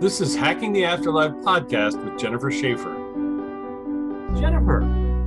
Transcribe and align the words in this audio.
This 0.00 0.22
is 0.22 0.34
Hacking 0.34 0.72
the 0.72 0.84
Afterlife 0.84 1.32
podcast 1.44 2.02
with 2.02 2.18
Jennifer 2.18 2.50
Shaffer. 2.50 2.94
Jennifer, 4.40 4.80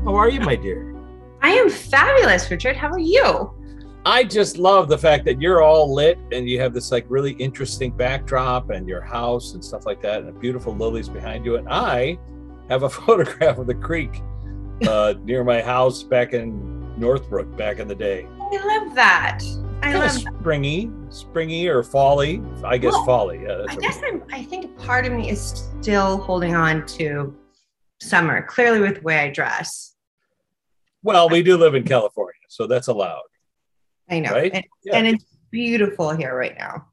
how 0.04 0.16
are 0.16 0.30
you, 0.30 0.40
my 0.40 0.56
dear? 0.56 0.96
I 1.44 1.52
am 1.52 1.70
fabulous, 1.70 2.50
Richard. 2.50 2.76
How 2.76 2.90
are 2.90 2.98
you? 2.98 3.54
I 4.04 4.24
just 4.24 4.58
love 4.58 4.88
the 4.88 4.98
fact 4.98 5.26
that 5.26 5.40
you're 5.40 5.62
all 5.62 5.94
lit 5.94 6.18
and 6.32 6.50
you 6.50 6.60
have 6.60 6.74
this 6.74 6.92
like 6.92 7.06
really 7.08 7.34
interesting 7.34 7.92
backdrop 7.96 8.72
and 8.72 8.88
your 8.88 9.02
house 9.02 9.54
and 9.54 9.64
stuff 9.64 9.86
like 9.86 10.02
that, 10.02 10.24
and 10.24 10.40
beautiful 10.40 10.76
lilies 10.76 11.08
behind 11.08 11.46
you. 11.46 11.58
And 11.58 11.70
I 11.70 12.18
have 12.70 12.82
a 12.82 12.90
photograph 13.02 13.60
of 13.60 13.68
the 13.68 13.76
creek 13.76 14.24
uh, 14.88 15.14
near 15.24 15.44
my 15.44 15.62
house 15.62 16.02
back 16.02 16.34
in 16.34 17.00
Northbrook 17.00 17.56
back 17.56 17.78
in 17.78 17.88
the 17.88 17.96
day. 17.96 18.28
I 18.40 18.80
love 18.80 18.96
that. 18.96 19.44
I 19.84 19.94
love 19.94 20.14
that. 20.24 20.34
springy, 20.40 20.90
springy 21.10 21.68
or 21.68 21.84
folly. 21.84 22.42
I 22.64 22.78
guess 22.78 22.94
Well, 22.94 23.06
folly. 23.06 23.42
Yeah, 23.44 23.64
I 23.68 23.76
guess 23.76 24.00
I'm, 24.06 24.24
I 24.32 24.44
think 24.44 24.78
part 24.80 25.06
of 25.06 25.14
me 25.14 25.30
is 25.30 25.70
still 25.82 26.18
holding 26.20 26.56
on 26.56 26.86
to 26.98 27.36
summer, 28.02 28.42
clearly 28.44 28.80
with 28.80 28.96
the 28.96 29.02
way 29.02 29.20
I 29.20 29.30
dress. 29.30 29.96
well, 31.04 31.28
we 31.30 31.44
do 31.44 31.58
live 31.58 31.76
in 31.76 31.84
California, 31.84 32.40
so 32.50 32.66
that's 32.68 32.88
allowed. 32.88 33.24
I 34.10 34.20
know. 34.20 34.32
Right? 34.32 34.52
And, 34.54 34.66
Yeah. 34.84 34.96
and 34.98 35.08
it's 35.08 35.26
beautiful 35.52 36.12
here 36.16 36.36
right 36.36 36.56
now. 36.58 36.88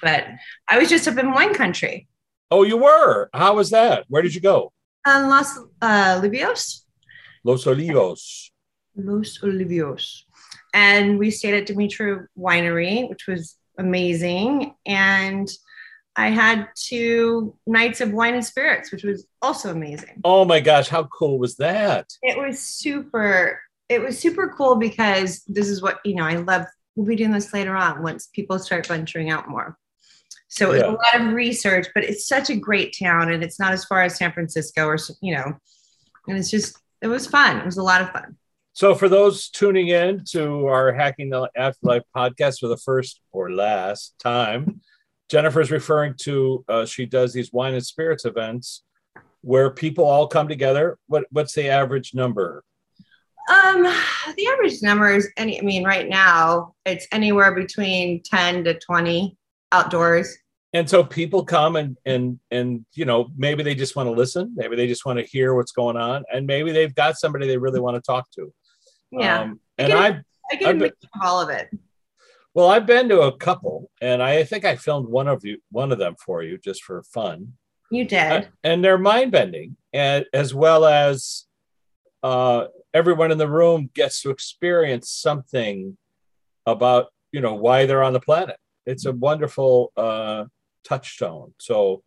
But 0.00 0.26
I 0.68 0.78
was 0.78 0.88
just 0.88 1.06
up 1.06 1.18
in 1.18 1.30
wine 1.32 1.54
country. 1.54 2.08
Oh, 2.50 2.64
you 2.64 2.76
were. 2.76 3.28
How 3.34 3.54
was 3.54 3.70
that? 3.70 4.04
Where 4.08 4.22
did 4.22 4.34
you 4.34 4.40
go? 4.40 4.72
Um, 5.06 5.28
Los 5.28 5.56
uh, 5.80 6.20
Olivios. 6.20 6.84
Los 7.44 7.64
Olivos. 7.66 8.50
Los 8.96 9.38
Olivios. 9.42 10.24
And 10.72 11.18
we 11.18 11.30
stayed 11.30 11.54
at 11.54 11.66
Dimitri 11.66 12.18
Winery, 12.38 13.08
which 13.08 13.26
was 13.26 13.56
amazing. 13.78 14.74
And 14.86 15.48
I 16.16 16.28
had 16.28 16.68
two 16.74 17.54
nights 17.66 18.00
of 18.00 18.12
wine 18.12 18.34
and 18.34 18.44
spirits, 18.44 18.92
which 18.92 19.02
was 19.02 19.26
also 19.40 19.70
amazing. 19.70 20.20
Oh 20.24 20.44
my 20.44 20.60
gosh, 20.60 20.88
how 20.88 21.04
cool 21.04 21.38
was 21.38 21.56
that? 21.56 22.08
It 22.22 22.38
was 22.38 22.58
super, 22.60 23.60
it 23.88 24.00
was 24.00 24.18
super 24.18 24.52
cool 24.56 24.76
because 24.76 25.42
this 25.46 25.68
is 25.68 25.80
what, 25.82 26.00
you 26.04 26.14
know, 26.14 26.24
I 26.24 26.36
love. 26.36 26.66
We'll 26.94 27.06
be 27.06 27.16
doing 27.16 27.30
this 27.32 27.54
later 27.54 27.74
on 27.74 28.02
once 28.02 28.26
people 28.26 28.58
start 28.58 28.86
venturing 28.86 29.30
out 29.30 29.48
more. 29.48 29.78
So 30.48 30.66
it 30.66 30.72
was 30.74 30.82
Yeah. 30.82 30.88
a 30.90 30.92
lot 30.92 31.28
of 31.28 31.32
research, 31.32 31.86
but 31.94 32.04
it's 32.04 32.26
such 32.28 32.50
a 32.50 32.56
great 32.56 32.94
town 33.02 33.32
and 33.32 33.42
it's 33.42 33.58
not 33.58 33.72
as 33.72 33.86
far 33.86 34.02
as 34.02 34.16
San 34.18 34.30
Francisco 34.32 34.86
or, 34.86 34.98
you 35.22 35.34
know, 35.34 35.56
and 36.28 36.36
it's 36.36 36.50
just, 36.50 36.76
it 37.00 37.06
was 37.06 37.26
fun. 37.26 37.56
It 37.60 37.64
was 37.64 37.78
a 37.78 37.82
lot 37.82 38.02
of 38.02 38.10
fun. 38.10 38.36
So, 38.74 38.94
for 38.94 39.08
those 39.08 39.50
tuning 39.50 39.88
in 39.88 40.24
to 40.30 40.66
our 40.66 40.92
Hacking 40.92 41.28
the 41.28 41.50
Afterlife 41.54 42.04
podcast 42.16 42.60
for 42.60 42.68
the 42.68 42.78
first 42.78 43.20
or 43.30 43.50
last 43.50 44.14
time, 44.18 44.80
Jennifer's 45.28 45.70
referring 45.70 46.14
to 46.22 46.64
uh, 46.68 46.86
she 46.86 47.04
does 47.04 47.34
these 47.34 47.52
wine 47.52 47.74
and 47.74 47.84
spirits 47.84 48.24
events 48.24 48.82
where 49.42 49.70
people 49.70 50.04
all 50.04 50.26
come 50.26 50.48
together. 50.48 50.98
What 51.06 51.24
what's 51.30 51.54
the 51.54 51.68
average 51.68 52.14
number? 52.14 52.64
Um, 53.52 53.82
the 53.82 54.46
average 54.52 54.80
number 54.82 55.10
is 55.10 55.28
any. 55.36 55.60
I 55.60 55.62
mean, 55.62 55.84
right 55.84 56.08
now 56.08 56.74
it's 56.86 57.06
anywhere 57.12 57.54
between 57.54 58.22
ten 58.22 58.64
to 58.64 58.78
twenty 58.78 59.36
outdoors. 59.70 60.34
And 60.72 60.88
so 60.88 61.04
people 61.04 61.44
come 61.44 61.76
and 61.76 61.98
and 62.06 62.40
and 62.50 62.86
you 62.94 63.04
know 63.04 63.28
maybe 63.36 63.62
they 63.62 63.74
just 63.74 63.96
want 63.96 64.06
to 64.06 64.12
listen, 64.12 64.54
maybe 64.56 64.76
they 64.76 64.86
just 64.86 65.04
want 65.04 65.18
to 65.18 65.26
hear 65.26 65.54
what's 65.54 65.72
going 65.72 65.98
on, 65.98 66.24
and 66.32 66.46
maybe 66.46 66.72
they've 66.72 66.94
got 66.94 67.18
somebody 67.18 67.46
they 67.46 67.58
really 67.58 67.80
want 67.80 67.96
to 67.96 68.00
talk 68.00 68.30
to. 68.36 68.50
Yeah, 69.12 69.42
Um, 69.42 69.60
and 69.78 69.88
get- 69.88 69.98
I 69.98 70.06
I 70.06 70.22
I've 70.52 70.58
get 70.58 70.62
a 70.62 70.72
been- 70.72 70.78
mix 70.78 70.96
of 71.04 71.10
all 71.22 71.40
of 71.40 71.50
it. 71.50 71.68
Well, 72.54 72.68
I've 72.68 72.84
been 72.86 73.08
to 73.08 73.20
a 73.22 73.36
couple, 73.36 73.90
and 74.02 74.22
I 74.22 74.44
think 74.44 74.64
I 74.66 74.76
filmed 74.76 75.08
one 75.08 75.26
of 75.28 75.42
you, 75.44 75.58
one 75.70 75.90
of 75.92 75.98
them 75.98 76.16
for 76.16 76.42
you, 76.42 76.58
just 76.58 76.82
for 76.82 77.02
fun. 77.04 77.54
You 77.90 78.04
did. 78.04 78.48
And 78.62 78.84
they're 78.84 78.98
mind 78.98 79.32
bending, 79.32 79.76
and 79.92 80.26
as 80.34 80.54
well 80.54 80.84
as 80.84 81.46
uh, 82.22 82.66
everyone 82.92 83.30
in 83.32 83.38
the 83.38 83.48
room 83.48 83.90
gets 83.94 84.20
to 84.22 84.30
experience 84.30 85.08
something 85.10 85.96
about 86.66 87.12
you 87.32 87.40
know 87.40 87.54
why 87.54 87.86
they're 87.86 88.02
on 88.02 88.12
the 88.12 88.20
planet. 88.20 88.56
It's 88.86 89.06
a 89.06 89.12
wonderful 89.12 89.90
uh, 89.96 90.44
touchstone. 90.84 91.54
So, 91.58 92.02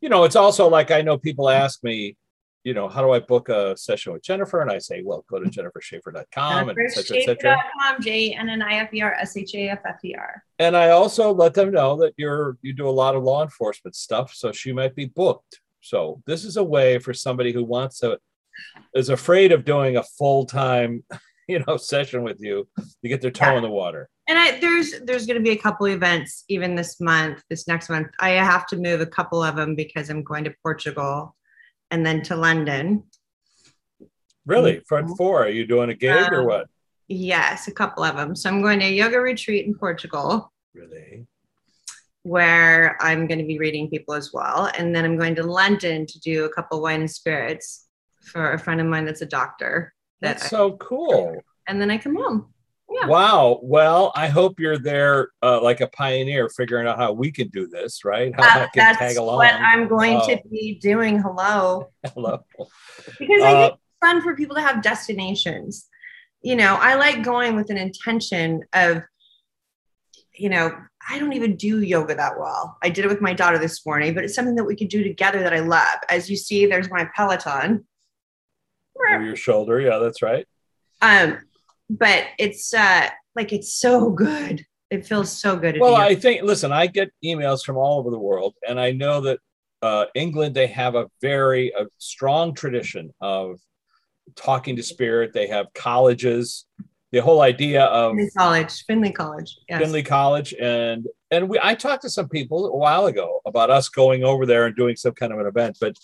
you 0.00 0.08
know, 0.08 0.24
it's 0.24 0.36
also 0.36 0.68
like 0.68 0.90
I 0.90 1.02
know 1.02 1.18
people 1.18 1.50
ask 1.50 1.82
me, 1.84 2.16
you 2.64 2.74
know, 2.74 2.88
how 2.88 3.02
do 3.02 3.10
I 3.12 3.20
book 3.20 3.48
a 3.50 3.76
session 3.76 4.12
with 4.14 4.22
Jennifer? 4.22 4.60
And 4.62 4.70
I 4.70 4.78
say, 4.78 5.02
well, 5.04 5.24
go 5.30 5.38
to 5.38 5.48
jennifershaffer.com 5.50 6.70
and 6.70 6.78
et 6.78 6.90
cetera, 6.92 7.16
et 7.18 7.24
cetera. 7.24 7.56
Jennifershaffer.com, 7.56 8.02
J 8.02 8.34
N 8.34 8.48
N 8.48 8.62
I 8.62 8.74
F 8.76 8.92
E 8.94 9.02
R 9.02 9.14
S 9.14 9.36
H 9.36 9.54
A 9.54 9.68
F 9.68 9.80
F 9.86 10.04
E 10.04 10.14
R. 10.14 10.42
and 10.58 10.76
I 10.76 10.90
also 10.90 11.32
let 11.32 11.54
them 11.54 11.70
know 11.70 11.96
that 11.96 12.14
you're 12.16 12.56
you 12.62 12.72
do 12.72 12.88
a 12.88 12.90
lot 12.90 13.14
of 13.14 13.22
law 13.22 13.42
enforcement 13.42 13.94
stuff, 13.94 14.32
so 14.34 14.50
she 14.52 14.72
might 14.72 14.94
be 14.94 15.06
booked. 15.06 15.60
So 15.80 16.22
this 16.26 16.44
is 16.44 16.56
a 16.56 16.64
way 16.64 16.98
for 16.98 17.12
somebody 17.12 17.52
who 17.52 17.62
wants 17.64 17.98
to 18.00 18.18
is 18.94 19.08
afraid 19.10 19.52
of 19.52 19.64
doing 19.64 19.96
a 19.96 20.02
full 20.02 20.46
time, 20.46 21.04
you 21.48 21.62
know, 21.66 21.76
session 21.76 22.22
with 22.22 22.40
you 22.40 22.66
to 23.02 23.08
get 23.08 23.20
their 23.20 23.30
toe 23.30 23.46
Yeah. 23.50 23.56
in 23.56 23.62
the 23.62 23.70
water. 23.70 24.08
And 24.26 24.38
I, 24.38 24.58
there's 24.60 25.00
there's 25.02 25.26
going 25.26 25.36
to 25.38 25.42
be 25.42 25.50
a 25.50 25.58
couple 25.58 25.86
events 25.86 26.44
even 26.48 26.74
this 26.74 26.98
month, 27.00 27.42
this 27.50 27.68
next 27.68 27.90
month. 27.90 28.08
I 28.20 28.30
have 28.30 28.66
to 28.68 28.76
move 28.78 29.02
a 29.02 29.06
couple 29.06 29.42
of 29.42 29.54
them 29.56 29.74
because 29.74 30.08
I'm 30.08 30.22
going 30.22 30.44
to 30.44 30.54
Portugal 30.62 31.36
and 31.94 32.04
then 32.04 32.22
to 32.22 32.34
London. 32.34 33.04
Really, 34.46 34.80
for 34.88 35.06
four, 35.16 35.44
are 35.44 35.48
you 35.48 35.64
doing 35.64 35.90
a 35.90 35.94
gig 35.94 36.32
or 36.32 36.40
Um, 36.40 36.46
what? 36.46 36.66
Yes, 37.06 37.68
a 37.68 37.72
couple 37.72 38.02
of 38.02 38.16
them. 38.16 38.34
So 38.34 38.50
I'm 38.50 38.62
going 38.62 38.80
to 38.80 38.86
a 38.86 38.90
yoga 38.90 39.20
retreat 39.20 39.64
in 39.66 39.74
Portugal. 39.74 40.52
Really? 40.74 41.26
where 42.26 42.96
I'm 43.02 43.26
going 43.26 43.38
to 43.38 43.44
be 43.44 43.58
reading 43.58 43.90
people 43.90 44.14
as 44.14 44.32
well. 44.32 44.70
And 44.78 44.96
then 44.96 45.04
I'm 45.04 45.18
going 45.18 45.34
to 45.34 45.42
London 45.42 46.06
to 46.06 46.18
do 46.20 46.46
a 46.46 46.48
couple 46.48 46.80
wine 46.80 47.00
and 47.00 47.10
spirits 47.10 47.86
for 48.22 48.52
a 48.52 48.58
friend 48.58 48.80
of 48.80 48.86
mine 48.86 49.04
that's 49.04 49.20
a 49.20 49.26
doctor. 49.26 49.92
That 50.22 50.38
That's 50.38 50.44
I- 50.46 50.48
so 50.48 50.72
cool. 50.78 51.42
and 51.68 51.78
then 51.78 51.90
I 51.90 51.98
come 51.98 52.16
home. 52.16 52.53
Yeah. 52.94 53.06
Wow. 53.08 53.58
Well, 53.62 54.12
I 54.14 54.28
hope 54.28 54.60
you're 54.60 54.78
there 54.78 55.30
uh, 55.42 55.60
like 55.60 55.80
a 55.80 55.88
pioneer, 55.88 56.48
figuring 56.48 56.86
out 56.86 56.96
how 56.96 57.12
we 57.12 57.32
can 57.32 57.48
do 57.48 57.66
this, 57.66 58.04
right? 58.04 58.32
How 58.34 58.42
I 58.60 58.64
Uh, 58.64 58.68
can 58.68 58.94
tag 58.96 59.16
along. 59.16 59.36
what 59.36 59.52
I'm 59.54 59.88
going 59.88 60.20
to 60.20 60.40
be 60.50 60.78
doing. 60.80 61.18
Hello. 61.18 61.90
Hello. 62.14 62.44
Because 63.18 63.42
I 63.42 63.52
Uh, 63.52 63.58
think 63.58 63.72
it's 63.74 63.82
fun 64.00 64.22
for 64.22 64.36
people 64.36 64.54
to 64.56 64.62
have 64.62 64.80
destinations. 64.82 65.88
You 66.42 66.56
know, 66.56 66.76
I 66.80 66.94
like 66.94 67.24
going 67.24 67.56
with 67.56 67.70
an 67.70 67.78
intention 67.78 68.62
of, 68.74 69.02
you 70.36 70.48
know, 70.50 70.76
I 71.08 71.18
don't 71.18 71.32
even 71.32 71.56
do 71.56 71.80
yoga 71.82 72.14
that 72.14 72.38
well. 72.38 72.76
I 72.82 72.90
did 72.90 73.04
it 73.04 73.08
with 73.08 73.20
my 73.20 73.34
daughter 73.34 73.58
this 73.58 73.84
morning, 73.84 74.14
but 74.14 74.24
it's 74.24 74.34
something 74.34 74.54
that 74.54 74.64
we 74.64 74.76
could 74.76 74.88
do 74.88 75.02
together 75.02 75.42
that 75.42 75.52
I 75.52 75.60
love. 75.60 75.98
As 76.08 76.30
you 76.30 76.36
see, 76.36 76.66
there's 76.66 76.90
my 76.90 77.08
Peloton. 77.16 77.86
Over 79.12 79.24
your 79.24 79.36
shoulder. 79.36 79.80
Yeah, 79.80 79.98
that's 79.98 80.22
right. 80.22 80.46
Um, 81.02 81.38
but 81.90 82.24
it's 82.38 82.72
uh 82.74 83.08
like 83.36 83.52
it's 83.52 83.74
so 83.74 84.10
good. 84.10 84.64
It 84.90 85.06
feels 85.06 85.30
so 85.30 85.56
good. 85.56 85.78
Well. 85.80 85.96
I 85.96 86.14
think, 86.14 86.42
listen, 86.42 86.70
I 86.70 86.86
get 86.86 87.10
emails 87.24 87.64
from 87.64 87.76
all 87.76 87.98
over 87.98 88.10
the 88.10 88.18
world, 88.18 88.54
and 88.68 88.78
I 88.78 88.92
know 88.92 89.22
that 89.22 89.40
uh, 89.82 90.06
England, 90.14 90.54
they 90.54 90.68
have 90.68 90.94
a 90.94 91.10
very 91.20 91.70
a 91.76 91.86
strong 91.98 92.54
tradition 92.54 93.12
of 93.20 93.58
talking 94.36 94.76
to 94.76 94.82
spirit. 94.82 95.32
They 95.32 95.48
have 95.48 95.66
colleges, 95.74 96.64
the 97.12 97.18
whole 97.18 97.42
idea 97.42 97.84
of 97.84 98.12
Findlay 98.12 98.30
College, 98.36 98.84
Findlay 98.86 99.12
College. 99.12 99.56
Yes. 99.68 99.80
Findlay 99.80 100.02
College, 100.02 100.54
and 100.54 101.06
and 101.30 101.48
we 101.48 101.58
I 101.62 101.74
talked 101.74 102.02
to 102.02 102.10
some 102.10 102.28
people 102.28 102.66
a 102.66 102.76
while 102.76 103.06
ago 103.06 103.40
about 103.44 103.70
us 103.70 103.88
going 103.88 104.24
over 104.24 104.46
there 104.46 104.66
and 104.66 104.74
doing 104.74 104.96
some 104.96 105.12
kind 105.12 105.32
of 105.32 105.38
an 105.38 105.46
event, 105.46 105.76
but 105.80 105.98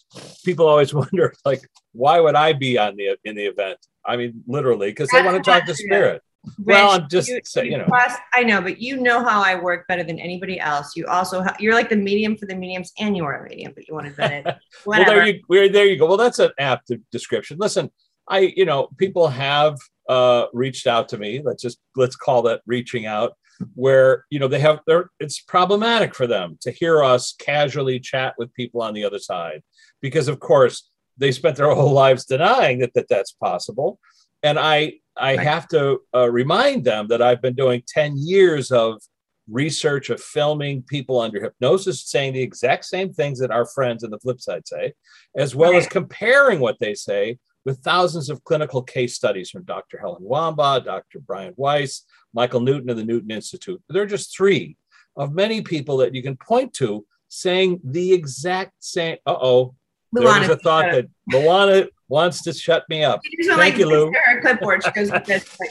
people 0.45 0.69
always 0.69 0.93
wonder 0.95 1.33
like, 1.45 1.63
why 1.93 2.21
would 2.21 2.35
I 2.35 2.53
be 2.53 2.77
on 2.77 2.97
the 2.97 3.17
in 3.25 3.35
the 3.35 3.47
event? 3.47 3.79
I 4.07 4.17
mean, 4.17 4.43
literally, 4.47 4.91
because 4.91 5.09
they 5.11 5.23
want 5.23 5.43
to 5.43 5.51
talk 5.51 5.67
to 5.67 5.75
spirit. 5.75 6.23
Rich, 6.59 6.67
well, 6.67 6.93
I'm 6.93 7.09
just 7.11 7.31
saying, 7.45 7.71
you 7.71 7.77
know. 7.77 7.85
Plus, 7.85 8.15
I 8.33 8.43
know, 8.43 8.63
but 8.63 8.81
you 8.81 8.97
know 8.97 9.23
how 9.23 9.43
I 9.43 9.61
work 9.61 9.87
better 9.89 10.03
than 10.03 10.19
anybody 10.19 10.59
else. 10.59 10.97
You 10.97 11.07
also 11.07 11.43
ha- 11.43 11.57
you're 11.61 11.75
like 11.75 11.91
the 11.91 11.97
medium 11.97 12.35
for 12.37 12.47
the 12.47 12.55
mediums, 12.55 12.93
and 12.99 13.15
you 13.15 13.25
are 13.25 13.45
a 13.45 13.49
medium, 13.49 13.73
but 13.75 13.87
you 13.87 13.93
want 13.95 14.07
to 14.07 14.13
admit 14.13 14.47
it. 14.47 14.57
well 14.87 15.05
there 15.05 15.27
you 15.27 15.71
there 15.71 15.85
you 15.85 15.99
go 15.99 16.07
well 16.07 16.17
that's 16.17 16.39
an 16.39 16.51
apt 16.59 16.91
description 17.13 17.57
listen 17.59 17.91
i 18.29 18.39
you 18.57 18.65
know 18.65 18.89
people 18.97 19.29
have 19.29 19.77
uh 20.09 20.47
reached 20.53 20.87
out 20.87 21.09
to 21.09 21.19
me 21.19 21.43
let's 21.45 21.63
just 21.63 21.79
let's 21.97 22.17
call 22.17 22.43
that 22.43 22.63
reaching 22.67 23.07
out 23.07 23.35
where 23.75 24.25
you 24.31 24.39
know 24.39 24.49
they 24.49 24.59
have 24.59 24.81
they're 24.87 25.11
it's 25.21 25.41
problematic 25.41 26.15
for 26.15 26.27
them 26.27 26.57
to 26.61 26.71
hear 26.71 27.03
us 27.03 27.35
casually 27.39 28.01
chat 28.01 28.35
with 28.39 28.53
people 28.55 28.81
on 28.81 28.95
the 28.95 29.05
other 29.05 29.19
side 29.19 29.63
because 30.01 30.29
of 30.29 30.41
course 30.41 30.90
they 31.21 31.33
spent 31.33 31.57
their 31.57 31.71
whole 31.75 31.93
lives 31.93 32.25
denying 32.25 32.79
that, 32.81 32.93
that 32.95 33.09
that's 33.09 33.33
possible 33.33 33.99
and 34.43 34.59
i 34.59 34.93
i 35.17 35.37
have 35.37 35.69
to 35.69 36.01
uh, 36.15 36.31
remind 36.31 36.85
them 36.85 37.07
that 37.09 37.23
i've 37.23 37.43
been 37.43 37.55
doing 37.55 37.83
10 37.87 38.17
years 38.17 38.71
of 38.73 39.01
research 39.49 40.11
of 40.11 40.21
filming 40.21 40.83
people 40.83 41.21
under 41.21 41.41
hypnosis 41.41 42.09
saying 42.09 42.33
the 42.33 42.43
exact 42.43 42.85
same 42.85 43.13
things 43.13 43.39
that 43.39 43.51
our 43.51 43.67
friends 43.67 44.05
on 44.05 44.11
the 44.11 44.19
flip 44.19 44.41
side 44.41 44.67
say 44.67 44.93
as 45.37 45.55
well 45.55 45.77
as 45.77 45.87
comparing 45.87 46.61
what 46.61 46.79
they 46.79 46.95
say 46.95 47.37
with 47.65 47.81
thousands 47.81 48.31
of 48.31 48.43
clinical 48.45 48.83
case 48.83 49.15
studies 49.15 49.51
from 49.51 49.65
Dr. 49.65 49.99
Helen 49.99 50.23
Wambach, 50.23 50.85
Dr. 50.85 51.21
Brian 51.21 51.55
Weiss, 51.57 52.05
Michael 52.33 52.61
Newton 52.61 52.91
of 52.91 52.97
the 52.97 53.05
Newton 53.05 53.31
Institute. 53.31 53.83
There 53.89 54.03
are 54.03 54.07
just 54.07 54.35
three 54.35 54.77
of 55.17 55.35
many 55.35 55.61
people 55.61 55.99
that 55.99 56.15
you 56.15 56.23
can 56.23 56.37
point 56.37 56.73
to 56.75 57.05
saying 57.29 57.81
the 57.85 58.13
exact 58.13 58.73
same. 58.81 59.19
Uh 59.27 59.37
oh. 59.41 59.75
There 60.13 60.25
Luana, 60.27 60.41
was 60.41 60.49
a 60.51 60.57
thought 60.57 60.91
that 60.93 61.07
Luana 61.33 61.89
wants 62.09 62.43
to 62.43 62.53
shut 62.53 62.85
me 62.89 63.05
up. 63.05 63.21
Thank 63.47 63.59
like 63.59 63.77
you, 63.77 63.87
Lou. 63.87 64.13
her 64.13 64.41
clipboard. 64.41 64.85
She 64.85 64.91
goes 64.91 65.11
with 65.11 65.25
this. 65.25 65.57
Like, 65.61 65.71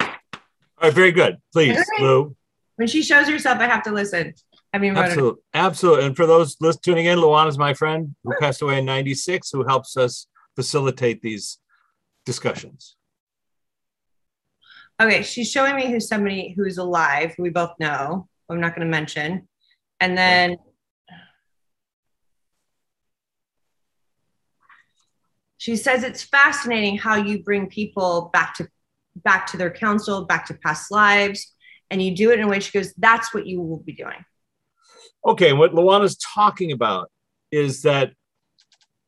All 0.00 0.10
right, 0.82 0.92
very 0.92 1.12
good. 1.12 1.38
Please, 1.52 1.78
Okay. 1.78 2.02
Lou. 2.04 2.36
when 2.76 2.86
she 2.88 3.02
shows 3.02 3.28
herself, 3.28 3.58
I 3.60 3.66
have 3.66 3.82
to 3.84 3.90
listen. 3.92 4.34
I 4.74 4.78
mean. 4.78 4.96
Absolutely. 4.96 5.40
Absolutely. 5.54 6.04
And 6.06 6.16
for 6.16 6.26
those 6.26 6.56
tuning 6.82 7.06
in, 7.06 7.18
Luana 7.18 7.48
is 7.48 7.56
my 7.56 7.72
friend 7.72 8.14
who 8.22 8.34
passed 8.38 8.60
away 8.60 8.78
in 8.78 8.84
96, 8.84 9.50
who 9.50 9.64
helps 9.64 9.96
us 9.96 10.26
facilitate 10.56 11.22
these 11.22 11.58
discussions. 12.26 12.96
Okay, 15.00 15.22
she's 15.22 15.50
showing 15.50 15.76
me 15.76 15.90
who's 15.90 16.08
somebody 16.08 16.52
who's 16.56 16.76
alive, 16.78 17.32
who 17.36 17.44
we 17.44 17.50
both 17.50 17.72
know. 17.78 18.28
I'm 18.50 18.60
not 18.60 18.74
going 18.74 18.86
to 18.86 18.90
mention. 18.90 19.48
And 20.00 20.18
then 20.18 20.56
she 25.58 25.76
says 25.76 26.02
it's 26.02 26.22
fascinating 26.22 26.96
how 26.96 27.16
you 27.16 27.42
bring 27.42 27.68
people 27.68 28.30
back 28.32 28.54
to 28.54 28.68
back 29.16 29.46
to 29.48 29.56
their 29.56 29.70
counsel, 29.70 30.24
back 30.24 30.46
to 30.46 30.54
past 30.54 30.90
lives, 30.90 31.54
and 31.90 32.02
you 32.02 32.14
do 32.14 32.30
it 32.30 32.38
in 32.38 32.44
a 32.44 32.48
way 32.48 32.60
she 32.60 32.76
goes, 32.76 32.94
that's 32.94 33.34
what 33.34 33.46
you 33.46 33.60
will 33.60 33.80
be 33.80 33.92
doing. 33.92 34.24
Okay, 35.26 35.52
what 35.52 35.72
Luana's 35.72 36.16
talking 36.16 36.72
about 36.72 37.10
is 37.50 37.82
that 37.82 38.12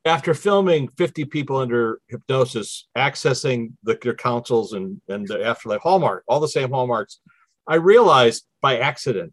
after 0.05 0.35
filming 0.35 0.89
50 0.89 1.27
people 1.27 1.57
under 1.57 2.01
hypnosis, 2.09 2.89
accessing 2.97 3.73
the, 3.83 3.99
their 4.03 4.15
councils 4.15 4.73
and, 4.73 5.01
and 5.09 5.29
the 5.29 5.45
afterlife 5.45 5.83
hallmark, 5.83 6.25
all 6.27 6.41
the 6.41 6.49
same 6.49 6.71
hallmarks, 6.71 7.21
I 7.69 7.77
realized 7.77 8.47
by 8.61 8.79
accident 8.79 9.33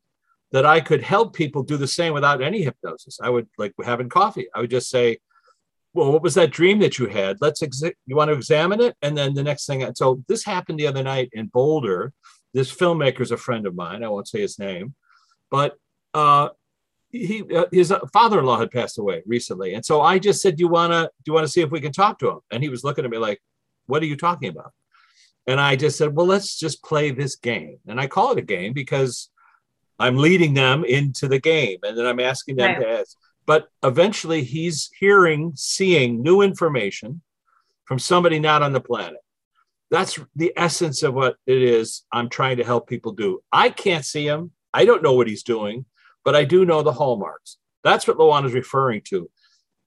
that 0.52 0.66
I 0.66 0.82
could 0.82 1.02
help 1.02 1.34
people 1.34 1.64
do 1.64 1.78
the 1.78 1.88
same 1.88 2.14
without 2.14 2.42
any 2.42 2.62
hypnosis. 2.62 3.20
I 3.22 3.30
would 3.30 3.48
like 3.58 3.74
having 3.84 4.10
coffee. 4.10 4.48
I 4.54 4.62
would 4.62 4.70
just 4.70 4.90
say, 4.90 5.18
well, 5.94 6.12
what 6.12 6.22
was 6.22 6.36
that 6.36 6.52
dream 6.52 6.80
that 6.80 7.00
you 7.00 7.08
had? 7.08 7.38
Let's 7.42 7.62
exa- 7.62 7.94
you 8.06 8.16
want 8.16 8.30
to 8.30 8.36
examine 8.36 8.82
it, 8.82 8.96
and 9.02 9.18
then 9.18 9.34
the 9.34 9.44
next 9.44 9.66
thing. 9.66 9.84
I, 9.84 9.92
So 9.96 10.24
this 10.28 10.44
happened 10.44 10.80
the 10.80 10.88
other 10.88 11.04
night 11.04 11.30
in 11.34 11.48
Boulder. 11.48 12.14
This 12.54 12.74
filmmaker's 12.74 13.32
a 13.32 13.38
friend 13.38 13.66
of 13.66 13.76
mine. 13.76 14.04
I 14.04 14.10
won't 14.10 14.28
say 14.28 14.42
his 14.42 14.60
name, 14.60 14.96
but 15.50 15.76
uh, 16.14 16.50
he 17.10 17.44
uh, 17.56 17.66
his 17.72 17.94
father-in-law 18.14 18.60
had 18.60 18.72
passed 18.72 18.98
away 19.00 19.24
recently, 19.26 19.74
and 19.74 19.86
so 19.86 20.02
I 20.02 20.20
just 20.20 20.42
said, 20.42 20.56
"Do 20.58 20.62
you 20.62 20.68
want 20.68 20.92
to 20.94 21.04
do 21.24 21.30
you 21.30 21.34
want 21.34 21.46
to 21.46 21.52
see 21.52 21.62
if 21.62 21.72
we 21.72 21.82
can 21.82 21.92
talk 21.92 22.20
to 22.20 22.30
him?" 22.30 22.40
And 22.52 22.62
he 22.64 22.70
was 22.70 22.84
looking 22.84 23.06
at 23.06 23.12
me 23.12 23.18
like, 23.18 23.42
"What 23.88 24.02
are 24.04 24.08
you 24.08 24.18
talking 24.18 24.50
about?" 24.50 24.72
And 25.48 25.60
I 25.60 25.76
just 25.76 25.98
said, 25.98 26.16
"Well, 26.16 26.26
let's 26.26 26.58
just 26.60 26.84
play 26.84 27.12
this 27.12 27.36
game." 27.36 27.78
And 27.88 28.00
I 28.00 28.08
call 28.08 28.32
it 28.34 28.38
a 28.40 28.42
game 28.44 28.74
because 28.74 29.30
I'm 30.00 30.18
leading 30.18 30.54
them 30.54 30.84
into 30.84 31.28
the 31.28 31.40
game, 31.40 31.80
and 31.84 31.98
then 31.98 32.06
I'm 32.06 32.20
asking 32.20 32.58
them 32.58 32.74
Right. 32.74 32.82
to 32.82 32.90
ask. 33.00 33.18
But 33.48 33.70
eventually, 33.82 34.44
he's 34.44 34.92
hearing, 35.00 35.54
seeing 35.56 36.22
new 36.22 36.42
information 36.42 37.22
from 37.86 37.98
somebody 37.98 38.40
not 38.40 38.62
on 38.62 38.74
the 38.74 38.82
planet. 38.82 39.22
That's 39.90 40.20
the 40.36 40.52
essence 40.58 41.02
of 41.02 41.14
what 41.14 41.38
it 41.48 41.62
is 41.62 42.04
I'm 42.12 42.30
trying 42.30 42.58
to 42.58 42.66
help 42.66 42.88
people 42.88 43.14
do. 43.14 43.42
I 43.52 43.70
can't 43.70 44.06
see 44.06 44.28
him. 44.28 44.52
I 44.74 44.84
don't 44.84 45.02
know 45.02 45.14
what 45.14 45.28
he's 45.28 45.44
doing, 45.44 45.86
but 46.26 46.36
I 46.36 46.44
do 46.44 46.66
know 46.66 46.84
the 46.84 46.92
hallmarks. 46.92 47.58
That's 47.84 48.06
what 48.06 48.18
Luana 48.18 48.46
is 48.48 48.54
referring 48.54 49.02
to. 49.06 49.30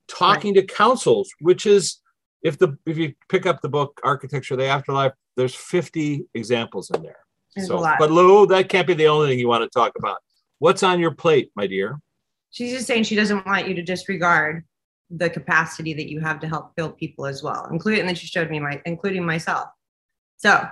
Talking 0.08 0.54
to 0.54 0.62
councils, 0.62 1.30
which 1.40 1.66
is 1.66 2.00
if 2.42 2.58
the 2.58 2.78
if 2.86 2.96
you 2.96 3.14
pick 3.28 3.44
up 3.44 3.60
the 3.60 3.68
book 3.68 4.00
Architecture 4.02 4.54
of 4.54 4.58
the 4.58 4.66
Afterlife, 4.66 5.12
there's 5.36 5.54
50 5.54 6.24
examples 6.34 6.90
in 6.90 7.02
there. 7.02 7.18
There's 7.54 7.68
so, 7.68 7.78
but 7.98 8.10
Lou, 8.10 8.46
that 8.46 8.70
can't 8.70 8.86
be 8.86 8.94
the 8.94 9.08
only 9.08 9.28
thing 9.28 9.38
you 9.38 9.48
want 9.48 9.70
to 9.70 9.78
talk 9.78 9.92
about. 9.98 10.18
What's 10.58 10.82
on 10.82 10.98
your 10.98 11.10
plate, 11.10 11.50
my 11.54 11.66
dear? 11.66 12.00
She's 12.50 12.72
just 12.72 12.86
saying 12.86 13.04
she 13.04 13.16
doesn't 13.16 13.46
want 13.46 13.68
you 13.68 13.74
to 13.74 13.82
disregard 13.82 14.64
the 15.10 15.30
capacity 15.30 15.94
that 15.94 16.10
you 16.10 16.20
have 16.20 16.40
to 16.40 16.48
help 16.48 16.74
build 16.76 16.96
people 16.96 17.26
as 17.26 17.42
well, 17.42 17.68
including 17.70 18.00
and 18.00 18.08
then 18.08 18.16
she 18.16 18.26
showed 18.26 18.50
me 18.50 18.60
my 18.60 18.80
including 18.86 19.24
myself. 19.24 19.68
So 20.38 20.66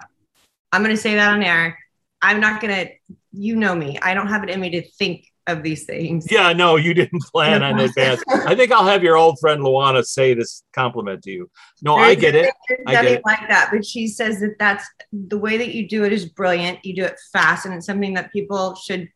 I'm 0.73 0.83
gonna 0.83 0.97
say 0.97 1.15
that 1.15 1.33
on 1.33 1.43
air. 1.43 1.79
I'm 2.21 2.41
not 2.41 2.61
gonna, 2.61 2.87
you 3.33 3.57
know 3.57 3.75
me. 3.75 3.99
I 4.01 4.15
don't 4.15 4.29
have 4.29 4.43
it 4.43 4.51
in 4.51 4.61
me 4.61 4.71
to 4.71 4.83
think 4.83 5.25
of 5.49 5.63
these 5.63 5.85
things. 5.85 6.31
Yeah, 6.31 6.53
no, 6.53 6.77
you 6.77 6.95
didn't 6.95 7.23
plan 7.33 7.63
in 7.63 7.79
advance. 7.79 8.23
I 8.29 8.55
think 8.55 8.71
I'll 8.71 8.87
have 8.87 9.03
your 9.03 9.17
old 9.17 9.39
friend 9.41 9.63
Luana 9.63 10.05
say 10.05 10.35
this 10.35 10.63
compliment 10.73 11.23
to 11.25 11.31
you. 11.31 11.51
No, 11.83 11.97
I 11.97 12.15
get 12.15 12.35
it. 12.35 12.53
I 12.87 12.93
get 12.93 13.05
it. 13.07 13.23
like 13.25 13.49
that, 13.49 13.71
but 13.73 13.85
she 13.85 14.07
says 14.07 14.41
that 14.41 14.57
that's 14.59 14.85
the 15.13 15.39
way 15.39 15.57
that 15.57 15.75
you 15.75 15.89
do 15.89 16.05
it 16.05 16.13
is 16.13 16.27
brilliant. 16.27 16.85
You 16.85 16.95
do 16.95 17.05
it 17.05 17.19
fast, 17.33 17.67
and 17.67 17.75
it's 17.75 17.87
something 17.87 18.15
that 18.15 18.33
people 18.33 18.75
should. 18.75 19.09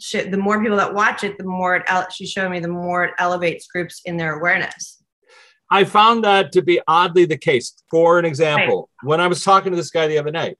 The 0.00 0.36
more 0.36 0.60
people 0.62 0.76
that 0.76 0.94
watch 0.94 1.24
it, 1.24 1.38
the 1.38 1.44
more 1.44 1.76
it. 1.76 1.82
ele- 1.88 2.08
She's 2.10 2.30
showing 2.30 2.52
me 2.52 2.60
the 2.60 2.68
more 2.68 3.04
it 3.04 3.14
elevates 3.18 3.66
groups 3.66 4.00
in 4.04 4.16
their 4.16 4.38
awareness. 4.38 5.02
I 5.70 5.84
found 5.84 6.24
that 6.24 6.52
to 6.52 6.62
be 6.62 6.80
oddly 6.88 7.24
the 7.26 7.36
case. 7.36 7.74
For 7.90 8.18
an 8.18 8.24
example, 8.24 8.88
when 9.02 9.20
I 9.20 9.26
was 9.26 9.44
talking 9.44 9.72
to 9.72 9.76
this 9.76 9.90
guy 9.90 10.06
the 10.06 10.18
other 10.18 10.30
night, 10.30 10.56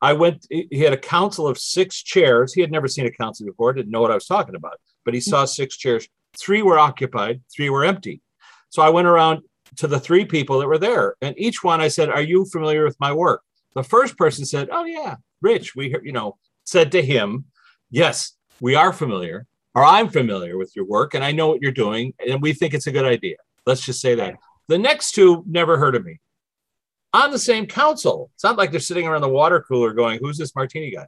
I 0.00 0.12
went, 0.12 0.46
he 0.50 0.68
he 0.70 0.80
had 0.80 0.92
a 0.92 0.98
council 0.98 1.46
of 1.46 1.58
six 1.58 2.02
chairs. 2.02 2.52
He 2.54 2.60
had 2.60 2.70
never 2.70 2.88
seen 2.88 3.06
a 3.06 3.10
council 3.10 3.44
before, 3.46 3.72
didn't 3.72 3.90
know 3.90 4.00
what 4.00 4.10
I 4.10 4.14
was 4.14 4.26
talking 4.26 4.54
about, 4.54 4.78
but 5.04 5.14
he 5.14 5.20
saw 5.20 5.44
six 5.44 5.76
chairs. 5.76 6.08
Three 6.38 6.62
were 6.62 6.78
occupied, 6.78 7.42
three 7.54 7.70
were 7.70 7.84
empty. 7.84 8.20
So 8.68 8.82
I 8.82 8.90
went 8.90 9.08
around 9.08 9.40
to 9.76 9.86
the 9.86 9.98
three 10.00 10.24
people 10.24 10.58
that 10.58 10.68
were 10.68 10.78
there, 10.78 11.16
and 11.20 11.34
each 11.38 11.64
one 11.64 11.80
I 11.80 11.88
said, 11.88 12.08
Are 12.10 12.22
you 12.22 12.44
familiar 12.44 12.84
with 12.84 12.98
my 13.00 13.12
work? 13.12 13.42
The 13.74 13.82
first 13.82 14.16
person 14.16 14.44
said, 14.44 14.68
Oh, 14.70 14.84
yeah, 14.84 15.16
Rich, 15.42 15.74
we, 15.74 15.94
you 16.02 16.12
know, 16.12 16.36
said 16.64 16.92
to 16.92 17.02
him, 17.02 17.46
Yes, 17.90 18.35
we 18.60 18.74
are 18.74 18.92
familiar, 18.92 19.46
or 19.74 19.84
I'm 19.84 20.08
familiar 20.08 20.56
with 20.56 20.74
your 20.74 20.84
work, 20.86 21.14
and 21.14 21.24
I 21.24 21.32
know 21.32 21.48
what 21.48 21.60
you're 21.62 21.72
doing, 21.72 22.14
and 22.26 22.40
we 22.40 22.52
think 22.52 22.74
it's 22.74 22.86
a 22.86 22.92
good 22.92 23.04
idea. 23.04 23.36
Let's 23.66 23.84
just 23.84 24.00
say 24.00 24.14
that. 24.14 24.36
The 24.68 24.78
next 24.78 25.12
two 25.12 25.44
never 25.46 25.76
heard 25.76 25.94
of 25.94 26.04
me 26.04 26.18
on 27.12 27.30
the 27.30 27.38
same 27.38 27.66
council. 27.66 28.30
It's 28.34 28.44
not 28.44 28.56
like 28.58 28.70
they're 28.70 28.80
sitting 28.80 29.06
around 29.06 29.22
the 29.22 29.28
water 29.28 29.64
cooler 29.66 29.92
going, 29.92 30.18
Who's 30.20 30.38
this 30.38 30.54
martini 30.54 30.90
guy? 30.90 31.06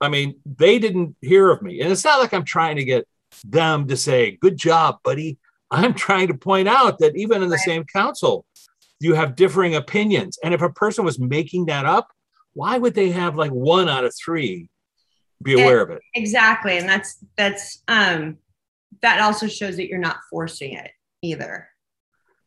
I 0.00 0.08
mean, 0.08 0.36
they 0.44 0.78
didn't 0.78 1.16
hear 1.20 1.50
of 1.50 1.62
me. 1.62 1.80
And 1.80 1.90
it's 1.90 2.04
not 2.04 2.20
like 2.20 2.32
I'm 2.32 2.44
trying 2.44 2.76
to 2.76 2.84
get 2.84 3.06
them 3.44 3.88
to 3.88 3.96
say, 3.96 4.38
Good 4.40 4.56
job, 4.56 4.98
buddy. 5.04 5.38
I'm 5.70 5.94
trying 5.94 6.28
to 6.28 6.34
point 6.34 6.68
out 6.68 6.98
that 6.98 7.16
even 7.16 7.42
in 7.42 7.48
the 7.48 7.56
Right. 7.56 7.64
same 7.64 7.84
council, 7.84 8.44
you 9.00 9.14
have 9.14 9.36
differing 9.36 9.74
opinions. 9.74 10.38
And 10.42 10.54
if 10.54 10.62
a 10.62 10.70
person 10.70 11.04
was 11.04 11.18
making 11.18 11.66
that 11.66 11.86
up, 11.86 12.12
why 12.54 12.78
would 12.78 12.94
they 12.94 13.10
have 13.10 13.36
like 13.36 13.50
one 13.50 13.88
out 13.88 14.04
of 14.04 14.14
three 14.14 14.68
be 15.42 15.52
And- 15.52 15.62
aware 15.62 15.82
of 15.82 15.90
it? 15.90 16.00
Exactly. 16.14 16.78
And 16.78 16.88
that's 16.88 17.24
that's 17.36 17.82
um 17.88 18.38
that 19.02 19.20
also 19.20 19.46
shows 19.46 19.76
that 19.76 19.88
you're 19.88 19.98
not 19.98 20.18
forcing 20.30 20.72
it 20.74 20.90
either. 21.22 21.68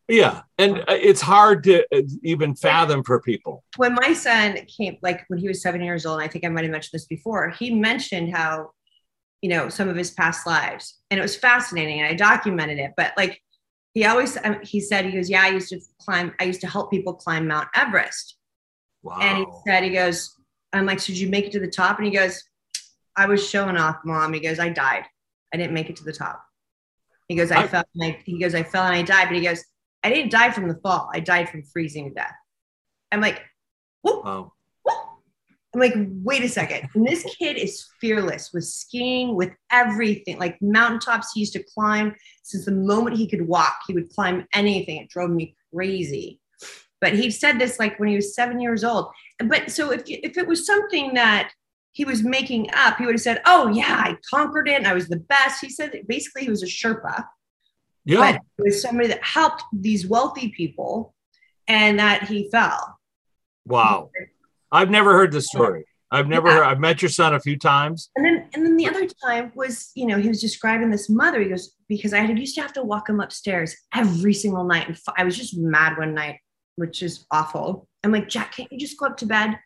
Yeah. 0.07 0.41
And 0.57 0.79
uh, 0.79 0.85
it's 0.89 1.21
hard 1.21 1.63
to 1.65 1.85
uh, 1.95 2.01
even 2.23 2.53
fathom 2.55 3.03
for 3.03 3.21
people. 3.21 3.63
When 3.77 3.95
my 3.95 4.11
son 4.13 4.57
came, 4.65 4.97
like 5.01 5.23
when 5.29 5.39
he 5.39 5.47
was 5.47 5.61
seven 5.61 5.81
years 5.81 6.05
old, 6.05 6.19
and 6.19 6.27
I 6.27 6.31
think 6.31 6.43
I 6.43 6.49
might 6.49 6.63
have 6.63 6.71
mentioned 6.71 6.91
this 6.93 7.05
before, 7.05 7.49
he 7.49 7.73
mentioned 7.73 8.35
how, 8.35 8.71
you 9.41 9.49
know, 9.49 9.69
some 9.69 9.87
of 9.87 9.95
his 9.95 10.11
past 10.11 10.45
lives. 10.45 10.97
And 11.09 11.17
it 11.17 11.21
was 11.21 11.37
fascinating. 11.37 12.01
And 12.01 12.09
I 12.09 12.13
documented 12.13 12.79
it. 12.79 12.91
But 12.97 13.13
like 13.15 13.41
he 13.93 14.05
always 14.05 14.37
um, 14.43 14.57
he 14.63 14.81
said, 14.81 15.05
he 15.05 15.11
goes, 15.11 15.29
Yeah, 15.29 15.43
I 15.43 15.49
used 15.49 15.69
to 15.69 15.79
climb, 16.01 16.33
I 16.41 16.43
used 16.43 16.61
to 16.61 16.67
help 16.67 16.91
people 16.91 17.13
climb 17.13 17.47
Mount 17.47 17.69
Everest. 17.73 18.35
Wow. 19.03 19.19
And 19.21 19.37
he 19.37 19.45
said, 19.65 19.83
he 19.83 19.91
goes, 19.91 20.35
I'm 20.73 20.85
like, 20.85 20.99
so 20.99 21.07
did 21.07 21.19
you 21.19 21.29
make 21.29 21.45
it 21.45 21.51
to 21.53 21.59
the 21.59 21.67
top? 21.67 21.97
And 21.97 22.05
he 22.05 22.13
goes, 22.13 22.43
I 23.15 23.25
was 23.25 23.47
showing 23.47 23.77
off, 23.77 23.97
mom. 24.05 24.33
He 24.33 24.39
goes, 24.39 24.59
I 24.59 24.69
died. 24.69 25.05
I 25.53 25.57
didn't 25.57 25.73
make 25.73 25.89
it 25.89 25.95
to 25.97 26.03
the 26.03 26.13
top. 26.13 26.43
He 27.27 27.35
goes, 27.35 27.51
I, 27.51 27.63
I- 27.63 27.67
fell. 27.67 27.83
And 27.95 28.03
I, 28.03 28.19
he 28.25 28.39
goes, 28.39 28.55
I 28.55 28.63
fell 28.63 28.85
and 28.85 28.95
I 28.95 29.01
died. 29.01 29.27
But 29.27 29.37
he 29.37 29.43
goes, 29.43 29.63
I 30.03 30.09
didn't 30.09 30.31
die 30.31 30.51
from 30.51 30.67
the 30.67 30.79
fall. 30.81 31.09
I 31.13 31.19
died 31.19 31.49
from 31.49 31.63
freezing 31.63 32.09
to 32.09 32.13
death. 32.13 32.33
I'm 33.11 33.21
like, 33.21 33.41
whoop, 34.01 34.25
wow. 34.25 34.53
whoop. 34.83 34.97
I'm 35.73 35.79
like, 35.79 35.93
wait 35.95 36.43
a 36.43 36.49
second. 36.49 36.89
And 36.95 37.07
this 37.07 37.23
kid 37.37 37.57
is 37.57 37.85
fearless 38.01 38.51
with 38.53 38.65
skiing, 38.65 39.35
with 39.35 39.51
everything. 39.71 40.39
Like 40.39 40.61
mountaintops, 40.61 41.31
he 41.33 41.41
used 41.41 41.53
to 41.53 41.63
climb. 41.63 42.15
Since 42.43 42.65
the 42.65 42.71
moment 42.71 43.17
he 43.17 43.27
could 43.27 43.47
walk, 43.47 43.79
he 43.87 43.93
would 43.93 44.09
climb 44.09 44.45
anything. 44.53 44.97
It 44.97 45.09
drove 45.09 45.29
me 45.29 45.55
crazy. 45.73 46.41
But 46.99 47.13
he 47.13 47.31
said 47.31 47.59
this 47.59 47.79
like 47.79 47.99
when 47.99 48.09
he 48.09 48.15
was 48.15 48.35
seven 48.35 48.59
years 48.59 48.83
old. 48.83 49.11
But 49.39 49.71
so 49.71 49.91
if, 49.91 50.03
if 50.05 50.37
it 50.37 50.47
was 50.47 50.65
something 50.65 51.13
that 51.13 51.51
he 51.93 52.05
was 52.05 52.23
making 52.23 52.69
up, 52.73 52.97
he 52.97 53.05
would 53.05 53.15
have 53.15 53.21
said, 53.21 53.41
Oh, 53.45 53.67
yeah, 53.69 53.95
I 54.05 54.17
conquered 54.29 54.67
it 54.67 54.75
and 54.75 54.87
I 54.87 54.93
was 54.93 55.07
the 55.09 55.17
best. 55.19 55.61
He 55.61 55.69
said 55.69 55.91
that 55.91 56.07
basically 56.07 56.43
he 56.43 56.49
was 56.49 56.63
a 56.63 56.67
Sherpa, 56.67 57.25
Yeah. 58.05 58.17
but 58.19 58.35
it 58.35 58.63
was 58.63 58.81
somebody 58.81 59.09
that 59.09 59.23
helped 59.23 59.63
these 59.73 60.07
wealthy 60.07 60.49
people 60.49 61.13
and 61.67 61.99
that 61.99 62.23
he 62.23 62.49
fell. 62.49 62.97
Wow. 63.65 64.09
I've 64.71 64.89
never 64.89 65.13
heard 65.13 65.31
this 65.31 65.47
story. 65.47 65.85
I've 66.13 66.27
never 66.27 66.47
Yeah. 66.49 66.55
heard, 66.55 66.63
I've 66.63 66.79
met 66.79 67.01
your 67.01 67.09
son 67.09 67.33
a 67.33 67.39
few 67.39 67.57
times. 67.57 68.09
And 68.15 68.25
then, 68.25 68.49
and 68.53 68.65
then 68.65 68.75
the 68.75 68.87
other 68.87 69.07
time 69.25 69.51
was, 69.55 69.91
you 69.95 70.05
know, 70.05 70.17
he 70.17 70.27
was 70.27 70.41
describing 70.41 70.89
this 70.89 71.09
mother. 71.09 71.41
He 71.41 71.49
goes, 71.49 71.75
because 71.87 72.13
I 72.13 72.19
had 72.19 72.37
used 72.37 72.55
to 72.55 72.61
have 72.61 72.73
to 72.73 72.83
walk 72.83 73.07
him 73.09 73.19
upstairs 73.21 73.75
every 73.93 74.33
single 74.33 74.63
night. 74.65 74.87
And 74.87 74.95
f- 74.95 75.13
I 75.17 75.23
was 75.23 75.37
just 75.37 75.57
mad 75.57 75.97
one 75.97 76.13
night, 76.13 76.39
which 76.75 77.01
is 77.03 77.25
awful. 77.31 77.87
I'm 78.03 78.11
like, 78.11 78.27
Jack, 78.27 78.55
can't 78.55 78.71
you 78.71 78.77
just 78.79 78.97
go 78.99 79.05
up 79.05 79.17
to 79.17 79.25
bed? 79.25 79.57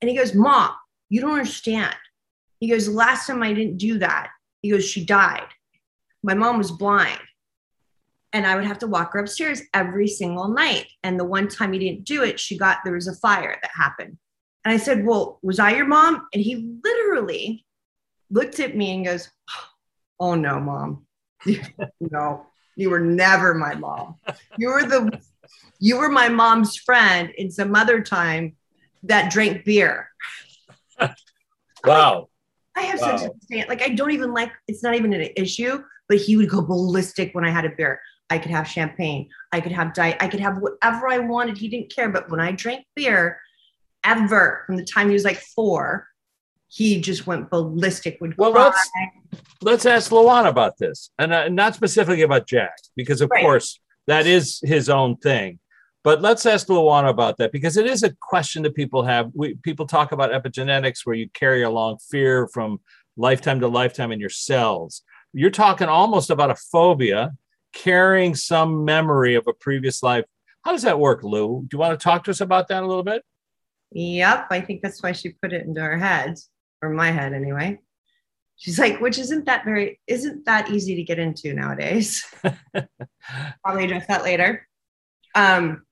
And 0.00 0.08
he 0.10 0.16
goes, 0.16 0.34
Mom, 0.34 0.70
you 1.12 1.20
don't 1.20 1.32
understand. 1.32 1.94
He 2.58 2.70
goes, 2.70 2.88
last 2.88 3.26
time 3.26 3.42
I 3.42 3.52
didn't 3.52 3.76
do 3.76 3.98
that. 3.98 4.30
He 4.62 4.70
goes, 4.70 4.88
she 4.88 5.04
died. 5.04 5.46
My 6.22 6.32
mom 6.32 6.56
was 6.56 6.70
blind. 6.70 7.20
And 8.32 8.46
I 8.46 8.54
would 8.54 8.64
have 8.64 8.78
to 8.78 8.86
walk 8.86 9.12
her 9.12 9.18
upstairs 9.18 9.60
every 9.74 10.08
single 10.08 10.48
night. 10.48 10.86
And 11.02 11.20
the 11.20 11.24
one 11.26 11.48
time 11.48 11.74
he 11.74 11.78
didn't 11.78 12.04
do 12.04 12.22
it, 12.22 12.40
she 12.40 12.56
got 12.56 12.78
there 12.82 12.94
was 12.94 13.08
a 13.08 13.14
fire 13.16 13.58
that 13.60 13.70
happened. 13.74 14.16
And 14.64 14.72
I 14.72 14.78
said, 14.78 15.04
Well, 15.04 15.38
was 15.42 15.58
I 15.58 15.74
your 15.74 15.86
mom? 15.86 16.26
And 16.32 16.42
he 16.42 16.78
literally 16.82 17.66
looked 18.30 18.58
at 18.58 18.74
me 18.74 18.94
and 18.94 19.04
goes, 19.04 19.28
Oh 20.18 20.34
no, 20.34 20.58
mom. 20.60 21.04
no, 22.00 22.46
you 22.74 22.88
were 22.88 23.00
never 23.00 23.52
my 23.52 23.74
mom. 23.74 24.14
You 24.56 24.68
were 24.68 24.84
the 24.84 25.20
you 25.78 25.98
were 25.98 26.08
my 26.08 26.30
mom's 26.30 26.78
friend 26.78 27.30
in 27.36 27.50
some 27.50 27.74
other 27.74 28.00
time 28.00 28.56
that 29.02 29.30
drank 29.30 29.64
beer. 29.64 30.08
Wow. 31.84 32.28
I 32.76 32.82
have 32.82 33.00
Wow. 33.00 33.16
such 33.18 33.30
a 33.30 33.32
stand. 33.44 33.68
Like 33.68 33.82
I 33.82 33.88
don't 33.90 34.12
even 34.12 34.32
like. 34.32 34.50
It's 34.68 34.82
not 34.82 34.94
even 34.94 35.12
an 35.12 35.28
issue. 35.36 35.82
But 36.08 36.18
he 36.18 36.36
would 36.36 36.48
go 36.50 36.60
ballistic 36.62 37.34
when 37.34 37.44
I 37.44 37.50
had 37.50 37.64
a 37.64 37.70
beer. 37.70 38.00
I 38.28 38.38
could 38.38 38.50
have 38.50 38.66
champagne. 38.66 39.28
I 39.52 39.60
could 39.60 39.72
have 39.72 39.94
diet. 39.94 40.16
I 40.20 40.28
could 40.28 40.40
have 40.40 40.58
whatever 40.58 41.08
I 41.08 41.18
wanted. 41.18 41.56
He 41.58 41.68
didn't 41.68 41.94
care. 41.94 42.08
But 42.08 42.30
when 42.30 42.40
I 42.40 42.52
drank 42.52 42.84
beer, 42.96 43.40
ever 44.04 44.64
from 44.66 44.76
the 44.76 44.84
time 44.84 45.08
he 45.08 45.12
was 45.14 45.24
like 45.24 45.38
four, 45.54 46.08
he 46.68 47.00
just 47.00 47.26
went 47.26 47.50
ballistic. 47.50 48.18
Would 48.20 48.36
Well, 48.36 48.52
cry. 48.52 48.62
let's 48.64 48.90
let's 49.62 49.86
ask 49.86 50.10
Luana 50.10 50.48
about 50.48 50.78
this, 50.78 51.10
and 51.18 51.32
uh, 51.32 51.48
not 51.48 51.74
specifically 51.74 52.22
about 52.22 52.46
Jack, 52.46 52.74
because 52.96 53.20
of 53.20 53.30
Right. 53.30 53.42
course 53.42 53.78
that 54.06 54.26
is 54.26 54.60
his 54.64 54.88
own 54.88 55.16
thing. 55.16 55.58
But 56.04 56.20
let's 56.20 56.46
ask 56.46 56.66
Luana 56.66 57.08
about 57.10 57.36
that 57.38 57.52
because 57.52 57.76
it 57.76 57.86
is 57.86 58.02
a 58.02 58.14
question 58.20 58.62
that 58.64 58.74
people 58.74 59.04
have. 59.04 59.30
We 59.34 59.54
people 59.54 59.86
talk 59.86 60.12
about 60.12 60.32
epigenetics, 60.32 61.04
where 61.04 61.14
you 61.14 61.28
carry 61.30 61.62
along 61.62 61.98
fear 61.98 62.48
from 62.48 62.80
lifetime 63.16 63.60
to 63.60 63.68
lifetime 63.68 64.10
in 64.10 64.18
your 64.18 64.30
cells. 64.30 65.02
You're 65.32 65.50
talking 65.50 65.88
almost 65.88 66.30
about 66.30 66.50
a 66.50 66.56
phobia, 66.56 67.32
carrying 67.72 68.34
some 68.34 68.84
memory 68.84 69.36
of 69.36 69.46
a 69.46 69.52
previous 69.52 70.02
life. 70.02 70.24
How 70.64 70.72
does 70.72 70.82
that 70.82 70.98
work, 70.98 71.22
Lou? 71.22 71.62
Do 71.62 71.68
you 71.72 71.78
want 71.78 71.98
to 71.98 72.02
talk 72.02 72.24
to 72.24 72.30
us 72.30 72.40
about 72.40 72.68
that 72.68 72.82
a 72.82 72.86
little 72.86 73.02
bit? 73.04 73.22
Yep, 73.92 74.46
I 74.50 74.60
think 74.60 74.82
that's 74.82 75.02
why 75.02 75.12
she 75.12 75.30
put 75.30 75.52
it 75.52 75.66
into 75.66 75.80
our 75.80 75.98
heads, 75.98 76.48
or 76.80 76.90
my 76.90 77.10
head 77.10 77.32
anyway. 77.32 77.78
She's 78.56 78.78
like, 78.78 79.00
which 79.00 79.18
isn't 79.18 79.46
that 79.46 79.64
very, 79.64 80.00
isn't 80.06 80.44
that 80.46 80.70
easy 80.70 80.94
to 80.96 81.02
get 81.02 81.18
into 81.18 81.52
nowadays? 81.52 82.24
Probably 83.64 83.84
address 83.84 84.06
that 84.06 84.22
later. 84.22 84.68
Um, 85.34 85.82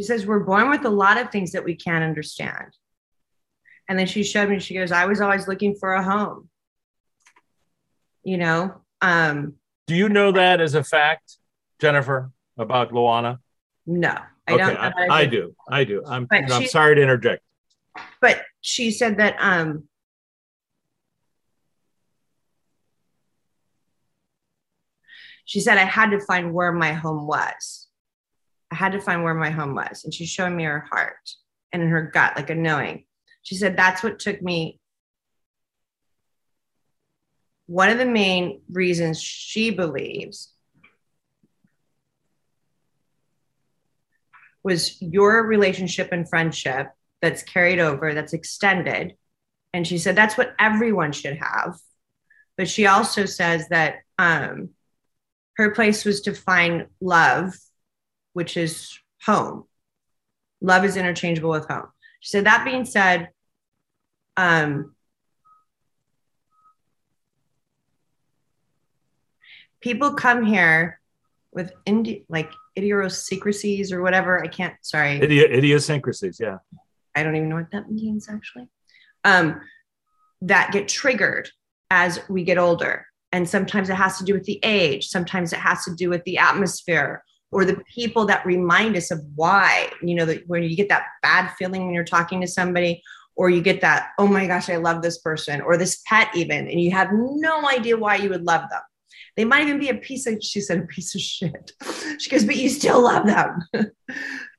she 0.00 0.04
says, 0.04 0.24
we're 0.24 0.40
born 0.40 0.70
with 0.70 0.86
a 0.86 0.88
lot 0.88 1.18
of 1.18 1.30
things 1.30 1.52
that 1.52 1.62
we 1.62 1.74
can't 1.74 2.02
understand. 2.02 2.74
And 3.86 3.98
then 3.98 4.06
she 4.06 4.24
showed 4.24 4.48
me, 4.48 4.58
she 4.58 4.72
goes, 4.72 4.92
I 4.92 5.04
was 5.04 5.20
always 5.20 5.46
looking 5.46 5.74
for 5.74 5.92
a 5.92 6.02
home. 6.02 6.48
You 8.24 8.38
know, 8.38 8.80
um, 9.02 9.56
Do 9.88 9.94
you 9.94 10.08
know 10.08 10.32
that 10.32 10.62
as 10.62 10.74
a 10.74 10.82
fact, 10.82 11.36
Jennifer, 11.82 12.30
about 12.56 12.92
Luana? 12.92 13.40
no, 13.84 14.16
I 14.48 14.52
okay, 14.54 14.56
don't. 14.56 14.74
know 14.74 14.92
I, 15.10 15.20
I 15.20 15.26
do. 15.26 15.54
I 15.70 15.84
do. 15.84 16.02
I'm, 16.06 16.26
I'm 16.30 16.66
sorry 16.66 16.94
to 16.94 17.02
interject. 17.02 17.42
But 18.22 18.40
she 18.62 18.92
said 18.92 19.18
that 19.18 19.36
um, 19.38 19.84
she 25.44 25.60
said 25.60 25.76
I 25.76 25.84
had 25.84 26.08
to 26.12 26.20
find 26.20 26.54
where 26.54 26.72
my 26.72 26.94
home 26.94 27.26
was. 27.26 27.89
I 28.70 28.74
had 28.76 28.92
to 28.92 29.00
find 29.00 29.22
where 29.24 29.34
my 29.34 29.50
home 29.50 29.74
was. 29.74 30.04
And 30.04 30.14
she's 30.14 30.28
showing 30.28 30.56
me 30.56 30.64
her 30.64 30.86
heart 30.90 31.30
and 31.72 31.82
her 31.82 32.02
gut, 32.02 32.36
like 32.36 32.50
a 32.50 32.54
knowing. 32.54 33.04
She 33.42 33.56
said 33.56 33.76
that's 33.76 34.02
what 34.02 34.18
took 34.18 34.40
me. 34.42 34.80
One 37.66 37.90
of 37.90 37.98
the 37.98 38.06
main 38.06 38.62
reasons 38.70 39.22
she 39.22 39.70
believes 39.70 40.52
was 44.62 45.00
your 45.00 45.46
relationship 45.46 46.10
and 46.12 46.28
friendship 46.28 46.88
that's 47.22 47.42
carried 47.42 47.78
over, 47.78 48.14
that's 48.14 48.32
extended. 48.32 49.16
And 49.72 49.86
she 49.86 49.98
said 49.98 50.16
that's 50.16 50.36
what 50.36 50.54
everyone 50.58 51.12
should 51.12 51.38
have. 51.38 51.78
But 52.56 52.68
she 52.68 52.86
also 52.86 53.24
says 53.24 53.68
that 53.68 54.00
um, 54.18 54.70
her 55.56 55.70
place 55.70 56.04
was 56.04 56.22
to 56.22 56.34
find 56.34 56.86
love, 57.00 57.54
which 58.32 58.56
is 58.56 58.98
home. 59.24 59.64
Love 60.60 60.84
is 60.84 60.96
interchangeable 60.96 61.50
with 61.50 61.66
home. 61.66 61.88
So 62.22 62.42
that 62.42 62.64
being 62.64 62.84
said, 62.84 63.30
um, 64.36 64.94
people 69.80 70.14
come 70.14 70.44
here 70.44 71.00
with 71.52 71.72
indi- 71.86 72.24
like 72.28 72.50
idiosyncrasies 72.76 73.92
or 73.92 74.02
whatever. 74.02 74.42
I 74.42 74.48
can't, 74.48 74.74
sorry. 74.82 75.18
Idi- 75.20 75.50
idiosyncrasies, 75.50 76.38
yeah. 76.40 76.58
I 77.14 77.22
don't 77.22 77.36
even 77.36 77.48
know 77.48 77.56
what 77.56 77.72
that 77.72 77.90
means 77.90 78.28
actually, 78.28 78.68
um, 79.24 79.60
that 80.42 80.72
get 80.72 80.88
triggered 80.88 81.50
as 81.90 82.20
we 82.28 82.44
get 82.44 82.58
older. 82.58 83.06
And 83.32 83.48
sometimes 83.48 83.88
it 83.90 83.94
has 83.94 84.18
to 84.18 84.24
do 84.24 84.34
with 84.34 84.44
the 84.44 84.60
age, 84.62 85.08
sometimes 85.08 85.52
it 85.52 85.58
has 85.58 85.84
to 85.84 85.94
do 85.94 86.08
with 86.08 86.22
the 86.24 86.38
atmosphere 86.38 87.24
or 87.52 87.64
the 87.64 87.82
people 87.92 88.24
that 88.26 88.46
remind 88.46 88.96
us 88.96 89.10
of 89.10 89.20
why, 89.34 89.90
you 90.02 90.14
know, 90.14 90.24
that 90.24 90.46
when 90.46 90.62
you 90.62 90.76
get 90.76 90.88
that 90.88 91.04
bad 91.22 91.50
feeling 91.58 91.84
when 91.84 91.94
you're 91.94 92.04
talking 92.04 92.40
to 92.40 92.46
somebody, 92.46 93.02
or 93.36 93.48
you 93.48 93.62
get 93.62 93.80
that, 93.80 94.08
oh 94.18 94.26
my 94.26 94.46
gosh, 94.46 94.68
I 94.68 94.76
love 94.76 95.02
this 95.02 95.18
person, 95.18 95.60
or 95.60 95.76
this 95.76 96.02
pet, 96.06 96.28
even, 96.34 96.68
and 96.68 96.80
you 96.80 96.90
have 96.90 97.08
no 97.12 97.68
idea 97.68 97.96
why 97.96 98.16
you 98.16 98.28
would 98.28 98.44
love 98.44 98.62
them. 98.70 98.80
They 99.36 99.44
might 99.44 99.62
even 99.62 99.78
be 99.78 99.88
a 99.88 99.94
piece 99.94 100.26
of, 100.26 100.42
she 100.42 100.60
said, 100.60 100.78
a 100.78 100.86
piece 100.86 101.14
of 101.14 101.20
shit. 101.20 101.72
She 102.18 102.30
goes, 102.30 102.44
but 102.44 102.56
you 102.56 102.68
still 102.68 103.02
love 103.02 103.26
them. 103.26 103.62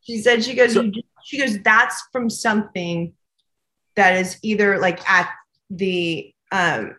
she 0.01 0.21
said, 0.21 0.43
she 0.43 0.55
goes, 0.55 0.74
So- 0.74 0.91
she 1.24 1.38
goes 1.38 1.60
that's 1.60 2.03
from 2.12 2.29
something 2.29 3.13
that 3.95 4.17
is 4.17 4.38
either 4.41 4.79
like 4.79 5.07
at 5.10 5.29
the 5.69 6.33
um 6.51 6.95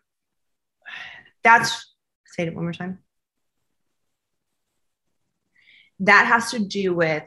that's 1.42 1.94
say 2.26 2.46
it 2.46 2.54
one 2.54 2.64
more 2.64 2.72
time 2.72 2.98
that 6.02 6.26
has 6.26 6.50
to 6.50 6.58
do 6.58 6.94
with 6.94 7.24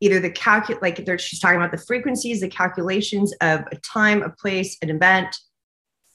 either 0.00 0.20
the 0.20 0.30
calculate 0.30 0.82
like 0.82 1.20
she's 1.20 1.40
talking 1.40 1.56
about 1.58 1.70
the 1.70 1.78
frequencies 1.78 2.40
the 2.40 2.48
calculations 2.48 3.32
of 3.40 3.64
a 3.72 3.76
time 3.76 4.22
a 4.22 4.30
place 4.30 4.76
an 4.82 4.90
event 4.90 5.36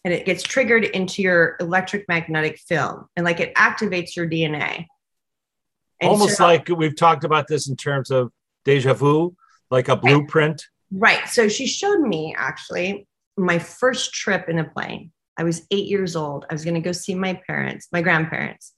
and 0.04 0.14
it 0.14 0.26
gets 0.26 0.44
triggered 0.44 0.84
into 0.86 1.22
your 1.22 1.56
electric 1.60 2.08
magnetic 2.08 2.58
field 2.60 3.06
and 3.16 3.26
like 3.26 3.40
it 3.40 3.54
activates 3.56 4.16
your 4.16 4.28
dna 4.28 4.86
And 6.02 6.10
Almost 6.12 6.38
so- 6.38 6.46
like 6.46 6.68
we've 6.70 6.96
talked 6.96 7.24
about 7.24 7.48
this 7.48 7.70
in 7.70 7.76
terms 7.76 8.12
of 8.12 8.32
deja 8.66 8.94
vu, 8.94 9.36
like 9.72 9.88
a 9.88 9.96
blueprint. 9.96 10.66
Right. 10.92 11.28
So 11.30 11.48
she 11.48 11.68
showed 11.68 12.02
me 12.02 12.36
actually 12.38 13.08
my 13.38 13.60
first 13.60 14.14
trip 14.14 14.50
in 14.50 14.60
a 14.60 14.64
plane. 14.66 15.12
I 15.38 15.44
was 15.44 15.66
eight 15.72 15.88
years 15.88 16.16
old. 16.16 16.46
I 16.50 16.54
was 16.54 16.64
going 16.64 16.76
to 16.76 16.82
go 16.82 16.92
see 16.92 17.16
my 17.16 17.40
parents, 17.48 17.88
my 17.92 18.02
grandparents. 18.02 18.74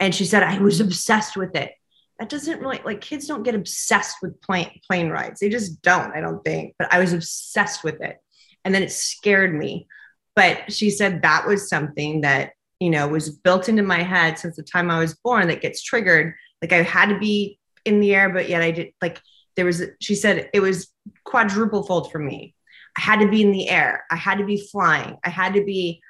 And 0.00 0.14
she 0.14 0.24
said 0.24 0.42
I 0.42 0.58
was 0.58 0.80
obsessed 0.80 1.36
with 1.36 1.54
it. 1.54 1.72
That 2.18 2.28
doesn't 2.28 2.60
really 2.60 2.80
like 2.84 3.00
kids 3.00 3.26
don't 3.26 3.42
get 3.42 3.54
obsessed 3.54 4.16
with 4.22 4.40
plane 4.42 4.80
plane 4.88 5.10
rides. 5.10 5.40
They 5.40 5.48
just 5.48 5.82
don't, 5.82 6.14
I 6.14 6.20
don't 6.20 6.44
think. 6.44 6.74
But 6.78 6.92
I 6.92 6.98
was 6.98 7.12
obsessed 7.12 7.84
with 7.84 8.00
it. 8.00 8.18
And 8.64 8.74
then 8.74 8.82
it 8.82 8.92
scared 8.92 9.54
me. 9.54 9.86
But 10.34 10.72
she 10.72 10.90
said 10.90 11.22
that 11.22 11.46
was 11.46 11.68
something 11.68 12.22
that, 12.22 12.52
you 12.80 12.90
know, 12.90 13.08
was 13.08 13.30
built 13.30 13.68
into 13.68 13.82
my 13.82 14.02
head 14.02 14.38
since 14.38 14.56
the 14.56 14.62
time 14.62 14.90
I 14.90 14.98
was 14.98 15.14
born 15.14 15.48
that 15.48 15.60
gets 15.60 15.82
triggered. 15.82 16.34
Like 16.60 16.72
I 16.72 16.82
had 16.82 17.08
to 17.08 17.18
be 17.18 17.58
in 17.84 18.00
the 18.00 18.14
air, 18.14 18.30
but 18.30 18.48
yet 18.48 18.62
I 18.62 18.70
did 18.70 18.92
like 19.00 19.20
there 19.56 19.64
was 19.64 19.82
she 20.00 20.14
said 20.14 20.50
it 20.52 20.60
was 20.60 20.88
quadruple 21.24 21.82
fold 21.82 22.10
for 22.10 22.18
me. 22.18 22.54
I 22.96 23.00
had 23.00 23.20
to 23.20 23.28
be 23.28 23.42
in 23.42 23.52
the 23.52 23.68
air. 23.68 24.04
I 24.10 24.16
had 24.16 24.38
to 24.38 24.44
be 24.44 24.58
flying. 24.70 25.16
I 25.24 25.30
had 25.30 25.54
to 25.54 25.64
be, 25.64 26.00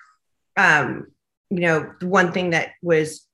um, 0.56 1.06
you 1.50 1.60
know, 1.60 1.92
the 2.00 2.06
one 2.06 2.32
thing 2.32 2.50
that 2.50 2.70
was 2.82 3.26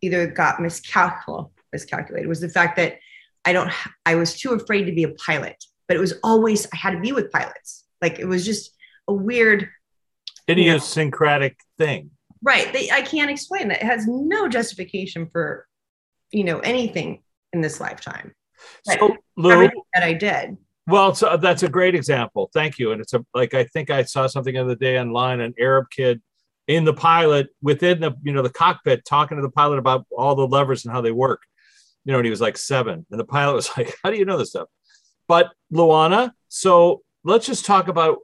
either 0.00 0.26
got 0.26 0.60
miscalculated, 0.60 1.50
miscalculated 1.72 2.28
was 2.28 2.40
the 2.40 2.48
fact 2.48 2.76
that 2.76 2.98
I 3.44 3.52
don't, 3.52 3.72
I 4.06 4.14
was 4.14 4.38
too 4.38 4.52
afraid 4.52 4.84
to 4.84 4.92
be 4.92 5.04
a 5.04 5.10
pilot, 5.14 5.64
but 5.88 5.96
it 5.96 6.00
was 6.00 6.14
always, 6.22 6.66
I 6.72 6.76
had 6.76 6.92
to 6.92 7.00
be 7.00 7.12
with 7.12 7.32
pilots. 7.32 7.84
Like 8.00 8.18
it 8.18 8.26
was 8.26 8.44
just 8.44 8.74
a 9.08 9.12
weird, 9.12 9.68
idiosyncratic 10.48 11.58
thing. 11.78 12.10
right. 12.42 12.72
They, 12.72 12.90
I 12.90 13.02
can't 13.02 13.30
explain 13.30 13.68
that. 13.68 13.82
It 13.82 13.86
has 13.86 14.06
no 14.06 14.48
justification 14.48 15.28
for, 15.30 15.66
you 16.32 16.44
know, 16.44 16.60
anything 16.60 17.22
in 17.52 17.60
this 17.60 17.80
lifetime. 17.80 18.34
So, 18.84 19.16
Lou, 19.36 19.52
Everything 19.52 19.82
that 19.94 20.02
I 20.02 20.12
did. 20.12 20.56
Well, 20.90 21.12
that's 21.12 21.62
a 21.62 21.68
great 21.68 21.94
example. 21.94 22.50
Thank 22.52 22.78
you. 22.78 22.92
And 22.92 23.00
it's 23.00 23.14
a 23.14 23.24
like 23.34 23.54
I 23.54 23.64
think 23.64 23.90
I 23.90 24.02
saw 24.02 24.26
something 24.26 24.54
the 24.54 24.60
other 24.60 24.74
day 24.74 24.98
online, 24.98 25.40
an 25.40 25.54
Arab 25.58 25.86
kid 25.90 26.20
in 26.66 26.84
the 26.84 26.94
pilot 26.94 27.48
within 27.62 28.00
the 28.00 28.12
you 28.22 28.32
know 28.32 28.42
the 28.42 28.50
cockpit 28.50 29.04
talking 29.04 29.36
to 29.36 29.42
the 29.42 29.50
pilot 29.50 29.78
about 29.78 30.06
all 30.16 30.34
the 30.34 30.46
levers 30.46 30.84
and 30.84 30.92
how 30.92 31.00
they 31.00 31.12
work. 31.12 31.42
You 32.04 32.12
know, 32.12 32.18
and 32.18 32.26
he 32.26 32.30
was 32.30 32.40
like 32.40 32.56
seven, 32.56 33.06
and 33.10 33.20
the 33.20 33.24
pilot 33.24 33.54
was 33.54 33.70
like, 33.76 33.94
"How 34.02 34.10
do 34.10 34.16
you 34.16 34.24
know 34.24 34.38
this 34.38 34.50
stuff?" 34.50 34.68
But 35.28 35.52
Luana, 35.72 36.32
so 36.48 37.02
let's 37.24 37.46
just 37.46 37.66
talk 37.66 37.88
about 37.88 38.18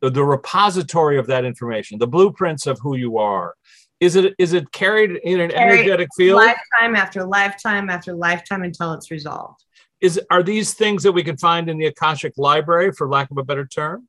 the 0.00 0.24
repository 0.24 1.18
of 1.18 1.26
that 1.28 1.44
information, 1.44 1.98
the 1.98 2.06
blueprints 2.06 2.66
of 2.66 2.78
who 2.80 2.96
you 2.96 3.18
are. 3.18 3.54
Is 4.00 4.16
it 4.16 4.34
is 4.38 4.52
it 4.52 4.72
carried 4.72 5.12
in 5.22 5.40
an 5.40 5.50
carried 5.50 5.80
energetic 5.80 6.08
field? 6.16 6.36
Lifetime 6.36 6.96
after 6.96 7.24
lifetime 7.24 7.88
after 7.88 8.12
lifetime 8.12 8.64
until 8.64 8.92
it's 8.94 9.10
resolved. 9.10 9.64
Is 10.02 10.20
are 10.30 10.42
these 10.42 10.74
things 10.74 11.04
that 11.04 11.12
we 11.12 11.22
can 11.22 11.36
find 11.36 11.70
in 11.70 11.78
the 11.78 11.86
Akashic 11.86 12.32
library, 12.36 12.90
for 12.90 13.08
lack 13.08 13.30
of 13.30 13.38
a 13.38 13.44
better 13.44 13.64
term? 13.64 14.08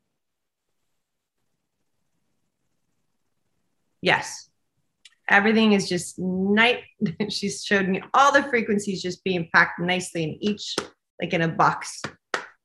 Yes. 4.02 4.50
Everything 5.30 5.72
is 5.72 5.88
just 5.88 6.18
night. 6.18 6.82
She's 7.30 7.64
showed 7.64 7.88
me 7.88 8.02
all 8.14 8.34
the 8.34 8.44
frequencies 8.44 9.04
just 9.04 9.24
being 9.24 9.48
packed 9.54 9.80
nicely 9.80 10.24
in 10.24 10.38
each, 10.42 10.76
like 11.22 11.32
in 11.32 11.44
a 11.44 11.48
box. 11.48 12.02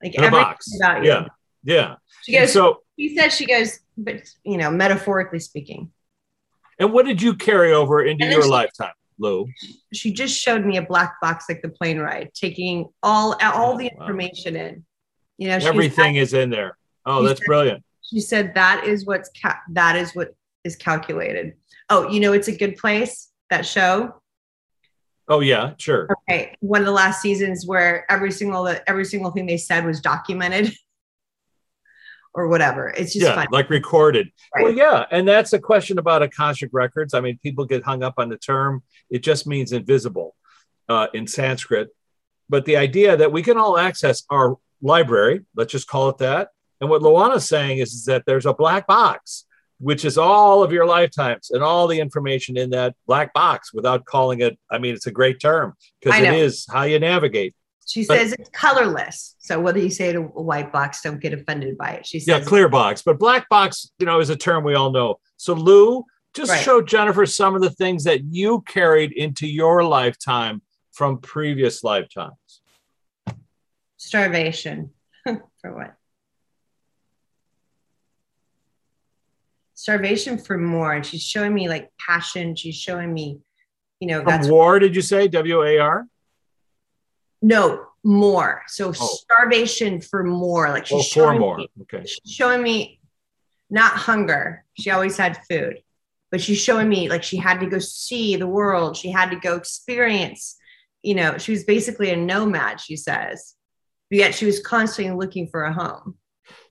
Like 0.02 0.14
in 0.14 0.25
a 0.25 0.30
box. 0.30 0.75
About 0.80 1.04
you. 1.04 1.11
Yeah. 1.11 1.26
Yeah. 1.62 1.94
She 2.23 2.32
goes, 2.32 2.52
so 2.52 2.80
she 2.99 3.14
said 3.14 3.28
she 3.28 3.47
goes, 3.47 3.78
but 3.97 4.23
you 4.42 4.56
know, 4.56 4.70
metaphorically 4.70 5.38
speaking. 5.38 5.92
And 6.78 6.92
what 6.94 7.04
did 7.04 7.20
you 7.20 7.35
carry 7.35 7.73
over 7.73 8.02
into 8.02 8.25
your 8.25 8.42
she, 8.42 8.49
lifetime, 8.49 8.92
Lou? 9.18 9.46
She 9.92 10.12
just 10.12 10.38
showed 10.38 10.64
me 10.64 10.76
a 10.76 10.82
black 10.82 11.20
box 11.20 11.46
like 11.48 11.62
the 11.62 11.68
plane 11.68 11.98
ride, 11.98 12.30
taking 12.34 12.88
all 13.02 13.37
all 13.42 13.75
oh, 13.75 13.78
the 13.78 13.87
information 13.87 14.54
wow. 14.54 14.60
in. 14.60 14.84
You 15.38 15.48
know, 15.48 15.56
everything 15.56 16.16
is 16.16 16.34
in 16.34 16.50
there. 16.50 16.76
Oh, 17.06 17.22
that's 17.22 17.40
said, 17.40 17.46
brilliant. 17.46 17.84
She 18.02 18.20
said 18.20 18.54
that 18.54 18.84
is 18.84 19.06
what's 19.06 19.30
ca- 19.40 19.60
that 19.70 19.96
is 19.96 20.14
what 20.14 20.34
is 20.64 20.76
calculated. 20.76 21.54
Oh, 21.90 22.08
you 22.08 22.20
know, 22.20 22.32
it's 22.32 22.48
a 22.48 22.56
good 22.56 22.76
place. 22.76 23.30
That 23.50 23.64
show. 23.64 24.20
Oh 25.28 25.40
yeah, 25.40 25.75
sure. 25.78 26.08
Okay, 26.28 26.56
one 26.60 26.80
of 26.80 26.87
the 26.87 26.92
last 26.92 27.22
seasons 27.22 27.66
where 27.66 28.10
every 28.10 28.32
single 28.32 28.75
every 28.87 29.04
single 29.04 29.30
thing 29.30 29.46
they 29.46 29.56
said 29.56 29.84
was 29.84 30.00
documented. 30.00 30.72
or 32.38 32.47
whatever. 32.47 32.88
It's 32.88 33.12
just 33.12 33.26
yeah, 33.26 33.35
fun. 33.35 33.49
like 33.50 33.68
recorded. 33.68 34.30
Right. 34.54 34.64
Well, 34.64 34.73
yeah, 34.73 35.04
and 35.11 35.26
that's 35.26 35.52
a 35.52 35.59
question 35.59 35.99
about 35.99 36.23
Akashic 36.23 36.71
records. 36.73 37.12
I 37.14 37.21
mean, 37.21 37.38
people 37.42 37.64
get 37.64 37.83
hung 37.83 38.04
up 38.04 38.14
on 38.18 38.28
the 38.28 38.38
term. 38.38 38.83
It 39.11 39.25
just 39.25 39.47
means 39.47 39.73
invisible 39.73 40.37
uh, 40.88 41.09
in 41.12 41.26
Sanskrit, 41.26 41.88
but 42.49 42.64
the 42.64 42.76
idea 42.76 43.16
that 43.16 43.33
we 43.33 43.42
can 43.42 43.59
all 43.59 43.76
access 43.76 44.23
our 44.30 44.57
library, 44.80 45.45
let's 45.57 45.73
just 45.73 45.88
call 45.88 46.09
it 46.11 46.18
that. 46.18 46.50
And 46.80 46.88
what 46.88 47.02
Luana's 47.02 47.49
saying 47.49 47.78
is, 47.78 47.92
is 47.92 48.04
that 48.04 48.23
there's 48.25 48.47
a 48.47 48.54
black 48.54 48.87
box, 48.87 49.45
which 49.80 50.04
is 50.04 50.16
all 50.16 50.62
of 50.62 50.73
your 50.73 50.87
lifetimes 50.87 51.50
and 51.50 51.62
all 51.62 51.88
the 51.88 51.99
information 51.99 52.57
in 52.57 52.71
that 52.71 52.95
black 53.07 53.33
box 53.35 53.75
without 53.75 54.04
calling 54.04 54.40
it. 54.40 54.57
I 54.71 54.78
mean, 54.78 54.95
it's 54.95 55.07
a 55.07 55.12
great 55.12 55.40
term 55.40 55.75
because 56.00 56.21
it 56.21 56.35
is 56.35 56.66
how 56.71 56.85
you 56.85 57.00
navigate. 57.00 57.57
She 57.88 58.04
but, 58.04 58.18
says 58.18 58.33
it's 58.35 58.50
colorless. 58.50 59.35
So 59.38 59.59
whether 59.59 59.78
you 59.78 59.88
say 59.88 60.11
it 60.11 60.16
a 60.16 60.21
white 60.21 60.71
box, 60.71 61.00
don't 61.00 61.21
get 61.21 61.33
offended 61.33 61.78
by 61.78 61.92
it. 61.92 62.07
She 62.07 62.21
says 62.21 62.28
Yeah, 62.28 62.40
clear 62.45 62.68
box. 62.68 63.00
But 63.00 63.18
black 63.18 63.49
box, 63.49 63.90
you 63.99 64.04
know, 64.04 64.21
is 64.21 64.28
a 64.28 64.37
term 64.37 64.62
we 64.62 64.75
all 64.75 64.92
know. 64.92 65.21
So 65.38 65.54
Lou, 65.54 66.04
just 66.35 66.50
right. 66.50 66.62
show 66.62 66.83
Jennifer 66.83 67.25
some 67.25 67.54
of 67.54 67.62
the 67.62 67.71
things 67.71 68.04
that 68.04 68.25
you 68.25 68.61
carried 68.61 69.12
into 69.12 69.47
your 69.47 69.83
lifetime 69.85 70.61
from 70.92 71.18
previous 71.18 71.83
lifetimes. 71.83 72.35
Starvation. 73.97 74.90
for 75.25 75.75
what? 75.75 75.95
Starvation 79.73 80.37
for 80.37 80.59
more. 80.59 80.92
And 80.92 81.07
she's 81.07 81.23
showing 81.23 81.54
me 81.54 81.71
like 81.71 81.90
passion. 81.99 82.54
She's 82.54 82.76
showing 82.76 83.14
me, 83.14 83.38
you 83.99 84.09
know, 84.09 84.18
from 84.18 84.26
that's 84.26 84.49
war, 84.49 84.78
did 84.78 84.95
you 84.95 85.02
say? 85.02 85.26
W 85.28 85.64
A 85.64 85.78
R? 85.78 86.07
No, 87.41 87.87
more. 88.04 88.63
So 88.69 88.89
oh. 88.89 88.93
starvation 88.93 90.00
for 90.00 90.25
more. 90.25 90.69
Like 90.71 90.87
she's 90.87 90.99
oh, 90.99 91.02
showing 91.02 91.41
more. 91.41 91.58
Me, 91.58 91.71
okay. 91.82 92.04
She's 92.06 92.32
showing 92.32 92.63
me 92.63 93.00
not 93.71 93.93
hunger. 93.93 94.65
She 94.78 94.91
always 94.91 95.17
had 95.17 95.39
food, 95.49 95.82
but 96.30 96.41
she's 96.41 96.61
showing 96.61 96.89
me 96.89 97.08
like 97.08 97.23
she 97.23 97.37
had 97.37 97.61
to 97.61 97.67
go 97.67 97.78
see 97.78 98.37
the 98.37 98.47
world. 98.47 98.97
She 98.97 99.11
had 99.11 99.30
to 99.30 99.37
go 99.37 99.56
experience. 99.56 100.56
You 101.02 101.15
know, 101.15 101.39
she 101.39 101.52
was 101.52 101.65
basically 101.65 102.11
a 102.11 102.17
nomad. 102.17 102.80
She 102.80 102.97
says, 102.97 103.54
but 104.11 104.19
yet 104.19 104.34
she 104.34 104.47
was 104.47 104.61
constantly 104.61 105.15
looking 105.15 105.49
for 105.49 105.65
a 105.65 105.73
home. 105.73 106.17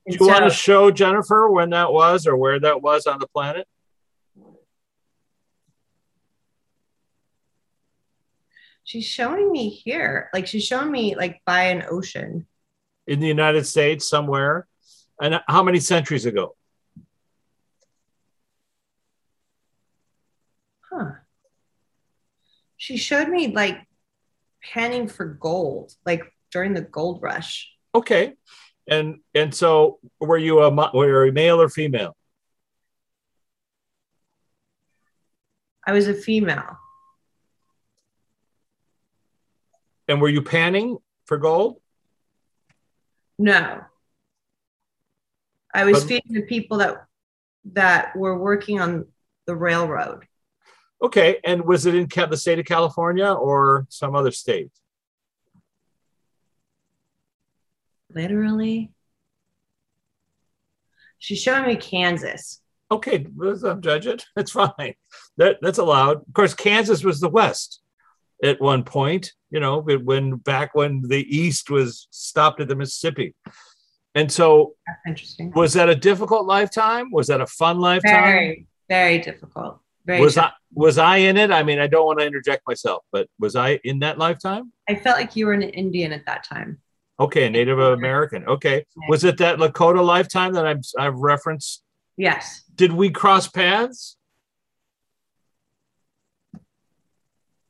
Do 0.06 0.14
you 0.14 0.18
so, 0.18 0.26
want 0.26 0.44
to 0.44 0.50
show 0.50 0.90
Jennifer 0.90 1.48
when 1.50 1.70
that 1.70 1.92
was 1.92 2.26
or 2.26 2.36
where 2.36 2.58
that 2.60 2.82
was 2.82 3.06
on 3.06 3.18
the 3.18 3.26
planet? 3.28 3.68
She's 8.88 9.04
showing 9.04 9.52
me 9.52 9.68
here. 9.68 10.30
Like 10.32 10.46
she's 10.46 10.64
showing 10.64 10.90
me 10.90 11.14
like 11.14 11.42
by 11.44 11.64
an 11.64 11.84
ocean. 11.90 12.46
In 13.06 13.20
the 13.20 13.26
United 13.26 13.66
States 13.66 14.08
somewhere. 14.08 14.66
And 15.20 15.40
how 15.46 15.62
many 15.62 15.78
centuries 15.78 16.24
ago? 16.24 16.56
Huh. 20.90 21.10
She 22.78 22.96
showed 22.96 23.28
me 23.28 23.48
like 23.48 23.86
panning 24.62 25.06
for 25.06 25.26
gold, 25.26 25.92
like 26.06 26.22
during 26.50 26.72
the 26.72 26.80
gold 26.80 27.20
rush. 27.22 27.70
Okay. 27.94 28.34
And 28.86 29.16
and 29.34 29.54
so 29.54 29.98
were 30.18 30.38
you 30.38 30.60
a 30.60 30.70
were 30.94 31.24
you 31.24 31.28
a 31.28 31.32
male 31.32 31.60
or 31.60 31.68
female? 31.68 32.16
I 35.86 35.92
was 35.92 36.08
a 36.08 36.14
female. 36.14 36.78
And 40.08 40.20
were 40.20 40.28
you 40.28 40.42
panning 40.42 40.98
for 41.26 41.36
gold? 41.36 41.80
No. 43.38 43.82
I 45.72 45.84
was 45.84 46.00
but, 46.00 46.08
feeding 46.08 46.32
the 46.32 46.42
people 46.42 46.78
that 46.78 47.04
that 47.72 48.16
were 48.16 48.38
working 48.38 48.80
on 48.80 49.06
the 49.46 49.54
railroad. 49.54 50.26
Okay, 51.02 51.38
and 51.44 51.64
was 51.64 51.86
it 51.86 51.94
in 51.94 52.08
the 52.08 52.36
state 52.36 52.58
of 52.58 52.64
California 52.64 53.30
or 53.30 53.86
some 53.88 54.16
other 54.16 54.32
state? 54.32 54.70
Literally. 58.12 58.90
She's 61.18 61.40
showing 61.40 61.66
me 61.66 61.76
Kansas. 61.76 62.60
Okay, 62.90 63.26
I'm 63.64 63.82
judge 63.82 64.06
it. 64.06 64.24
That's 64.36 64.52
fine. 64.52 64.94
That 65.36 65.58
that's 65.60 65.78
allowed. 65.78 66.18
Of 66.26 66.32
course, 66.32 66.54
Kansas 66.54 67.04
was 67.04 67.20
the 67.20 67.28
West 67.28 67.80
at 68.42 68.60
one 68.60 68.82
point, 68.82 69.32
you 69.50 69.60
know, 69.60 69.80
when 69.80 70.36
back 70.36 70.74
when 70.74 71.02
the 71.06 71.24
East 71.36 71.70
was 71.70 72.06
stopped 72.10 72.60
at 72.60 72.68
the 72.68 72.76
Mississippi. 72.76 73.34
And 74.14 74.30
so, 74.30 74.74
That's 74.86 75.00
interesting. 75.06 75.52
Was 75.54 75.74
that 75.74 75.88
a 75.88 75.94
difficult 75.94 76.46
lifetime? 76.46 77.10
Was 77.10 77.28
that 77.28 77.40
a 77.40 77.46
fun 77.46 77.78
lifetime? 77.78 78.24
Very, 78.24 78.66
very 78.88 79.18
difficult. 79.18 79.80
Very 80.06 80.20
was 80.20 80.34
difficult. 80.34 80.52
I 80.52 80.56
was 80.72 80.98
I 80.98 81.16
in 81.18 81.36
it? 81.36 81.50
I 81.50 81.62
mean, 81.62 81.78
I 81.78 81.86
don't 81.86 82.06
want 82.06 82.18
to 82.20 82.26
interject 82.26 82.62
myself, 82.66 83.04
but 83.12 83.28
was 83.38 83.56
I 83.56 83.80
in 83.84 84.00
that 84.00 84.18
lifetime? 84.18 84.72
I 84.88 84.96
felt 84.96 85.18
like 85.18 85.36
you 85.36 85.46
were 85.46 85.52
an 85.52 85.62
Indian 85.62 86.12
at 86.12 86.26
that 86.26 86.44
time. 86.44 86.78
Okay, 87.20 87.46
a 87.46 87.50
Native 87.50 87.78
American. 87.78 88.46
Okay, 88.46 88.84
was 89.08 89.24
it 89.24 89.38
that 89.38 89.58
Lakota 89.58 90.04
lifetime 90.04 90.52
that 90.54 90.66
I've 90.66 90.84
I've 90.98 91.16
referenced? 91.16 91.82
Yes. 92.16 92.62
Did 92.74 92.92
we 92.92 93.10
cross 93.10 93.48
paths? 93.48 94.16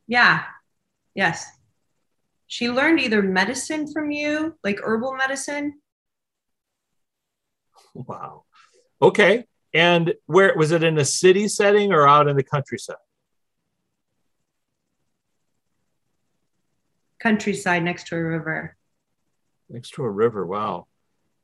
Yeah, 0.06 0.44
Yes. 1.18 1.57
She 2.48 2.70
learned 2.70 2.98
either 2.98 3.22
medicine 3.22 3.92
from 3.92 4.10
you, 4.10 4.56
like 4.64 4.80
herbal 4.82 5.14
medicine. 5.14 5.80
Wow. 7.94 8.44
Okay. 9.02 9.44
And 9.74 10.14
where 10.24 10.56
was 10.56 10.72
it 10.72 10.82
in 10.82 10.96
a 10.96 11.04
city 11.04 11.46
setting 11.46 11.92
or 11.92 12.08
out 12.08 12.26
in 12.26 12.36
the 12.36 12.42
countryside? 12.42 12.96
Countryside 17.20 17.82
next 17.82 18.06
to 18.08 18.16
a 18.16 18.22
river. 18.22 18.76
Next 19.68 19.90
to 19.90 20.04
a 20.04 20.10
river. 20.10 20.46
Wow. 20.46 20.86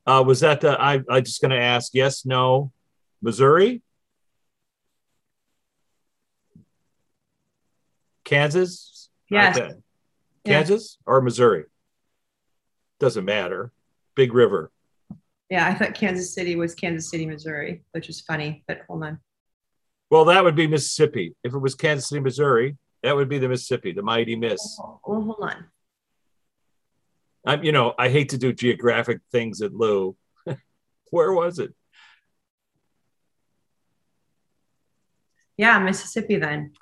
Uh, 0.06 0.24
was 0.26 0.40
that 0.40 0.62
the, 0.62 0.80
I, 0.80 1.02
I 1.10 1.20
just 1.20 1.42
going 1.42 1.50
to 1.50 1.60
ask 1.60 1.92
yes, 1.94 2.24
no, 2.24 2.72
Missouri? 3.20 3.82
Kansas? 8.24 9.10
Yes. 9.28 9.58
Okay. 9.58 9.74
Kansas 10.44 10.98
or 11.06 11.20
Missouri? 11.20 11.64
Doesn't 13.00 13.24
matter. 13.24 13.72
Big 14.14 14.32
River. 14.34 14.70
Yeah, 15.50 15.66
I 15.66 15.74
thought 15.74 15.94
Kansas 15.94 16.34
City 16.34 16.56
was 16.56 16.74
Kansas 16.74 17.10
City, 17.10 17.26
Missouri, 17.26 17.84
which 17.92 18.08
is 18.08 18.20
funny, 18.20 18.64
but 18.66 18.80
hold 18.88 19.04
on. 19.04 19.20
Well, 20.10 20.26
that 20.26 20.44
would 20.44 20.56
be 20.56 20.66
Mississippi. 20.66 21.34
If 21.44 21.54
it 21.54 21.58
was 21.58 21.74
Kansas 21.74 22.08
City, 22.08 22.20
Missouri, 22.20 22.76
that 23.02 23.14
would 23.14 23.28
be 23.28 23.38
the 23.38 23.48
Mississippi, 23.48 23.92
the 23.92 24.02
mighty 24.02 24.36
Miss. 24.36 24.78
Oh, 24.80 25.00
well, 25.06 25.22
hold 25.22 25.38
on. 25.42 25.66
I'm, 27.46 27.62
you 27.62 27.72
know, 27.72 27.94
I 27.98 28.08
hate 28.08 28.30
to 28.30 28.38
do 28.38 28.52
geographic 28.52 29.20
things 29.30 29.60
at 29.60 29.74
Lou. 29.74 30.16
Where 31.10 31.32
was 31.32 31.58
it? 31.58 31.74
Yeah, 35.56 35.78
Mississippi 35.78 36.36
then. 36.36 36.72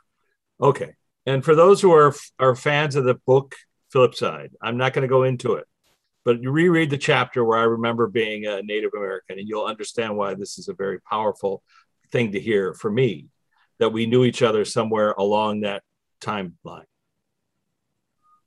Okay. 0.61 0.92
And 1.26 1.44
for 1.44 1.54
those 1.54 1.80
who 1.80 1.92
are 1.92 2.14
are 2.38 2.54
fans 2.54 2.96
of 2.96 3.04
the 3.04 3.14
book 3.14 3.54
Flipside, 3.94 4.50
I'm 4.61 4.76
not 4.76 4.92
going 4.92 5.02
to 5.02 5.08
go 5.08 5.22
into 5.22 5.54
it, 5.54 5.66
but 6.24 6.42
you 6.42 6.50
reread 6.50 6.90
the 6.90 6.98
chapter 6.98 7.44
where 7.44 7.58
I 7.58 7.64
remember 7.64 8.06
being 8.08 8.46
a 8.46 8.62
Native 8.62 8.92
American, 8.96 9.38
and 9.38 9.48
you'll 9.48 9.64
understand 9.64 10.16
why 10.16 10.35
this 10.35 10.58
is 10.58 10.68
a 10.68 10.74
very 10.74 11.00
powerful 11.00 11.62
thing 12.11 12.32
to 12.32 12.40
hear 12.40 12.74
for 12.74 12.90
me 12.90 13.28
that 13.78 13.92
we 13.92 14.06
knew 14.06 14.24
each 14.24 14.42
other 14.42 14.64
somewhere 14.64 15.12
along 15.12 15.61
that 15.61 15.82
timeline. 16.20 16.85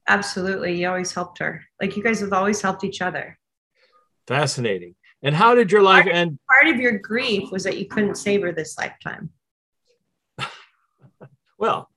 Absolutely. 0.08 0.80
You 0.80 0.90
always 0.90 1.12
helped 1.12 1.40
her. 1.40 1.64
Like 1.82 1.98
you 1.98 2.04
guys 2.04 2.20
have 2.20 2.34
always 2.34 2.62
helped 2.62 2.84
each 2.84 3.02
other. 3.02 3.38
Fascinating. 4.28 4.96
And 5.24 5.36
how 5.36 5.56
did 5.56 5.72
your 5.72 5.82
life 5.82 6.04
part, 6.04 6.16
end? 6.16 6.40
Part 6.48 6.74
of 6.74 6.80
your 6.80 7.00
grief 7.00 7.52
was 7.52 7.64
that 7.64 7.78
you 7.78 7.88
couldn't 7.88 8.16
save 8.16 8.44
her 8.44 8.52
this 8.52 8.78
lifetime. 8.78 9.32
well, 11.58 11.90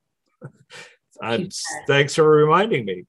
thanks 1.86 2.14
for 2.14 2.28
reminding 2.28 2.84
me. 2.84 3.04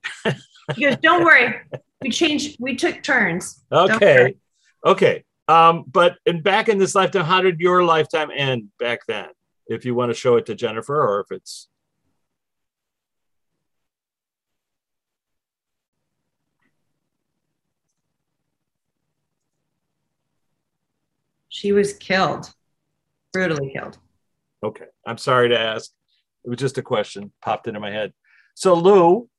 she 0.76 0.82
goes, 0.82 0.98
"Don't 0.98 1.24
worry, 1.24 1.62
we 2.02 2.10
changed. 2.10 2.58
We 2.60 2.76
took 2.76 3.04
turns." 3.04 3.64
Okay, 3.72 4.36
okay. 4.86 5.24
Um, 5.48 5.84
but 5.88 6.18
and 6.26 6.44
back 6.44 6.70
in 6.70 6.78
this 6.78 6.94
lifetime, 6.94 7.26
how 7.26 7.42
did 7.42 7.60
your 7.60 7.84
lifetime 7.84 8.30
end 8.36 8.70
back 8.80 9.00
then? 9.08 9.30
If 9.68 9.86
you 9.86 9.96
want 9.96 10.12
to 10.12 10.16
show 10.16 10.36
it 10.38 10.46
to 10.48 10.56
Jennifer, 10.56 11.02
or 11.02 11.22
if 11.22 11.32
it's 11.32 11.70
she 21.50 21.72
was 21.72 21.94
killed, 21.94 22.54
brutally 23.34 23.72
killed. 23.74 23.98
Okay, 24.64 24.86
I'm 25.06 25.18
sorry 25.18 25.50
to 25.50 25.60
ask. 25.60 25.92
It 26.44 26.50
was 26.50 26.60
just 26.60 26.78
a 26.78 26.82
question 26.82 27.32
popped 27.42 27.68
into 27.68 27.80
my 27.80 27.92
head. 27.92 28.14
So 28.56 28.74
Lou, 28.74 29.30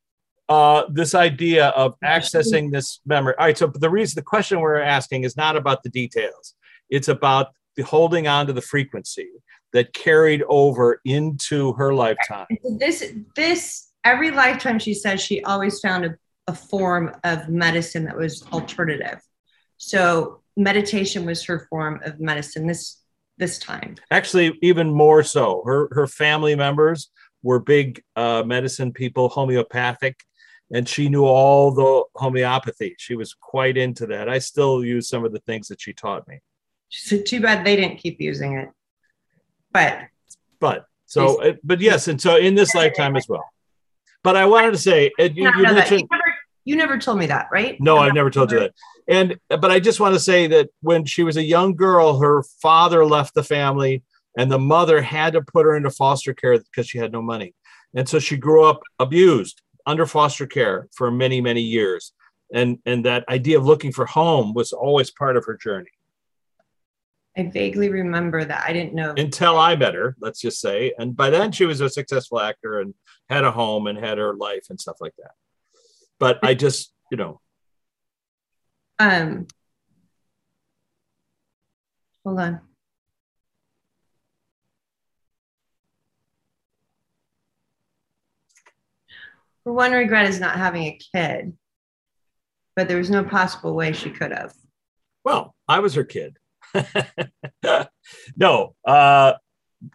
uh, 0.49 0.85
this 0.91 1.15
idea 1.15 1.69
of 1.69 1.95
accessing 2.05 2.73
this 2.73 3.01
memory. 3.07 3.35
All 3.39 3.47
right. 3.47 3.57
So 3.57 3.69
the 3.69 3.89
reason 3.89 4.17
the 4.17 4.23
question 4.23 4.61
we're 4.61 4.81
asking 4.81 5.25
is 5.25 5.37
not 5.37 5.57
about 5.57 5.83
the 5.83 5.91
details. 5.91 6.55
It's 6.91 7.09
about 7.09 7.53
the 7.77 7.83
holding 7.83 8.27
on 8.27 8.49
to 8.49 8.53
the 8.53 8.61
frequency 8.61 9.29
that 9.73 9.93
carried 9.93 10.43
over 10.49 11.01
into 11.05 11.73
her 11.75 11.95
lifetime. 11.95 12.47
This 12.79 13.13
this 13.37 13.93
every 14.05 14.31
lifetime 14.31 14.79
she 14.79 14.95
says 14.95 15.21
she 15.21 15.43
always 15.45 15.79
found 15.81 16.05
a, 16.05 16.17
a 16.49 16.55
form 16.55 17.15
of 17.23 17.49
medicine 17.49 18.05
that 18.05 18.17
was 18.17 18.45
alternative. 18.53 19.21
So 19.77 20.41
meditation 20.57 21.25
was 21.25 21.45
her 21.45 21.67
form 21.71 22.01
of 22.05 22.19
medicine. 22.19 22.67
This 22.67 23.00
this 23.41 23.59
time. 23.59 23.97
Actually, 24.13 24.57
even 24.63 24.93
more 24.93 25.25
so. 25.25 25.63
Her 25.67 25.89
her 25.91 26.07
family 26.07 26.55
members 26.55 27.11
were 27.43 27.59
big 27.59 28.05
uh, 28.15 28.45
medicine 28.47 28.93
people, 28.93 29.29
homeopathic, 29.29 30.21
and 30.73 30.89
she 30.89 31.09
knew 31.09 31.25
all 31.25 31.73
the 31.73 32.05
homeopathy. 32.15 32.95
She 32.99 33.17
was 33.17 33.35
quite 33.35 33.77
into 33.77 34.07
that. 34.07 34.29
I 34.29 34.39
still 34.39 34.85
use 34.85 35.09
some 35.09 35.25
of 35.25 35.33
the 35.33 35.41
things 35.41 35.67
that 35.69 35.81
she 35.81 35.93
taught 35.93 36.29
me. 36.29 36.41
She 36.91 37.09
said, 37.09 37.27
too 37.27 37.41
bad 37.41 37.65
they 37.65 37.77
didn't 37.77 37.99
keep 37.99 38.21
using 38.21 38.59
it. 38.59 38.69
But 39.73 40.01
but 40.61 40.87
so 41.07 41.43
uh, 41.43 41.55
but 41.65 41.81
yes, 41.81 42.07
and 42.07 42.21
so 42.21 42.37
in 42.37 42.55
this 42.55 42.75
lifetime 42.75 43.17
as 43.17 43.27
well. 43.29 43.45
But 44.23 44.37
I 44.37 44.45
wanted 44.45 44.73
to 44.73 44.79
say, 44.79 45.11
you, 45.19 45.31
you 45.35 45.63
mentioned. 45.63 46.03
You 46.03 46.09
never, 46.11 46.35
you 46.65 46.77
never 46.77 46.99
told 46.99 47.19
me 47.19 47.27
that, 47.27 47.49
right? 47.51 47.81
No, 47.81 47.97
I've 47.97 48.15
never 48.15 48.29
told 48.31 48.53
you 48.53 48.61
that. 48.61 48.73
And 49.11 49.39
but 49.49 49.73
I 49.73 49.81
just 49.81 49.99
want 49.99 50.15
to 50.15 50.21
say 50.21 50.47
that 50.47 50.71
when 50.83 51.05
she 51.05 51.25
was 51.25 51.37
a 51.37 51.43
young 51.43 51.75
girl, 51.75 52.21
her 52.21 52.45
father 52.63 53.05
left 53.05 53.35
the 53.35 53.43
family, 53.43 54.05
and 54.39 54.51
the 54.51 54.59
mother 54.59 55.03
had 55.03 55.33
to 55.33 55.43
put 55.43 55.67
her 55.67 55.77
into 55.77 55.91
foster 55.91 56.33
care 56.33 56.57
because 56.57 56.89
she 56.89 56.99
had 56.99 57.11
no 57.11 57.21
money. 57.21 57.53
And 57.95 58.09
so 58.09 58.21
she 58.21 58.37
grew 58.37 58.65
up 58.65 58.81
abused 59.01 59.63
under 59.85 60.07
foster 60.07 60.47
care 60.47 60.89
for 60.95 61.11
many, 61.11 61.41
many 61.41 61.61
years. 61.61 62.13
And 62.55 62.79
and 62.87 63.05
that 63.05 63.29
idea 63.29 63.59
of 63.59 63.67
looking 63.67 63.93
for 63.93 64.07
home 64.07 64.55
was 64.55 64.73
always 64.73 65.11
part 65.11 65.37
of 65.37 65.45
her 65.45 65.57
journey. 65.57 65.91
I 67.37 67.45
vaguely 67.45 67.89
remember 67.89 68.45
that. 68.45 68.65
I 68.67 68.73
didn't 68.73 68.95
know 68.95 69.15
until 69.17 69.59
I 69.59 69.75
met 69.75 69.95
her, 69.95 70.17
let's 70.21 70.41
just 70.41 70.61
say. 70.61 70.95
And 70.99 71.17
by 71.17 71.31
then 71.31 71.51
she 71.51 71.65
was 71.65 71.81
a 71.81 71.89
successful 71.89 72.41
actor 72.41 72.79
and 72.79 72.95
had 73.29 73.43
a 73.43 73.51
home 73.51 73.89
and 73.89 73.99
had 73.99 74.19
her 74.19 74.35
life 74.35 74.67
and 74.71 74.81
stuff 74.81 74.97
like 75.01 75.15
that. 75.19 75.33
But 76.21 76.39
I 76.45 76.55
just, 76.55 76.93
you 77.11 77.17
know, 77.17 77.41
um, 79.01 79.47
hold 82.23 82.39
on. 82.39 82.61
Her 89.65 89.73
one 89.73 89.93
regret 89.93 90.29
is 90.29 90.39
not 90.39 90.57
having 90.57 90.83
a 90.83 90.99
kid, 91.15 91.55
but 92.77 92.89
there 92.89 92.99
was 92.99 93.11
no 93.11 93.25
possible 93.25 93.75
way 93.75 93.93
she 93.93 94.11
could 94.11 94.33
have. 94.33 94.53
Well, 95.25 95.55
I 95.67 95.79
was 95.79 95.95
her 95.95 96.05
kid. 96.05 96.37
no, 98.37 98.75
uh, 98.85 99.33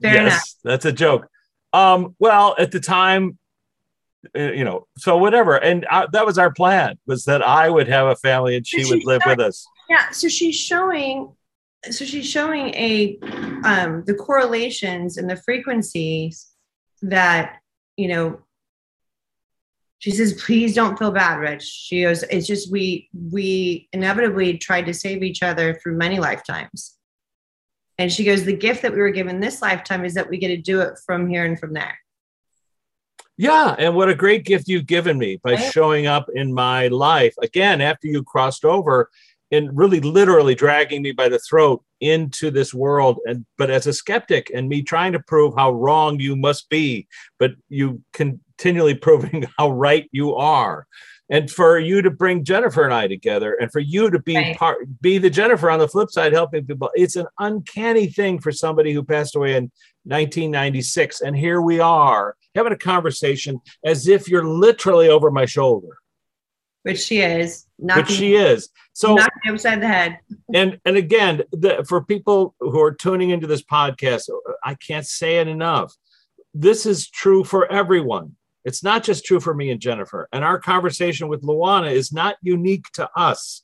Fair 0.02 0.14
yes, 0.14 0.26
enough. 0.26 0.50
that's 0.64 0.86
a 0.86 0.92
joke. 0.92 1.28
Um, 1.74 2.16
well, 2.18 2.56
at 2.58 2.72
the 2.72 2.80
time, 2.80 3.38
you 4.34 4.64
know, 4.64 4.88
so 4.98 5.18
whatever. 5.18 5.56
And 5.56 5.86
I, 5.92 6.08
that 6.12 6.26
was 6.26 6.38
our 6.38 6.52
plan 6.52 6.98
was 7.06 7.26
that 7.26 7.42
I 7.42 7.70
would 7.70 7.88
have 7.88 8.08
a 8.08 8.16
family 8.16 8.56
and 8.56 8.66
she 8.66 8.84
so 8.84 8.92
would 8.92 9.06
live 9.06 9.22
showing, 9.24 9.38
with 9.38 9.48
us. 9.48 9.66
Yeah. 9.90 10.10
So 10.12 10.28
she's 10.28 10.56
showing, 10.56 11.34
so 11.90 12.06
she's 12.06 12.28
showing 12.28 12.74
a, 12.74 13.20
um, 13.64 14.04
the 14.06 14.16
correlations 14.16 15.18
and 15.18 15.30
the 15.30 15.36
frequencies 15.38 16.48
that, 17.02 17.60
you 17.98 18.08
know, 18.08 18.40
she 20.00 20.12
says, 20.12 20.34
please 20.34 20.76
don't 20.76 21.00
feel 21.00 21.12
bad, 21.12 21.40
Rich. 21.40 21.64
She 21.64 22.04
goes, 22.04 22.24
it's 22.24 22.46
just, 22.46 22.72
we, 22.72 23.10
we 23.32 23.88
inevitably 23.92 24.58
tried 24.58 24.86
to 24.88 24.94
save 24.94 25.24
each 25.24 25.42
other 25.42 25.74
through 25.76 25.98
many 25.98 26.20
lifetimes. 26.20 26.98
And 27.98 28.12
she 28.12 28.26
goes, 28.26 28.44
the 28.44 28.56
gift 28.56 28.82
that 28.82 28.92
we 28.92 29.00
were 29.00 29.10
given 29.10 29.40
this 29.40 29.62
lifetime 29.62 30.04
is 30.04 30.14
that 30.16 30.30
we 30.30 30.38
get 30.38 30.50
to 30.50 30.58
do 30.58 30.82
it 30.82 31.00
from 31.06 31.30
here 31.30 31.46
and 31.46 31.58
from 31.58 31.74
there. 31.74 31.98
Yeah, 33.38 33.76
and 33.78 33.96
what 33.96 34.10
a 34.10 34.16
great 34.16 34.46
gift 34.46 34.68
you've 34.68 34.86
given 34.86 35.18
me 35.18 35.40
by 35.44 35.58
showing 35.58 36.08
up 36.08 36.28
in 36.34 36.54
my 36.54 36.88
life 36.88 37.36
again 37.42 37.82
after 37.82 38.08
you 38.08 38.24
crossed 38.24 38.64
over 38.64 39.10
and 39.52 39.76
really 39.78 40.00
literally 40.00 40.56
dragging 40.56 41.02
me 41.02 41.12
by 41.12 41.30
the 41.30 41.40
throat 41.40 41.84
into 42.02 42.52
this 42.52 42.74
world 42.74 43.20
and 43.26 43.46
but 43.58 43.70
as 43.70 43.88
a 43.88 43.94
skeptic 43.94 44.52
and 44.54 44.68
me 44.68 44.82
trying 44.82 45.14
to 45.14 45.20
prove 45.20 45.54
how 45.56 45.72
wrong 45.72 46.20
you 46.20 46.36
must 46.36 46.70
be 46.70 47.08
but 47.40 47.52
you 47.70 48.02
continually 48.12 48.94
proving 49.08 49.46
how 49.58 49.70
right 49.70 50.10
you 50.12 50.36
are 50.36 50.88
and 51.30 51.50
for 51.50 51.80
you 51.80 52.02
to 52.02 52.12
bring 52.12 52.44
Jennifer 52.44 52.84
and 52.84 52.94
I 52.94 53.08
together 53.08 53.56
and 53.56 53.72
for 53.72 53.80
you 53.80 54.10
to 54.12 54.20
be 54.20 54.36
right. 54.36 54.58
part 54.58 54.78
be 55.02 55.18
the 55.18 55.30
Jennifer 55.30 55.70
on 55.70 55.80
the 55.80 55.88
flip 55.88 56.10
side 56.12 56.34
helping 56.34 56.66
people 56.66 56.90
it's 56.94 57.16
an 57.16 57.28
uncanny 57.40 58.08
thing 58.08 58.40
for 58.40 58.52
somebody 58.52 58.94
who 58.94 59.04
passed 59.04 59.36
away 59.36 59.56
in 59.56 59.72
1996 60.04 61.22
and 61.22 61.36
here 61.36 61.62
we 61.62 61.80
are 61.80 62.36
having 62.54 62.74
a 62.74 62.78
conversation 62.78 63.60
as 63.84 64.08
if 64.08 64.28
you're 64.28 64.46
literally 64.46 65.10
over 65.10 65.32
my 65.32 65.46
shoulder. 65.46 65.98
Which 66.84 67.00
she 67.00 67.20
is. 67.22 67.66
Knocking, 67.80 68.04
which 68.04 68.12
she 68.12 68.36
is. 68.36 68.70
So 68.94 69.16
knocking 69.16 69.52
upside 69.52 69.82
the 69.82 69.88
head. 69.88 70.20
and 70.54 70.80
and 70.86 70.96
again 70.96 71.42
the, 71.52 71.84
for 71.88 72.04
people 72.04 72.56
who 72.60 72.80
are 72.80 72.94
tuning 72.94 73.32
into 73.32 73.48
this 73.48 73.64
podcast 73.64 74.30
I 74.64 74.76
can't 74.76 75.06
say 75.06 75.38
it 75.40 75.48
enough. 75.48 75.94
This 76.54 76.86
is 76.86 77.10
true 77.10 77.44
for 77.44 77.70
everyone 77.72 78.36
it's 78.66 78.84
not 78.84 79.04
just 79.04 79.24
true 79.24 79.40
for 79.40 79.54
me 79.54 79.70
and 79.70 79.80
Jennifer. 79.80 80.28
And 80.34 80.44
our 80.44 80.60
conversation 80.60 81.28
with 81.28 81.44
Luana 81.44 81.92
is 81.92 82.12
not 82.12 82.36
unique 82.42 82.92
to 82.94 83.08
us. 83.16 83.62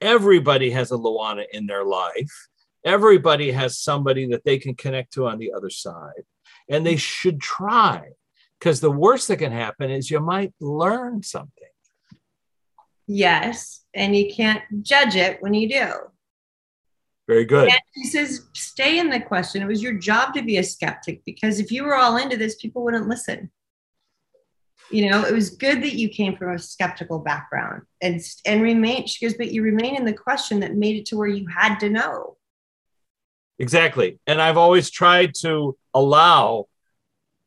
Everybody 0.00 0.70
has 0.70 0.90
a 0.90 0.96
Luana 0.96 1.44
in 1.52 1.66
their 1.66 1.84
life. 1.84 2.48
Everybody 2.82 3.52
has 3.52 3.78
somebody 3.78 4.26
that 4.28 4.44
they 4.44 4.58
can 4.58 4.74
connect 4.74 5.12
to 5.12 5.26
on 5.26 5.38
the 5.38 5.52
other 5.52 5.68
side. 5.68 6.24
And 6.70 6.86
they 6.86 6.96
should 6.96 7.38
try 7.38 8.12
because 8.58 8.80
the 8.80 8.90
worst 8.90 9.28
that 9.28 9.36
can 9.36 9.52
happen 9.52 9.90
is 9.90 10.10
you 10.10 10.20
might 10.20 10.54
learn 10.58 11.22
something. 11.22 11.52
Yes. 13.06 13.84
And 13.92 14.16
you 14.16 14.32
can't 14.32 14.62
judge 14.82 15.16
it 15.16 15.42
when 15.42 15.52
you 15.52 15.68
do. 15.68 15.92
Very 17.28 17.44
good. 17.44 17.68
And 17.68 17.80
he 17.92 18.04
says, 18.04 18.46
stay 18.54 18.98
in 18.98 19.10
the 19.10 19.20
question. 19.20 19.60
It 19.60 19.66
was 19.66 19.82
your 19.82 19.94
job 19.94 20.32
to 20.34 20.42
be 20.42 20.56
a 20.56 20.64
skeptic 20.64 21.22
because 21.26 21.60
if 21.60 21.70
you 21.70 21.84
were 21.84 21.94
all 21.94 22.16
into 22.16 22.38
this, 22.38 22.54
people 22.54 22.82
wouldn't 22.82 23.08
listen 23.08 23.50
you 24.90 25.10
know 25.10 25.24
it 25.24 25.32
was 25.32 25.50
good 25.50 25.82
that 25.82 25.94
you 25.94 26.08
came 26.08 26.36
from 26.36 26.54
a 26.54 26.58
skeptical 26.58 27.18
background 27.18 27.82
and 28.00 28.20
and 28.46 28.62
remain 28.62 29.06
she 29.06 29.24
goes 29.24 29.36
but 29.36 29.52
you 29.52 29.62
remain 29.62 29.96
in 29.96 30.04
the 30.04 30.12
question 30.12 30.60
that 30.60 30.74
made 30.74 30.96
it 30.96 31.06
to 31.06 31.16
where 31.16 31.28
you 31.28 31.46
had 31.46 31.78
to 31.78 31.88
know 31.88 32.36
exactly 33.58 34.18
and 34.26 34.40
i've 34.40 34.56
always 34.56 34.90
tried 34.90 35.34
to 35.34 35.76
allow 35.94 36.66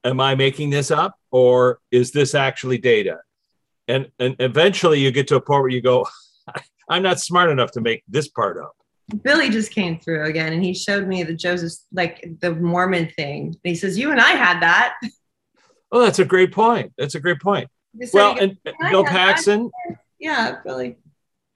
am 0.03 0.19
i 0.19 0.35
making 0.35 0.69
this 0.69 0.91
up 0.91 1.15
or 1.31 1.79
is 1.91 2.11
this 2.11 2.35
actually 2.35 2.77
data 2.77 3.19
and 3.87 4.09
and 4.19 4.35
eventually 4.39 4.99
you 4.99 5.11
get 5.11 5.27
to 5.27 5.35
a 5.35 5.41
point 5.41 5.61
where 5.61 5.71
you 5.71 5.81
go, 5.81 6.07
I'm 6.89 7.03
not 7.03 7.19
smart 7.19 7.49
enough 7.49 7.71
to 7.71 7.81
make 7.81 8.03
this 8.07 8.27
part 8.27 8.57
up. 8.57 8.75
Billy 9.23 9.49
just 9.49 9.71
came 9.71 9.99
through 9.99 10.25
again 10.25 10.53
and 10.53 10.63
he 10.63 10.73
showed 10.73 11.07
me 11.07 11.23
the 11.23 11.33
Joseph, 11.33 11.73
like 11.91 12.25
the 12.39 12.55
Mormon 12.55 13.09
thing. 13.15 13.47
And 13.47 13.57
he 13.63 13.75
says, 13.75 13.97
You 13.97 14.11
and 14.11 14.21
I 14.21 14.31
had 14.31 14.61
that. 14.61 14.95
Oh, 15.93 16.01
that's 16.01 16.19
a 16.19 16.25
great 16.25 16.51
point. 16.51 16.91
That's 16.97 17.15
a 17.15 17.19
great 17.21 17.39
point. 17.39 17.69
Well, 18.13 18.35
and 18.39 18.57
Bill 18.63 19.03
had 19.05 19.05
that." 19.05 19.05
Paxton, 19.05 19.71
Yeah, 20.19 20.57
Billy. 20.65 20.97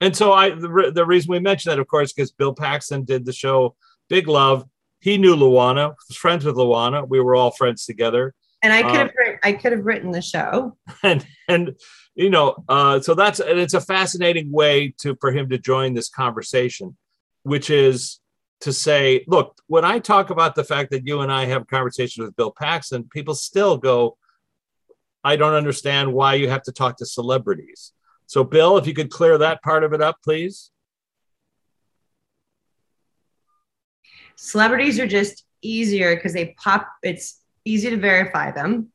and 0.00 0.16
so 0.16 0.32
I 0.32 0.50
the, 0.50 0.92
the 0.94 1.04
reason 1.04 1.32
we 1.32 1.40
mentioned 1.40 1.72
that, 1.72 1.80
of 1.80 1.88
course, 1.88 2.12
because 2.12 2.30
Bill 2.30 2.54
Paxton 2.54 3.04
did 3.04 3.26
the 3.26 3.32
show 3.32 3.74
Big 4.08 4.28
Love. 4.28 4.64
He 5.00 5.18
knew 5.18 5.34
Luana, 5.36 5.94
was 6.08 6.16
friends 6.16 6.44
with 6.44 6.54
Luana. 6.56 7.06
We 7.06 7.20
were 7.20 7.34
all 7.36 7.50
friends 7.50 7.84
together. 7.84 8.34
And 8.62 8.72
I 8.72 8.82
could 8.82 8.90
Uh, 8.90 8.98
have 8.98 9.12
written, 9.16 9.38
I 9.44 9.52
could 9.52 9.72
have 9.72 9.84
written 9.84 10.10
the 10.12 10.22
show. 10.22 10.76
and 11.02 11.26
and 11.48 11.74
you 12.14 12.30
know 12.30 12.64
uh 12.68 13.00
so 13.00 13.14
that's 13.14 13.38
and 13.40 13.58
it's 13.58 13.74
a 13.74 13.80
fascinating 13.80 14.50
way 14.52 14.94
to 14.98 15.16
for 15.20 15.30
him 15.32 15.48
to 15.50 15.58
join 15.58 15.94
this 15.94 16.08
conversation 16.08 16.96
which 17.44 17.70
is 17.70 18.18
to 18.60 18.72
say 18.72 19.24
look 19.28 19.56
when 19.68 19.84
i 19.84 20.00
talk 20.00 20.30
about 20.30 20.56
the 20.56 20.64
fact 20.64 20.90
that 20.90 21.06
you 21.06 21.20
and 21.20 21.30
i 21.30 21.44
have 21.44 21.68
conversations 21.68 22.26
with 22.26 22.34
bill 22.34 22.50
paxton 22.50 23.04
people 23.04 23.36
still 23.36 23.76
go 23.76 24.16
i 25.28 25.36
don't 25.36 25.54
understand 25.62 26.12
why 26.12 26.34
you 26.34 26.48
have 26.48 26.62
to 26.62 26.72
talk 26.72 26.96
to 26.96 27.06
celebrities 27.06 27.92
so 28.26 28.42
bill 28.42 28.76
if 28.78 28.86
you 28.86 28.94
could 28.94 29.10
clear 29.10 29.38
that 29.38 29.62
part 29.62 29.82
of 29.84 29.92
it 29.92 30.02
up 30.02 30.16
please 30.24 30.70
Celebrities 34.40 35.00
are 35.00 35.06
just 35.06 35.44
easier 35.62 36.14
because 36.14 36.32
they 36.32 36.54
pop, 36.62 36.88
it's 37.02 37.40
easy 37.64 37.90
to 37.90 37.96
verify 37.96 38.52
them. 38.52 38.92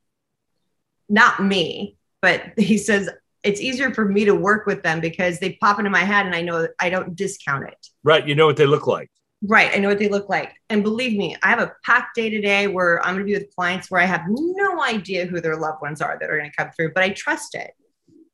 Not 1.09 1.43
me, 1.43 1.97
but 2.21 2.43
he 2.57 2.77
says 2.77 3.09
it's 3.43 3.59
easier 3.59 3.93
for 3.93 4.05
me 4.05 4.23
to 4.23 4.33
work 4.33 4.65
with 4.65 4.83
them 4.83 5.01
because 5.01 5.39
they 5.39 5.57
pop 5.59 5.79
into 5.79 5.91
my 5.91 5.99
head 5.99 6.25
and 6.25 6.33
I 6.33 6.41
know 6.41 6.69
I 6.79 6.89
don't 6.89 7.13
discount 7.13 7.67
it. 7.67 7.87
right 8.05 8.25
you 8.25 8.35
know 8.35 8.45
what 8.45 8.55
they 8.55 8.65
look 8.65 8.87
like 8.87 9.11
Right. 9.45 9.71
I 9.73 9.79
know 9.79 9.89
what 9.89 9.99
they 9.99 10.07
look 10.07 10.29
like. 10.29 10.53
And 10.69 10.83
believe 10.83 11.17
me, 11.17 11.35
I 11.43 11.49
have 11.49 11.59
a 11.59 11.73
packed 11.83 12.15
day 12.15 12.29
today 12.29 12.67
where 12.67 13.03
I'm 13.05 13.15
going 13.15 13.25
to 13.27 13.31
be 13.31 13.37
with 13.37 13.53
clients 13.53 13.91
where 13.91 13.99
I 13.99 14.05
have 14.05 14.23
no 14.27 14.81
idea 14.81 15.25
who 15.25 15.41
their 15.41 15.57
loved 15.57 15.81
ones 15.81 16.01
are 16.01 16.17
that 16.17 16.29
are 16.29 16.37
going 16.37 16.49
to 16.49 16.55
come 16.55 16.71
through, 16.71 16.93
but 16.93 17.03
I 17.03 17.09
trust 17.09 17.53
it. 17.53 17.71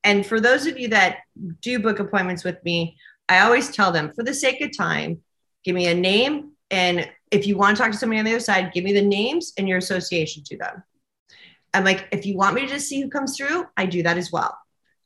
And 0.03 0.23
for 0.23 0.39
those 0.39 0.67
of 0.67 0.77
you 0.77 0.89
that 0.89 1.19
do 1.61 1.79
book 1.79 1.99
appointments 1.99 2.43
with 2.43 2.63
me, 2.63 2.95
I 3.27 3.39
always 3.39 3.71
tell 3.71 3.91
them 3.91 4.11
for 4.13 4.23
the 4.23 4.35
sake 4.35 4.61
of 4.61 4.75
time, 4.77 5.21
give 5.63 5.73
me 5.73 5.87
a 5.87 5.95
name. 5.95 6.51
And 6.69 7.09
if 7.31 7.47
you 7.47 7.57
want 7.57 7.75
to 7.75 7.83
talk 7.83 7.91
to 7.91 7.97
somebody 7.97 8.19
on 8.19 8.25
the 8.25 8.31
other 8.31 8.39
side, 8.39 8.71
give 8.71 8.83
me 8.83 8.93
the 8.93 9.01
names 9.01 9.53
and 9.57 9.67
your 9.67 9.79
association 9.79 10.43
to 10.45 10.57
them. 10.57 10.83
I'm 11.73 11.83
like, 11.83 12.07
if 12.11 12.25
you 12.25 12.37
want 12.37 12.53
me 12.53 12.61
to 12.61 12.67
just 12.67 12.87
see 12.87 13.01
who 13.01 13.09
comes 13.09 13.35
through, 13.35 13.65
I 13.75 13.87
do 13.87 14.03
that 14.03 14.17
as 14.17 14.31
well. 14.31 14.55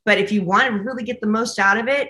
But 0.05 0.17
if 0.17 0.33
you 0.33 0.43
want 0.43 0.67
to 0.67 0.83
really 0.83 1.03
get 1.03 1.21
the 1.21 1.27
most 1.27 1.59
out 1.59 1.77
of 1.77 1.87
it, 1.87 2.09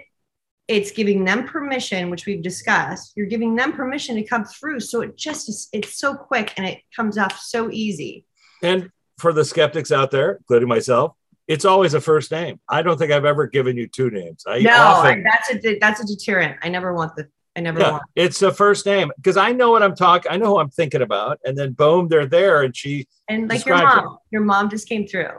it's 0.68 0.92
giving 0.92 1.26
them 1.26 1.46
permission, 1.48 2.10
which 2.10 2.26
we've 2.26 2.42
discussed. 2.42 3.14
You're 3.16 3.28
giving 3.28 3.56
them 3.56 3.74
permission 3.74 4.16
to 4.16 4.24
come 4.24 4.46
through. 4.46 4.80
So 4.80 5.02
it 5.02 5.18
just 5.18 5.50
is, 5.50 5.68
it's 5.74 5.98
so 6.00 6.16
quick 6.16 6.54
and 6.58 6.66
it 6.66 6.80
comes 6.96 7.18
off 7.18 7.38
so 7.40 7.70
easy. 7.72 8.26
and 8.62 8.90
for 9.20 9.32
the 9.32 9.46
skeptics 9.46 9.92
out 9.92 10.10
there 10.10 10.34
including 10.40 10.68
myself 10.68 11.14
it's 11.48 11.66
always 11.66 11.94
a 11.94 12.02
first 12.02 12.32
name 12.32 12.60
i 12.68 12.82
don't 12.82 12.98
think 12.98 13.12
i've 13.12 13.26
ever 13.26 13.46
given 13.46 13.78
you 13.78 13.88
two 13.88 14.10
names 14.10 14.44
i 14.48 14.58
no, 14.60 14.72
often 14.76 15.24
that's 15.24 15.66
a 15.66 15.78
that's 15.80 16.00
a 16.02 16.06
deterrent. 16.08 16.58
I 16.64 16.70
never 16.70 16.94
want 16.96 17.16
the 17.16 17.28
I 17.56 17.60
never 17.62 17.80
Yeah, 17.80 17.92
want. 17.92 18.04
it's 18.16 18.42
a 18.42 18.52
first 18.52 18.88
name 18.88 19.12
because 19.18 19.38
I 19.38 19.52
know 19.52 19.70
what 19.70 19.84
I'm 19.84 19.96
talking. 19.96 20.32
I 20.32 20.38
know 20.38 20.48
who 20.48 20.60
I'm 20.60 20.72
thinking 20.72 21.04
about, 21.04 21.38
and 21.46 21.56
then 21.56 21.74
boom, 21.74 22.08
they're 22.08 22.26
there, 22.26 22.64
and 22.64 22.76
she, 22.76 23.06
And 23.30 23.48
like 23.48 23.68
your 23.68 23.78
mom, 23.78 24.18
your 24.32 24.42
mom 24.42 24.72
just 24.72 24.90
came 24.90 25.06
through. 25.06 25.30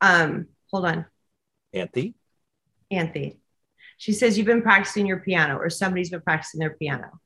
Um, 0.00 0.46
hold 0.72 0.86
on, 0.86 1.04
Anthe. 1.74 2.14
Anthe. 2.90 3.36
She 3.96 4.12
says 4.12 4.36
you've 4.36 4.46
been 4.46 4.62
practicing 4.62 5.06
your 5.06 5.20
piano, 5.20 5.56
or 5.56 5.70
somebody's 5.70 6.10
been 6.10 6.20
practicing 6.20 6.60
their 6.60 6.74
piano. 6.74 7.20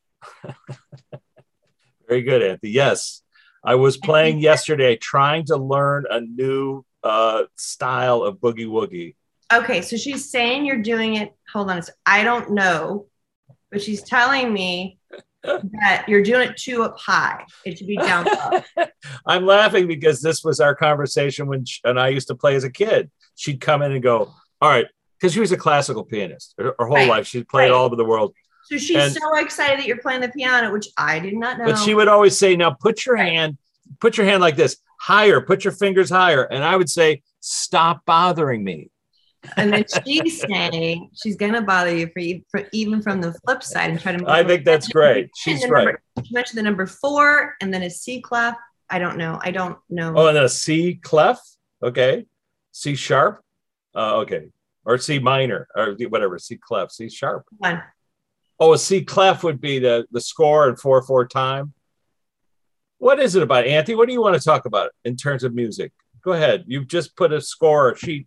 Very 2.08 2.22
good, 2.22 2.42
Anthony. 2.42 2.72
Yes, 2.72 3.22
I 3.64 3.74
was 3.74 3.96
playing 3.96 4.38
yesterday, 4.38 4.96
trying 4.96 5.46
to 5.46 5.56
learn 5.56 6.06
a 6.10 6.20
new 6.20 6.84
uh, 7.02 7.44
style 7.56 8.22
of 8.22 8.38
boogie 8.38 8.66
woogie. 8.66 9.14
Okay, 9.52 9.82
so 9.82 9.96
she's 9.96 10.30
saying 10.30 10.64
you're 10.64 10.82
doing 10.82 11.14
it. 11.14 11.34
Hold 11.52 11.70
on, 11.70 11.78
a. 11.78 11.82
I 12.06 12.22
don't 12.22 12.52
know, 12.52 13.06
but 13.70 13.82
she's 13.82 14.02
telling 14.02 14.52
me 14.52 14.98
that 15.42 16.04
you're 16.06 16.22
doing 16.22 16.50
it 16.50 16.56
too 16.56 16.82
up 16.82 16.98
high. 16.98 17.44
It 17.64 17.78
should 17.78 17.86
be 17.86 17.96
down 17.96 18.26
low. 18.26 18.86
I'm 19.26 19.46
laughing 19.46 19.88
because 19.88 20.20
this 20.20 20.44
was 20.44 20.60
our 20.60 20.74
conversation 20.74 21.46
when 21.46 21.64
sh 21.64 21.80
and 21.84 21.98
I 21.98 22.08
used 22.08 22.28
to 22.28 22.34
play 22.34 22.54
as 22.54 22.64
a 22.64 22.70
kid. 22.70 23.10
She'd 23.34 23.60
come 23.60 23.82
in 23.82 23.92
and 23.92 24.02
go, 24.02 24.32
"All 24.60 24.68
right," 24.68 24.86
because 25.20 25.34
she 25.34 25.40
was 25.40 25.52
a 25.52 25.56
classical 25.56 26.04
pianist 26.04 26.54
her, 26.58 26.74
her 26.78 26.86
whole 26.86 26.96
Right, 26.96 27.08
life. 27.08 27.26
She'd 27.26 27.48
played 27.48 27.64
right. 27.64 27.70
all 27.72 27.84
over 27.84 27.96
the 27.96 28.04
world, 28.04 28.34
So 28.64 28.78
she's 28.78 28.96
And- 28.96 29.12
so 29.12 29.36
excited 29.36 29.78
that 29.80 29.86
you're 29.86 29.98
playing 29.98 30.20
the 30.20 30.28
piano, 30.28 30.72
which 30.72 30.88
I 30.96 31.18
did 31.18 31.34
not 31.34 31.58
know. 31.58 31.64
but 31.66 31.76
she 31.78 31.92
would 31.94 32.08
always 32.08 32.36
say, 32.38 32.54
"Now 32.56 32.70
put 32.70 33.04
your 33.04 33.16
Right. 33.16 33.32
hand, 33.32 33.58
put 34.00 34.16
your 34.16 34.26
hand 34.26 34.40
like 34.40 34.56
this, 34.56 34.76
higher. 35.00 35.40
Put 35.40 35.64
your 35.64 35.72
fingers 35.72 36.08
higher." 36.10 36.42
And 36.44 36.62
I 36.64 36.76
would 36.76 36.88
say, 36.88 37.22
"Stop 37.40 38.04
bothering 38.06 38.62
me." 38.64 38.90
and 39.56 39.72
then 39.72 39.82
she's 40.04 40.38
saying 40.42 41.08
she's 41.14 41.34
gonna 41.34 41.62
bother 41.62 41.96
you 41.96 42.06
for, 42.12 42.20
for 42.60 42.68
even 42.72 43.00
from 43.00 43.22
the 43.22 43.32
flip 43.44 43.62
side 43.62 43.90
and 43.90 43.98
try 43.98 44.14
to. 44.14 44.28
I 44.28 44.44
think 44.44 44.64
that's 44.66 44.86
great. 44.88 45.30
She's 45.34 45.62
right. 45.66 45.84
number- 45.86 46.02
She 46.26 46.34
mentioned 46.34 46.58
the 46.58 46.62
number 46.62 46.86
four 46.86 47.56
and 47.62 47.72
then 47.72 47.82
a 47.82 47.88
C 47.90 48.20
clef. 48.20 48.54
I 48.90 48.98
don't 48.98 49.16
know. 49.16 49.38
I 49.42 49.50
don't 49.50 49.78
know. 49.88 50.12
Oh, 50.14 50.26
and 50.26 50.36
then 50.36 50.44
a 50.44 50.48
C 50.48 50.96
clef. 51.02 51.38
Okay. 51.82 52.26
C 52.72 52.94
sharp. 52.94 53.42
Uh, 53.94 54.16
okay. 54.18 54.48
Or 54.90 54.98
C 54.98 55.20
minor 55.20 55.68
or 55.76 55.96
whatever. 56.08 56.36
C 56.40 56.56
clef. 56.56 56.90
C 56.90 57.08
sharp. 57.08 57.46
Hold 57.62 57.76
on. 57.76 57.82
Oh, 58.58 58.72
a 58.72 58.78
C 58.78 59.04
clef 59.04 59.44
would 59.44 59.60
be 59.60 59.78
the, 59.78 60.04
the 60.10 60.20
score 60.20 60.68
in 60.68 60.74
4 60.74 61.02
4 61.02 61.28
time. 61.28 61.74
What 62.98 63.20
is 63.20 63.36
it 63.36 63.42
about, 63.44 63.66
Anthony? 63.66 63.94
What 63.94 64.08
do 64.08 64.12
you 64.12 64.20
want 64.20 64.34
to 64.34 64.44
talk 64.44 64.66
about 64.66 64.90
in 65.04 65.14
terms 65.14 65.44
of 65.44 65.54
music? 65.54 65.92
Go 66.24 66.32
ahead. 66.32 66.64
You've 66.66 66.88
just 66.88 67.14
put 67.14 67.32
a 67.32 67.40
score 67.40 67.94
sheet 67.94 68.26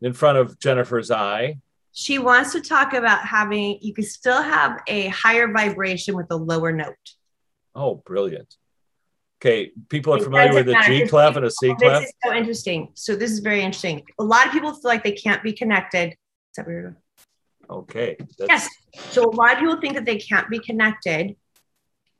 in 0.00 0.14
front 0.14 0.38
of 0.38 0.58
Jennifer's 0.58 1.10
eye. 1.10 1.58
She 1.92 2.18
wants 2.18 2.52
to 2.52 2.62
talk 2.62 2.94
about 2.94 3.20
having 3.20 3.78
you 3.82 3.92
can 3.92 4.04
still 4.04 4.40
have 4.40 4.80
a 4.86 5.08
higher 5.08 5.52
vibration 5.52 6.16
with 6.16 6.28
a 6.30 6.36
lower 6.36 6.72
note. 6.72 6.94
Oh, 7.74 7.96
brilliant. 8.06 8.56
Okay. 9.44 9.72
People 9.90 10.14
are 10.14 10.20
familiar 10.20 10.54
with 10.54 10.66
doesn't. 10.66 10.82
G 10.90 11.06
clef 11.06 11.36
and 11.36 11.44
a 11.44 11.50
C 11.50 11.68
This 11.68 11.76
clef. 11.78 12.02
is 12.04 12.12
so 12.24 12.32
interesting. 12.32 12.88
So 12.94 13.14
this 13.14 13.30
is 13.30 13.40
very 13.40 13.60
interesting. 13.60 14.02
A 14.18 14.24
lot 14.24 14.46
of 14.46 14.52
people 14.52 14.72
feel 14.72 14.88
like 14.90 15.04
they 15.04 15.12
can't 15.12 15.42
be 15.42 15.52
connected. 15.52 16.12
Is 16.12 16.16
that 16.56 16.66
weird? 16.66 16.96
Okay. 17.68 18.16
That's- 18.38 18.68
Yes. 18.94 19.12
So 19.12 19.24
a 19.24 19.34
lot 19.34 19.52
of 19.52 19.58
people 19.58 19.80
think 19.80 19.94
that 19.94 20.06
they 20.06 20.16
can't 20.18 20.48
be 20.48 20.58
connected 20.58 21.36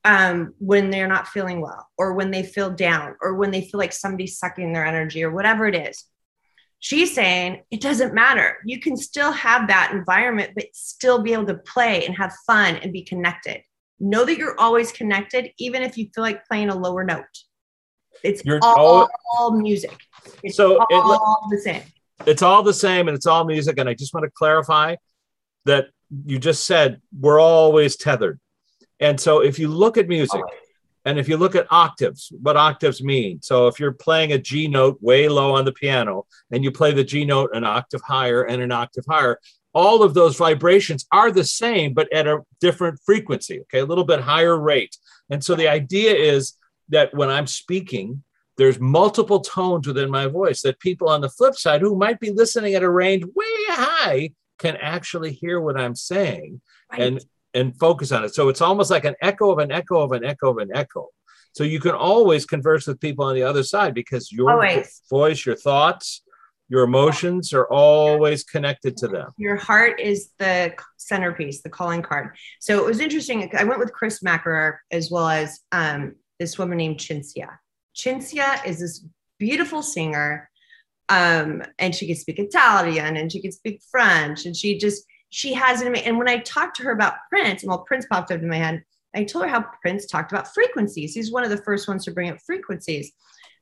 um, 0.04 0.52
when 0.58 0.90
they're 0.90 1.08
not 1.08 1.28
feeling 1.28 1.62
well, 1.62 1.88
or 1.96 2.12
when 2.12 2.30
they 2.30 2.42
feel 2.42 2.68
down, 2.68 3.16
or 3.22 3.36
when 3.36 3.50
they 3.50 3.62
feel 3.62 3.78
like 3.78 3.92
somebody's 3.92 4.38
sucking 4.38 4.74
their 4.74 4.84
energy, 4.84 5.24
or 5.24 5.30
whatever 5.30 5.66
it 5.66 5.74
is. 5.74 6.04
She's 6.78 7.14
saying 7.14 7.62
it 7.70 7.80
doesn't 7.80 8.12
matter. 8.12 8.58
You 8.66 8.80
can 8.80 8.98
still 8.98 9.32
have 9.32 9.68
that 9.68 9.92
environment, 9.94 10.50
but 10.54 10.66
still 10.74 11.22
be 11.22 11.32
able 11.32 11.46
to 11.46 11.54
play 11.54 12.04
and 12.04 12.14
have 12.18 12.34
fun 12.46 12.76
and 12.76 12.92
be 12.92 13.02
connected. 13.02 13.62
Know 14.00 14.24
that 14.24 14.36
you're 14.36 14.58
always 14.58 14.92
connected, 14.92 15.50
even 15.58 15.82
if 15.82 15.96
you 15.96 16.08
feel 16.14 16.22
like 16.22 16.44
playing 16.46 16.68
a 16.70 16.74
lower 16.76 17.04
note. 17.04 17.24
It's 18.22 18.44
You're 18.44 18.58
all, 18.62 19.08
al- 19.38 19.52
music. 19.52 19.96
It's 20.42 20.56
So 20.56 20.76
it- 20.76 20.86
all 20.90 21.46
the 21.50 21.58
same. 21.58 21.82
it's 22.26 22.42
all 22.42 22.62
the 22.62 22.72
same 22.74 23.08
and 23.08 23.14
it's 23.16 23.26
all 23.26 23.44
music. 23.44 23.78
And 23.78 23.88
I 23.88 23.94
just 23.94 24.14
want 24.14 24.24
to 24.24 24.30
clarify 24.30 24.96
that 25.64 25.86
you 26.26 26.38
just 26.38 26.66
said 26.66 27.00
we're 27.18 27.40
always 27.40 27.96
tethered. 27.96 28.40
And 29.00 29.20
so 29.20 29.40
if 29.40 29.58
you 29.58 29.68
look 29.68 29.96
at 29.98 30.08
music 30.08 30.40
and 31.04 31.18
if 31.18 31.28
you 31.28 31.36
look 31.36 31.54
at 31.54 31.66
octaves, 31.70 32.30
what 32.40 32.56
octaves 32.56 33.02
mean. 33.02 33.42
So 33.42 33.66
if 33.66 33.78
you're 33.80 33.92
playing 33.92 34.32
a 34.32 34.38
G 34.38 34.68
note 34.68 34.98
way 35.02 35.28
low 35.28 35.54
on 35.54 35.64
the 35.64 35.72
piano 35.72 36.26
and 36.50 36.64
you 36.64 36.70
play 36.70 36.92
the 36.92 37.04
G 37.04 37.24
note 37.24 37.50
an 37.52 37.64
octave 37.64 38.00
higher 38.02 38.42
and 38.44 38.62
an 38.62 38.72
octave 38.72 39.04
higher, 39.08 39.38
all 39.74 40.02
of 40.02 40.14
those 40.14 40.36
vibrations 40.36 41.06
are 41.12 41.30
the 41.30 41.44
same, 41.44 41.94
but 41.94 42.12
at 42.12 42.26
a 42.26 42.40
different 42.60 43.00
frequency, 43.04 43.60
okay, 43.60 43.80
a 43.80 43.84
little 43.84 44.04
bit 44.04 44.20
higher 44.20 44.58
rate. 44.58 44.96
And 45.30 45.42
so 45.42 45.54
the 45.54 45.68
idea 45.68 46.14
is 46.14 46.54
that 46.90 47.14
when 47.14 47.30
I'm 47.30 47.46
speaking, 47.46 48.22
there's 48.56 48.78
multiple 48.78 49.40
tones 49.40 49.86
within 49.86 50.10
my 50.10 50.26
voice 50.28 50.62
that 50.62 50.78
people 50.78 51.08
on 51.08 51.20
the 51.20 51.28
flip 51.28 51.56
side 51.56 51.80
who 51.80 51.96
might 51.96 52.20
be 52.20 52.30
listening 52.30 52.74
at 52.74 52.82
a 52.84 52.90
range 52.90 53.24
way 53.24 53.44
high 53.68 54.30
can 54.58 54.76
actually 54.76 55.32
hear 55.32 55.60
what 55.60 55.76
I'm 55.78 55.96
saying 55.96 56.60
and 56.92 57.20
and 57.52 57.76
focus 57.78 58.10
on 58.12 58.24
it. 58.24 58.34
So 58.34 58.48
it's 58.48 58.60
almost 58.60 58.90
like 58.90 59.04
an 59.04 59.14
echo 59.22 59.50
of 59.50 59.58
an 59.58 59.70
echo 59.72 60.00
of 60.00 60.12
an 60.12 60.24
echo 60.24 60.50
of 60.50 60.58
an 60.58 60.70
echo. 60.74 61.08
So 61.52 61.62
you 61.62 61.78
can 61.78 61.92
always 61.92 62.46
converse 62.46 62.86
with 62.86 63.00
people 63.00 63.24
on 63.24 63.34
the 63.36 63.44
other 63.44 63.62
side 63.62 63.94
because 63.94 64.32
your 64.32 64.50
Always. 64.50 65.02
voice, 65.08 65.46
your 65.46 65.54
thoughts, 65.54 66.22
your 66.68 66.84
emotions 66.84 67.52
are 67.52 67.66
always 67.66 68.42
connected 68.42 68.96
to 68.96 69.08
them. 69.08 69.30
your 69.36 69.56
heart 69.56 70.00
is 70.00 70.30
the 70.38 70.74
centerpiece, 70.96 71.62
the 71.62 71.68
calling 71.68 72.02
card. 72.02 72.36
So 72.60 72.78
it 72.78 72.84
was 72.86 73.00
interesting. 73.00 73.50
I 73.56 73.64
went 73.64 73.78
with 73.78 73.92
Chris 73.92 74.22
Mackerer 74.22 74.78
as 74.90 75.10
well 75.10 75.28
as 75.28 75.60
um, 75.72 76.14
this 76.40 76.58
woman 76.58 76.78
named 76.78 76.98
Chinsia. 76.98 77.58
Chinsia 77.94 78.64
is 78.66 78.80
this 78.80 79.04
beautiful 79.38 79.82
singer. 79.82 80.50
Um, 81.10 81.62
and 81.78 81.94
she 81.94 82.06
could 82.06 82.16
speak 82.16 82.38
Italian 82.38 83.18
and 83.18 83.30
she 83.30 83.42
could 83.42 83.52
speak 83.52 83.82
French. 83.90 84.46
And 84.46 84.56
she 84.56 84.78
just, 84.78 85.04
she 85.28 85.52
has 85.52 85.82
an. 85.82 85.94
And 85.94 86.16
when 86.16 86.28
I 86.28 86.38
talked 86.38 86.76
to 86.76 86.82
her 86.84 86.92
about 86.92 87.14
Prince, 87.28 87.62
and 87.62 87.68
well, 87.68 87.80
Prince 87.80 88.06
popped 88.10 88.30
up 88.30 88.40
in 88.40 88.48
my 88.48 88.56
head, 88.56 88.82
I 89.14 89.24
told 89.24 89.44
her 89.44 89.50
how 89.50 89.66
Prince 89.82 90.06
talked 90.06 90.32
about 90.32 90.52
frequencies. 90.52 91.14
He's 91.14 91.30
one 91.30 91.44
of 91.44 91.50
the 91.50 91.62
first 91.62 91.86
ones 91.86 92.04
to 92.06 92.10
bring 92.10 92.30
up 92.30 92.38
frequencies. 92.44 93.12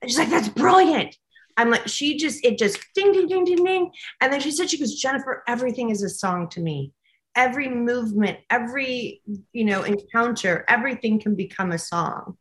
And 0.00 0.10
she's 0.10 0.18
like, 0.18 0.30
that's 0.30 0.48
brilliant. 0.48 1.16
I'm 1.56 1.70
like, 1.70 1.88
she 1.88 2.16
just, 2.16 2.44
it 2.44 2.58
just 2.58 2.78
ding, 2.94 3.12
ding, 3.12 3.26
ding, 3.26 3.44
ding, 3.44 3.64
ding. 3.64 3.90
And 4.20 4.32
then 4.32 4.40
she 4.40 4.50
said, 4.50 4.70
she 4.70 4.78
goes, 4.78 4.94
Jennifer, 4.94 5.42
everything 5.46 5.90
is 5.90 6.02
a 6.02 6.08
song 6.08 6.48
to 6.50 6.60
me. 6.60 6.92
Every 7.34 7.68
movement, 7.68 8.38
every, 8.50 9.22
you 9.52 9.64
know, 9.64 9.82
encounter, 9.82 10.64
everything 10.68 11.20
can 11.20 11.34
become 11.34 11.72
a 11.72 11.78
song. 11.78 12.36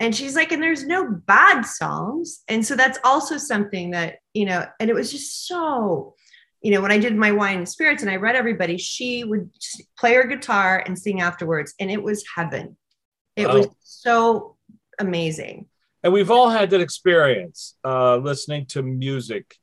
And 0.00 0.16
she's 0.16 0.34
like, 0.34 0.50
and 0.50 0.62
there's 0.62 0.84
no 0.84 1.08
bad 1.08 1.62
songs. 1.62 2.42
And 2.48 2.66
so 2.66 2.74
that's 2.74 2.98
also 3.04 3.36
something 3.36 3.92
that, 3.92 4.16
you 4.34 4.46
know, 4.46 4.66
and 4.80 4.90
it 4.90 4.94
was 4.94 5.12
just 5.12 5.46
so, 5.46 6.14
you 6.60 6.72
know, 6.72 6.80
when 6.80 6.90
I 6.90 6.98
did 6.98 7.14
my 7.14 7.32
wine 7.32 7.58
and 7.58 7.68
spirits 7.68 8.02
and 8.02 8.10
I 8.10 8.16
read 8.16 8.34
everybody, 8.34 8.78
she 8.78 9.24
would 9.24 9.50
play 9.98 10.14
her 10.14 10.24
guitar 10.24 10.82
and 10.84 10.98
sing 10.98 11.20
afterwards. 11.20 11.74
And 11.78 11.90
it 11.90 12.02
was 12.02 12.24
heaven. 12.34 12.76
It 13.36 13.46
Wow. 13.46 13.54
was 13.54 13.66
oh. 13.66 13.76
so 13.82 14.56
amazing. 14.98 15.66
And 16.02 16.12
we've 16.12 16.30
all 16.30 16.50
had 16.50 16.70
that 16.70 16.80
experience 16.80 17.76
uh, 17.84 18.16
listening 18.16 18.66
to 18.66 18.82
music 18.82 19.56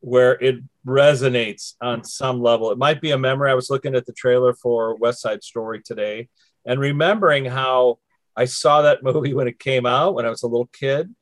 where 0.00 0.32
it 0.42 0.56
resonates 0.86 1.74
on 1.80 2.04
some 2.04 2.40
level. 2.40 2.70
It 2.70 2.78
might 2.78 3.00
be 3.00 3.12
a 3.12 3.18
memory. 3.18 3.50
I 3.50 3.54
was 3.54 3.70
looking 3.70 3.94
at 3.94 4.06
the 4.06 4.12
trailer 4.12 4.52
for 4.52 4.96
West 4.96 5.20
Side 5.20 5.42
Story 5.42 5.80
today 5.80 6.28
and 6.64 6.78
remembering 6.78 7.44
how 7.44 7.98
I 8.36 8.44
saw 8.44 8.82
that 8.82 9.02
movie 9.02 9.34
when 9.34 9.48
it 9.48 9.58
came 9.58 9.86
out 9.86 10.14
when 10.14 10.26
I 10.26 10.30
was 10.30 10.42
a 10.42 10.48
little 10.48 10.70
kid. 10.72 11.14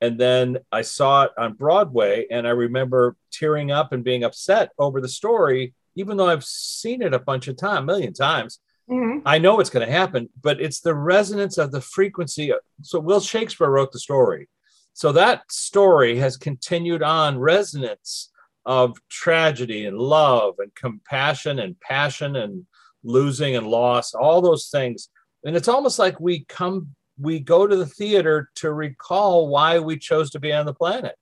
And 0.00 0.18
then 0.18 0.58
I 0.70 0.82
saw 0.82 1.24
it 1.24 1.30
on 1.38 1.54
Broadway 1.54 2.26
and 2.30 2.46
I 2.46 2.50
remember 2.50 3.16
tearing 3.32 3.70
up 3.70 3.92
and 3.92 4.04
being 4.04 4.24
upset 4.24 4.70
over 4.78 5.00
the 5.00 5.08
story, 5.08 5.74
even 5.96 6.16
though 6.16 6.28
I've 6.28 6.44
seen 6.44 7.02
it 7.02 7.14
a 7.14 7.18
bunch 7.18 7.48
of 7.48 7.56
times, 7.56 7.80
a 7.80 7.86
million 7.86 8.12
times. 8.12 8.60
Mhm. 8.88 9.22
I 9.24 9.38
know 9.38 9.60
it's 9.60 9.70
going 9.70 9.86
to 9.86 9.92
happen, 9.92 10.28
but 10.42 10.60
it's 10.60 10.80
the 10.80 10.94
resonance 10.94 11.56
of 11.58 11.72
the 11.72 11.80
frequency. 11.80 12.52
So 12.82 13.00
Will 13.00 13.20
Shakespeare 13.20 13.68
wrote 13.70 13.92
the 13.92 13.98
story. 13.98 14.48
So 14.92 15.10
that 15.12 15.50
story 15.50 16.18
has 16.18 16.36
continued 16.36 17.02
on 17.02 17.38
resonance 17.38 18.30
of 18.66 18.96
tragedy 19.08 19.86
and 19.86 19.98
love 19.98 20.54
and 20.58 20.74
compassion 20.74 21.58
and 21.58 21.78
passion 21.80 22.36
and 22.36 22.66
losing 23.02 23.56
and 23.56 23.66
loss, 23.66 24.14
all 24.14 24.40
those 24.40 24.68
things. 24.68 25.08
And 25.44 25.56
it's 25.56 25.68
almost 25.68 25.98
like 25.98 26.20
we 26.20 26.44
come, 26.44 26.94
we 27.18 27.40
go 27.40 27.66
to 27.66 27.76
the 27.76 27.86
theater 27.86 28.50
to 28.56 28.72
recall 28.72 29.48
why 29.48 29.78
we 29.78 29.98
chose 29.98 30.30
to 30.30 30.40
be 30.40 30.52
on 30.52 30.66
the 30.66 30.74
planet. 30.74 31.16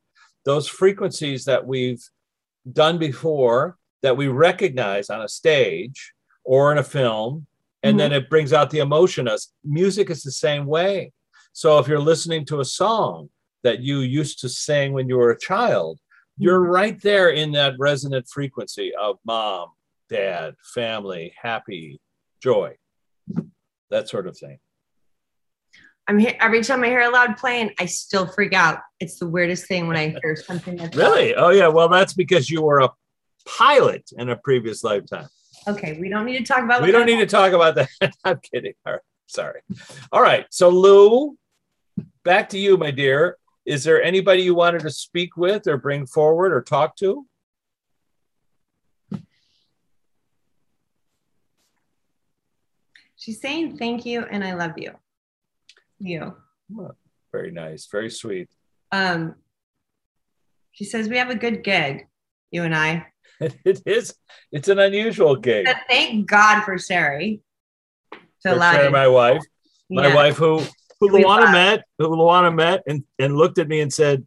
Those 0.44 0.68
frequencies 0.68 1.44
that 1.46 1.66
we've 1.66 2.02
done 2.70 2.98
before, 2.98 3.78
that 4.02 4.16
we 4.16 4.28
recognize 4.28 5.10
on 5.10 5.22
a 5.22 5.28
stage 5.28 6.12
or 6.44 6.72
in 6.72 6.78
a 6.78 6.84
film, 6.84 7.46
and 7.82 7.98
then 7.98 8.10
mm-hmm. 8.10 8.18
it 8.18 8.30
brings 8.30 8.52
out 8.52 8.70
the 8.70 8.78
emotion. 8.78 9.28
Us 9.28 9.52
music 9.64 10.10
is 10.10 10.22
the 10.22 10.32
same 10.32 10.66
way. 10.66 11.12
So 11.52 11.78
if 11.78 11.88
you're 11.88 11.98
listening 11.98 12.44
to 12.46 12.60
a 12.60 12.64
song 12.64 13.28
that 13.62 13.80
you 13.80 14.00
used 14.00 14.40
to 14.40 14.48
sing 14.48 14.92
when 14.92 15.08
you 15.08 15.16
were 15.16 15.30
a 15.30 15.38
child, 15.38 15.98
you're 16.38 16.60
mm-hmm. 16.60 16.72
right 16.72 17.02
there 17.02 17.30
in 17.30 17.52
that 17.52 17.74
resonant 17.78 18.28
frequency 18.28 18.92
of 18.94 19.18
mom, 19.24 19.68
dad, 20.08 20.54
family, 20.74 21.34
happy, 21.40 22.00
joy, 22.42 22.76
that 23.90 24.08
sort 24.08 24.26
of 24.26 24.36
thing. 24.38 24.58
I'm 26.08 26.18
here 26.18 26.34
every 26.40 26.62
time 26.62 26.82
I 26.82 26.88
hear 26.88 27.02
a 27.02 27.10
loud 27.10 27.36
plane, 27.36 27.70
I 27.78 27.86
still 27.86 28.26
freak 28.26 28.52
out. 28.52 28.80
It's 28.98 29.18
the 29.18 29.28
weirdest 29.28 29.66
thing 29.66 29.86
when 29.86 29.96
I 29.96 30.16
hear 30.22 30.36
something 30.36 30.76
that's 30.76 30.96
Really? 30.96 31.34
Oh, 31.34 31.50
yeah. 31.50 31.68
Well, 31.68 31.88
that's 31.88 32.12
because 32.12 32.50
you 32.50 32.62
were 32.62 32.80
a 32.80 32.90
pilot 33.46 34.10
in 34.16 34.28
a 34.28 34.36
previous 34.36 34.82
lifetime. 34.82 35.28
Okay, 35.66 35.98
we 36.00 36.08
don't 36.08 36.26
need 36.26 36.38
to 36.38 36.44
talk 36.44 36.64
about 36.64 36.82
we 36.82 36.90
don't 36.90 37.06
need 37.06 37.20
to 37.20 37.26
talk 37.26 37.52
about 37.52 37.74
that. 37.76 37.88
I'm 38.24 38.40
kidding. 38.40 38.74
All 38.84 38.94
right. 38.94 39.02
Sorry. 39.26 39.60
All 40.10 40.20
right. 40.20 40.46
So, 40.50 40.68
Lou, 40.68 41.38
back 42.24 42.48
to 42.50 42.58
you, 42.58 42.76
my 42.76 42.90
dear. 42.90 43.38
Is 43.64 43.84
there 43.84 44.02
anybody 44.02 44.42
you 44.42 44.54
wanted 44.54 44.80
to 44.80 44.90
speak 44.90 45.36
with 45.36 45.66
or 45.68 45.76
bring 45.76 46.06
forward 46.06 46.52
or 46.52 46.62
talk 46.62 46.96
to? 46.96 47.26
She's 53.16 53.40
saying 53.40 53.78
thank 53.78 54.04
you 54.04 54.22
and 54.22 54.42
I 54.42 54.54
love 54.54 54.72
you. 54.76 54.92
You. 56.00 56.34
Very 57.30 57.52
nice. 57.52 57.86
Very 57.86 58.10
sweet. 58.10 58.50
Um 58.90 59.36
she 60.72 60.84
says 60.84 61.08
we 61.08 61.18
have 61.18 61.30
a 61.30 61.36
good 61.36 61.62
gig, 61.62 62.08
you 62.50 62.64
and 62.64 62.74
I. 62.74 63.11
It 63.64 63.82
is. 63.86 64.14
It's 64.52 64.68
an 64.68 64.78
unusual 64.78 65.36
gig. 65.36 65.64
But 65.64 65.76
thank 65.88 66.26
God 66.26 66.62
for 66.64 66.78
Sari. 66.78 67.40
To 68.44 68.54
allow 68.54 68.88
my 68.90 69.08
wife, 69.08 69.42
my 69.90 70.08
Yeah. 70.08 70.14
wife 70.14 70.36
who 70.36 70.58
who 71.00 71.12
We 71.12 71.24
Luana 71.24 71.40
love. 71.42 71.52
met, 71.52 71.84
who 71.98 72.08
Luana 72.08 72.54
met, 72.54 72.82
and 72.86 73.04
and 73.18 73.36
looked 73.36 73.58
at 73.58 73.66
me 73.68 73.80
and 73.80 73.92
said, 73.92 74.26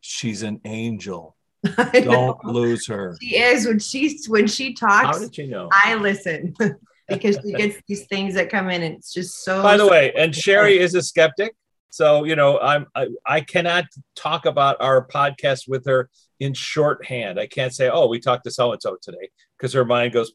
"She's 0.00 0.42
an 0.42 0.60
angel. 0.64 1.36
Don't 1.92 2.44
lose 2.44 2.86
her." 2.88 3.16
She 3.22 3.36
is 3.38 3.66
when 3.66 3.78
she's 3.78 4.28
when 4.28 4.46
she 4.46 4.74
talks. 4.74 5.16
How 5.16 5.18
did 5.18 5.36
you 5.38 5.46
know? 5.48 5.68
I 5.72 5.94
listen 5.94 6.54
because 7.08 7.38
she 7.44 7.52
gets 7.52 7.76
these 7.88 8.06
things 8.06 8.34
that 8.34 8.50
come 8.50 8.68
in 8.70 8.82
and 8.82 8.96
it's 8.96 9.12
just 9.12 9.44
so 9.44 9.62
By 9.62 9.76
the 9.76 9.86
way, 9.86 10.12
and 10.16 10.34
Sherry 10.34 10.78
is 10.78 10.94
a 10.94 11.02
skeptic, 11.02 11.54
so 11.90 12.24
you 12.24 12.36
know 12.36 12.58
I'm 12.58 12.86
I, 12.94 13.08
I 13.26 13.40
cannot 13.42 13.84
talk 14.16 14.46
about 14.46 14.76
our 14.80 15.06
podcast 15.06 15.68
with 15.68 15.86
her 15.86 16.10
in 16.42 16.54
shorthand. 16.54 17.38
I 17.38 17.46
can't 17.46 17.72
say, 17.72 17.88
"Oh, 17.88 18.08
we 18.08 18.18
talked 18.18 18.44
to 18.44 18.50
so 18.50 18.72
and 18.72 18.82
so 18.82 18.96
today," 19.00 19.30
because 19.56 19.72
her 19.72 19.84
mind 19.84 20.12
goes. 20.12 20.32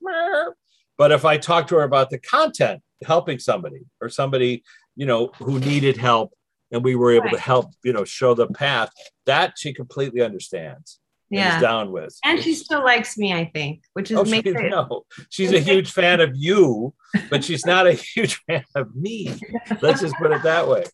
But 0.98 1.12
if 1.12 1.26
I 1.26 1.38
talk 1.38 1.67
to 1.67 1.76
her 1.76 1.84
about 1.84 2.10
the 2.10 2.17
content, 2.17 2.82
helping 3.04 3.39
somebody 3.39 3.82
or 4.02 4.10
somebody 4.10 4.63
you 4.96 5.06
know 5.06 5.32
who 5.38 5.60
needed 5.60 5.98
help, 5.98 6.32
and 6.72 6.84
we 6.84 6.96
were 6.96 7.12
able 7.12 7.30
to 7.30 7.39
help, 7.39 7.72
you 7.84 7.93
know, 7.93 8.06
show 8.06 8.34
the 8.34 8.48
path, 8.48 8.89
that 9.26 9.54
she 9.58 9.74
completely 9.74 10.22
understands 10.22 11.00
and 11.30 11.39
yeah. 11.39 11.60
down 11.60 11.91
with. 11.91 12.17
And 12.24 12.41
she 12.41 12.54
still 12.54 12.84
likes 12.84 13.17
me, 13.17 13.34
I 13.34 13.52
think, 13.54 13.84
which 13.93 14.12
is 14.12 14.17
Oh, 14.17 14.24
she, 14.24 14.38
it 14.38 14.46
no, 14.72 15.06
she's 15.30 15.52
a 15.52 15.60
huge 15.60 15.91
fan 15.91 16.22
of 16.22 16.32
you, 16.36 16.93
but 17.30 17.43
she's 17.43 17.65
not 17.65 17.86
a 17.86 17.93
huge 18.15 18.41
fan 18.48 18.63
of 18.76 18.96
me. 18.96 19.38
Let's 19.82 20.02
just 20.02 20.15
put 20.15 20.32
it 20.32 20.43
that 20.43 20.67
way. 20.67 20.86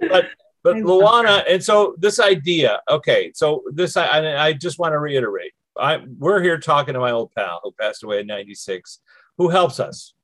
But 0.00 0.26
but 0.62 0.76
Luana, 0.76 1.44
and 1.48 1.62
so 1.62 1.94
this 1.98 2.20
idea, 2.20 2.80
okay, 2.88 3.32
so 3.34 3.62
this 3.72 3.96
I 3.96 4.36
I 4.36 4.52
just 4.52 4.78
want 4.78 4.92
to 4.92 4.98
reiterate. 4.98 5.52
I 5.78 6.02
we're 6.18 6.42
here 6.42 6.58
talking 6.58 6.94
to 6.94 7.00
my 7.00 7.12
old 7.12 7.32
pal 7.32 7.60
who 7.62 7.72
passed 7.72 8.02
away 8.02 8.20
in 8.20 8.26
'96, 8.26 9.00
who 9.38 9.48
helps 9.48 9.80
us, 9.80 10.14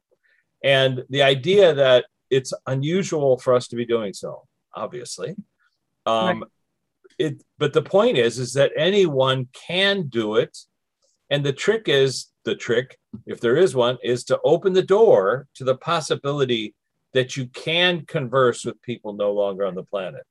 and 0.62 1.04
the 1.10 1.22
idea 1.22 1.74
that 1.74 2.06
it's 2.30 2.52
unusual 2.66 3.38
for 3.38 3.54
us 3.54 3.68
to 3.68 3.76
be 3.76 3.86
doing 3.86 4.12
so, 4.12 4.42
obviously. 4.74 5.36
Um, 6.04 6.44
it 7.18 7.42
but 7.58 7.72
the 7.72 7.82
point 7.82 8.18
is 8.18 8.38
is 8.38 8.52
that 8.54 8.72
anyone 8.76 9.48
can 9.52 10.08
do 10.08 10.36
it 10.36 10.56
and 11.30 11.44
the 11.44 11.52
trick 11.52 11.88
is 11.88 12.26
the 12.44 12.54
trick 12.54 12.98
if 13.26 13.40
there 13.40 13.56
is 13.56 13.74
one 13.74 13.98
is 14.02 14.24
to 14.24 14.38
open 14.44 14.72
the 14.72 14.82
door 14.82 15.48
to 15.54 15.64
the 15.64 15.76
possibility 15.76 16.74
that 17.16 17.34
you 17.36 17.46
can 17.46 18.04
converse 18.04 18.62
with 18.66 18.80
people 18.82 19.14
no 19.14 19.32
longer 19.32 19.64
on 19.64 19.74
the 19.74 19.82
planet. 19.82 20.22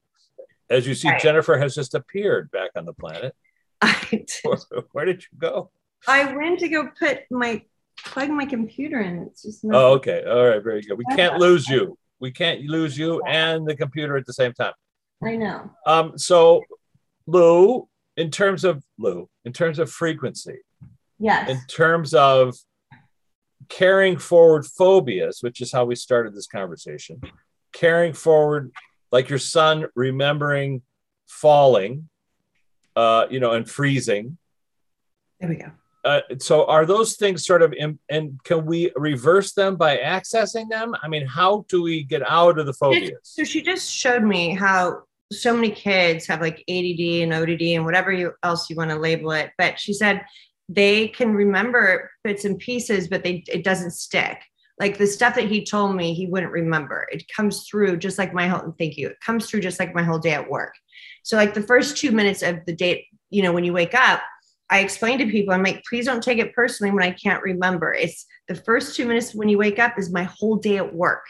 As 0.69 0.85
you 0.87 0.93
see 0.95 1.09
Right. 1.09 1.19
jennifer 1.21 1.57
has 1.57 1.73
just 1.73 1.95
appeared 1.95 2.49
back 2.51 2.69
on 2.75 2.85
the 2.85 2.93
planet. 2.93 3.33
I, 3.81 4.23
where, 4.43 4.57
where 4.91 5.05
did 5.05 5.23
you 5.23 5.37
go? 5.39 5.71
I 6.07 6.33
went 6.35 6.59
to 6.59 6.69
go 6.69 6.87
put 6.99 7.21
my 7.31 7.63
plug 8.05 8.29
my 8.29 8.45
computer 8.45 8.99
in. 9.01 9.23
It's 9.23 9.41
just 9.43 9.63
not 9.63 9.75
oh 9.75 9.93
okay. 9.93 10.23
All 10.23 10.45
right. 10.49 10.63
Very 10.63 10.81
good. 10.81 10.97
We 10.97 11.05
can't 11.15 11.37
lose 11.39 11.67
you. 11.67 11.97
We 12.19 12.31
can't 12.31 12.61
lose 12.61 12.97
you 12.97 13.21
and 13.23 13.65
the 13.67 13.75
computer 13.75 14.15
at 14.17 14.25
the 14.27 14.33
same 14.33 14.53
time. 14.53 14.73
I 15.23 15.35
know. 15.37 15.71
um 15.87 16.17
so 16.17 16.61
lou 17.25 17.87
in 18.15 18.29
terms 18.29 18.63
of 18.63 18.83
lou 18.99 19.27
in 19.45 19.51
terms 19.53 19.79
of 19.79 19.89
frequency 19.91 20.57
Yes. 21.17 21.49
in 21.49 21.59
terms 21.67 22.13
of 22.13 22.55
carrying 23.69 24.17
forward 24.17 24.65
phobias, 24.65 25.39
which 25.41 25.61
is 25.61 25.71
how 25.71 25.85
we 25.85 25.95
started 25.95 26.33
this 26.33 26.47
conversation, 26.47 27.21
carrying 27.71 28.13
forward, 28.13 28.71
like 29.11 29.29
your 29.29 29.39
son 29.39 29.85
remembering 29.95 30.81
falling, 31.27 32.09
uh, 32.95 33.25
you 33.29 33.39
know, 33.39 33.51
and 33.51 33.69
freezing. 33.69 34.37
there 35.39 35.49
we 35.49 35.55
go. 35.55 35.71
Uh, 36.03 36.21
so, 36.37 36.65
are 36.65 36.85
those 36.85 37.15
things 37.15 37.43
sort 37.43 37.63
of, 37.63 37.73
in, 37.73 37.97
and 38.09 38.39
can 38.43 38.63
we 38.65 38.91
reverse 38.95 39.53
them 39.53 39.75
by 39.75 39.97
accessing 39.97 40.69
them? 40.69 40.93
I 41.01 41.07
mean, 41.07 41.25
how 41.25 41.65
do 41.67 41.81
we 41.81 42.03
get 42.03 42.21
out 42.29 42.59
of 42.59 42.67
the 42.67 42.73
phobias? 42.73 43.17
So 43.23 43.43
she 43.43 43.63
just 43.63 43.91
showed 43.91 44.23
me 44.23 44.53
how 44.53 45.01
so 45.31 45.55
many 45.55 45.71
kids 45.71 46.27
have 46.27 46.41
like 46.41 46.63
ADD 46.69 47.23
and 47.23 47.33
ODD 47.33 47.61
and 47.61 47.85
whatever 47.85 48.11
you, 48.11 48.33
else 48.43 48.69
you 48.69 48.75
want 48.75 48.91
to 48.91 48.97
label 48.97 49.31
it. 49.31 49.49
But 49.57 49.79
she 49.79 49.93
said 49.93 50.23
they 50.67 51.07
can 51.09 51.33
remember 51.33 52.11
bits 52.23 52.45
and 52.45 52.57
pieces, 52.57 53.07
but 53.07 53.23
they 53.23 53.43
it 53.47 53.63
doesn't 53.63 53.91
stick. 53.91 54.41
Like 54.79 54.97
the 54.97 55.07
stuff 55.07 55.35
that 55.35 55.49
he 55.49 55.63
told 55.63 55.95
me, 55.95 56.13
he 56.13 56.27
wouldn't 56.27 56.51
remember. 56.51 57.07
It 57.11 57.23
comes 57.33 57.67
through 57.67 57.97
just 57.97 58.17
like 58.17 58.33
my 58.33 58.47
whole. 58.47 58.75
Thank 58.77 58.97
you. 58.97 59.09
It 59.09 59.19
comes 59.25 59.49
through 59.49 59.61
just 59.61 59.79
like 59.79 59.95
my 59.95 60.03
whole 60.03 60.19
day 60.19 60.33
at 60.33 60.49
work. 60.49 60.73
So 61.23 61.37
like 61.37 61.53
the 61.53 61.61
first 61.61 61.97
two 61.97 62.11
minutes 62.11 62.41
of 62.41 62.59
the 62.65 62.75
date, 62.75 63.05
you 63.29 63.41
know, 63.41 63.53
when 63.53 63.63
you 63.63 63.73
wake 63.73 63.93
up, 63.93 64.21
I 64.69 64.79
explain 64.79 65.19
to 65.19 65.27
people, 65.27 65.53
I'm 65.53 65.63
like, 65.63 65.83
please 65.87 66.05
don't 66.05 66.23
take 66.23 66.39
it 66.39 66.53
personally 66.53 66.91
when 66.91 67.03
I 67.03 67.11
can't 67.11 67.43
remember. 67.43 67.93
It's 67.93 68.25
the 68.47 68.55
first 68.55 68.95
two 68.95 69.05
minutes 69.05 69.35
when 69.35 69.47
you 69.47 69.57
wake 69.57 69.79
up 69.79 69.97
is 69.97 70.11
my 70.11 70.23
whole 70.23 70.55
day 70.55 70.77
at 70.77 70.93
work. 70.93 71.23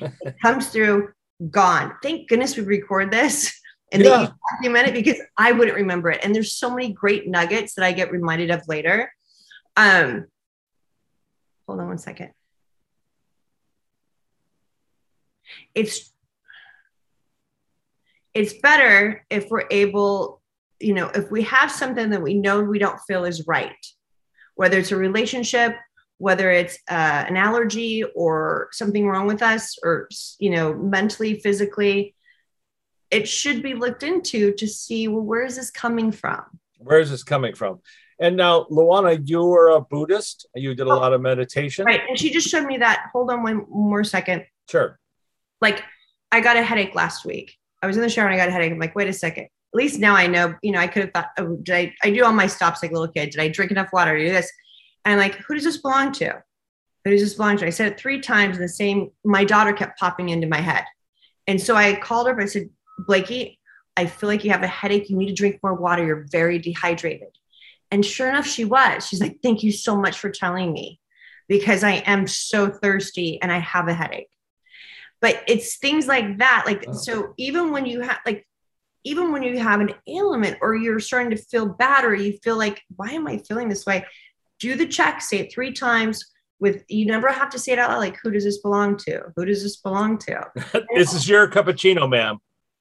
it 0.00 0.34
comes 0.40 0.68
through, 0.68 1.08
gone. 1.50 1.94
Thank 2.02 2.28
goodness 2.28 2.56
we 2.56 2.62
record 2.62 3.10
this 3.10 3.58
and 3.92 4.02
yeah. 4.02 4.18
they 4.18 4.32
document 4.56 4.88
it 4.88 4.94
because 4.94 5.20
I 5.36 5.52
wouldn't 5.52 5.76
remember 5.76 6.10
it. 6.10 6.20
And 6.24 6.34
there's 6.34 6.56
so 6.56 6.70
many 6.70 6.92
great 6.92 7.28
nuggets 7.28 7.74
that 7.74 7.84
I 7.84 7.92
get 7.92 8.10
reminded 8.10 8.50
of 8.50 8.66
later. 8.68 9.12
Um, 9.76 10.26
hold 11.66 11.80
on 11.80 11.88
one 11.88 11.98
second. 11.98 12.30
It's 15.74 16.12
it's 18.32 18.54
better 18.54 19.24
if 19.30 19.48
we're 19.48 19.66
able 19.70 20.42
you 20.84 20.92
know, 20.92 21.10
if 21.14 21.30
we 21.30 21.42
have 21.42 21.70
something 21.70 22.10
that 22.10 22.22
we 22.22 22.34
know 22.34 22.62
we 22.62 22.78
don't 22.78 23.00
feel 23.06 23.24
is 23.24 23.46
right, 23.46 23.74
whether 24.54 24.78
it's 24.78 24.92
a 24.92 24.96
relationship, 24.96 25.76
whether 26.18 26.50
it's 26.50 26.78
uh, 26.90 27.24
an 27.26 27.36
allergy 27.36 28.04
or 28.14 28.68
something 28.72 29.06
wrong 29.06 29.26
with 29.26 29.42
us, 29.42 29.78
or, 29.82 30.08
you 30.38 30.50
know, 30.50 30.74
mentally, 30.74 31.40
physically, 31.40 32.14
it 33.14 33.28
should 33.28 33.62
be 33.62 33.74
looked 33.74 34.02
into 34.02 34.52
to 34.54 34.66
see, 34.66 35.08
well, 35.08 35.22
where 35.22 35.44
is 35.44 35.56
this 35.56 35.70
coming 35.70 36.12
from? 36.12 36.42
Where 36.78 37.00
is 37.00 37.10
this 37.10 37.22
coming 37.22 37.54
from? 37.54 37.80
And 38.20 38.36
now, 38.36 38.64
Luana, 38.64 39.20
you 39.24 39.52
are 39.52 39.70
a 39.70 39.80
Buddhist. 39.80 40.46
You 40.54 40.74
did 40.74 40.86
a 40.86 40.90
oh, 40.90 40.96
lot 40.96 41.12
of 41.12 41.20
meditation. 41.20 41.84
Right. 41.84 42.02
And 42.08 42.18
she 42.18 42.30
just 42.30 42.48
showed 42.48 42.66
me 42.66 42.78
that. 42.78 43.06
Hold 43.12 43.30
on 43.30 43.42
one 43.42 43.66
more 43.68 44.04
second. 44.04 44.44
Sure. 44.70 44.98
Like, 45.60 45.82
I 46.30 46.40
got 46.40 46.56
a 46.56 46.62
headache 46.62 46.94
last 46.94 47.24
week. 47.24 47.56
I 47.82 47.86
was 47.86 47.96
in 47.96 48.02
the 48.02 48.08
shower 48.08 48.26
and 48.26 48.34
I 48.34 48.36
got 48.36 48.48
a 48.48 48.52
headache. 48.52 48.72
I'm 48.72 48.78
like, 48.78 48.94
wait 48.94 49.08
a 49.08 49.12
second 49.12 49.48
at 49.74 49.78
least 49.78 49.98
now 49.98 50.14
I 50.14 50.28
know, 50.28 50.54
you 50.62 50.70
know, 50.70 50.78
I 50.78 50.86
could 50.86 51.02
have 51.02 51.12
thought, 51.12 51.30
oh, 51.36 51.56
did 51.56 51.74
I, 51.74 51.94
I 52.04 52.10
do 52.10 52.24
all 52.24 52.32
my 52.32 52.46
stops 52.46 52.80
like 52.80 52.92
a 52.92 52.94
little 52.94 53.12
kid. 53.12 53.30
Did 53.30 53.40
I 53.40 53.48
drink 53.48 53.72
enough 53.72 53.92
water? 53.92 54.16
To 54.16 54.24
do 54.24 54.32
this? 54.32 54.50
And 55.04 55.12
I'm 55.12 55.18
like, 55.18 55.34
who 55.34 55.54
does 55.54 55.64
this 55.64 55.78
belong 55.78 56.12
to? 56.12 56.44
Who 57.04 57.10
does 57.10 57.20
this 57.20 57.34
belong 57.34 57.56
to? 57.56 57.66
I 57.66 57.70
said 57.70 57.90
it 57.90 57.98
three 57.98 58.20
times. 58.20 58.56
In 58.56 58.62
the 58.62 58.68
same, 58.68 59.10
my 59.24 59.44
daughter 59.44 59.72
kept 59.72 59.98
popping 59.98 60.28
into 60.28 60.46
my 60.46 60.60
head. 60.60 60.84
And 61.48 61.60
so 61.60 61.74
I 61.74 61.96
called 61.96 62.28
her, 62.28 62.34
but 62.34 62.44
I 62.44 62.46
said, 62.46 62.70
Blakey, 62.98 63.58
I 63.96 64.06
feel 64.06 64.28
like 64.28 64.44
you 64.44 64.50
have 64.50 64.62
a 64.62 64.68
headache. 64.68 65.08
You 65.08 65.16
need 65.16 65.28
to 65.28 65.34
drink 65.34 65.60
more 65.62 65.74
water. 65.74 66.04
You're 66.04 66.26
very 66.30 66.58
dehydrated. 66.58 67.28
And 67.90 68.04
sure 68.04 68.28
enough, 68.28 68.46
she 68.46 68.64
was. 68.64 69.06
She's 69.06 69.20
like, 69.20 69.38
thank 69.42 69.62
you 69.62 69.70
so 69.70 69.96
much 69.96 70.18
for 70.18 70.30
telling 70.30 70.72
me 70.72 71.00
because 71.48 71.84
I 71.84 72.02
am 72.06 72.26
so 72.26 72.68
thirsty 72.68 73.40
and 73.40 73.52
I 73.52 73.58
have 73.58 73.88
a 73.88 73.94
headache. 73.94 74.30
But 75.20 75.42
it's 75.46 75.76
things 75.76 76.06
like 76.06 76.38
that. 76.38 76.64
Like, 76.66 76.86
so 76.92 77.34
even 77.36 77.70
when 77.70 77.86
you 77.86 78.00
have, 78.00 78.18
like, 78.26 78.46
even 79.04 79.32
when 79.32 79.42
you 79.42 79.58
have 79.58 79.80
an 79.80 79.94
ailment 80.08 80.58
or 80.60 80.74
you're 80.74 81.00
starting 81.00 81.30
to 81.30 81.36
feel 81.36 81.66
bad 81.66 82.04
or 82.04 82.14
you 82.14 82.38
feel 82.42 82.56
like, 82.56 82.82
why 82.96 83.10
am 83.10 83.26
I 83.26 83.38
feeling 83.38 83.68
this 83.68 83.86
way? 83.86 84.04
Do 84.58 84.76
the 84.76 84.86
check, 84.86 85.20
say 85.20 85.38
it 85.40 85.52
three 85.52 85.72
times 85.72 86.24
with 86.60 86.84
you 86.88 87.04
never 87.04 87.28
have 87.28 87.50
to 87.50 87.58
say 87.58 87.72
it 87.72 87.78
out 87.78 87.90
loud 87.90 87.98
like 87.98 88.18
who 88.22 88.30
does 88.30 88.44
this 88.44 88.58
belong 88.58 88.96
to? 88.96 89.22
Who 89.36 89.44
does 89.44 89.62
this 89.62 89.76
belong 89.76 90.18
to? 90.18 90.46
this 90.94 91.12
is 91.12 91.28
your 91.28 91.48
cappuccino, 91.48 92.08
ma'am. 92.08 92.38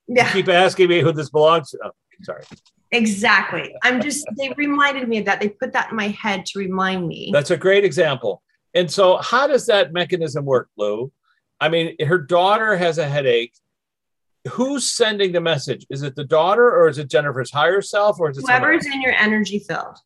Yeah. 0.07 0.27
You 0.27 0.33
keep 0.43 0.49
asking 0.49 0.89
me 0.89 1.01
who 1.01 1.11
this 1.11 1.29
belongs 1.29 1.71
to. 1.71 1.79
Oh, 1.85 1.91
sorry. 2.23 2.43
Exactly. 2.91 3.73
I'm 3.83 4.01
just 4.01 4.25
they 4.37 4.53
reminded 4.55 5.07
me 5.07 5.19
of 5.19 5.25
that. 5.25 5.39
They 5.39 5.49
put 5.49 5.73
that 5.73 5.91
in 5.91 5.95
my 5.97 6.09
head 6.09 6.45
to 6.47 6.59
remind 6.59 7.07
me. 7.07 7.31
That's 7.33 7.51
a 7.51 7.57
great 7.57 7.83
example. 7.83 8.43
And 8.73 8.89
so 8.89 9.17
how 9.17 9.47
does 9.47 9.65
that 9.67 9.93
mechanism 9.93 10.45
work, 10.45 10.69
Lou? 10.77 11.11
I 11.59 11.69
mean, 11.69 11.95
her 12.05 12.17
daughter 12.17 12.75
has 12.75 12.97
a 12.97 13.07
headache 13.07 13.53
who's 14.51 14.91
sending 14.91 15.31
the 15.31 15.41
message? 15.41 15.85
Is 15.89 16.03
it 16.03 16.15
the 16.15 16.23
daughter 16.23 16.69
or 16.69 16.87
is 16.87 16.97
it 16.97 17.09
Jennifer's 17.09 17.51
higher 17.51 17.81
self 17.81 18.19
or 18.19 18.29
is 18.29 18.37
it 18.37 18.41
whoever's 18.41 18.85
in 18.85 19.01
your 19.01 19.13
energy 19.13 19.59
field? 19.59 19.97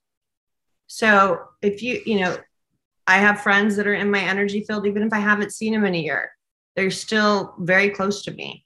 So 0.87 1.41
if 1.61 1.81
you, 1.81 2.01
you 2.05 2.19
know, 2.19 2.37
I 3.07 3.17
have 3.17 3.41
friends 3.41 3.75
that 3.77 3.87
are 3.87 3.93
in 3.93 4.11
my 4.11 4.21
energy 4.21 4.63
field, 4.63 4.85
even 4.85 5.03
if 5.03 5.13
I 5.13 5.19
haven't 5.19 5.53
seen 5.53 5.73
them 5.73 5.85
in 5.85 5.95
a 5.95 5.99
year, 5.99 6.31
they're 6.75 6.91
still 6.91 7.55
very 7.59 7.89
close 7.89 8.23
to 8.23 8.31
me. 8.31 8.65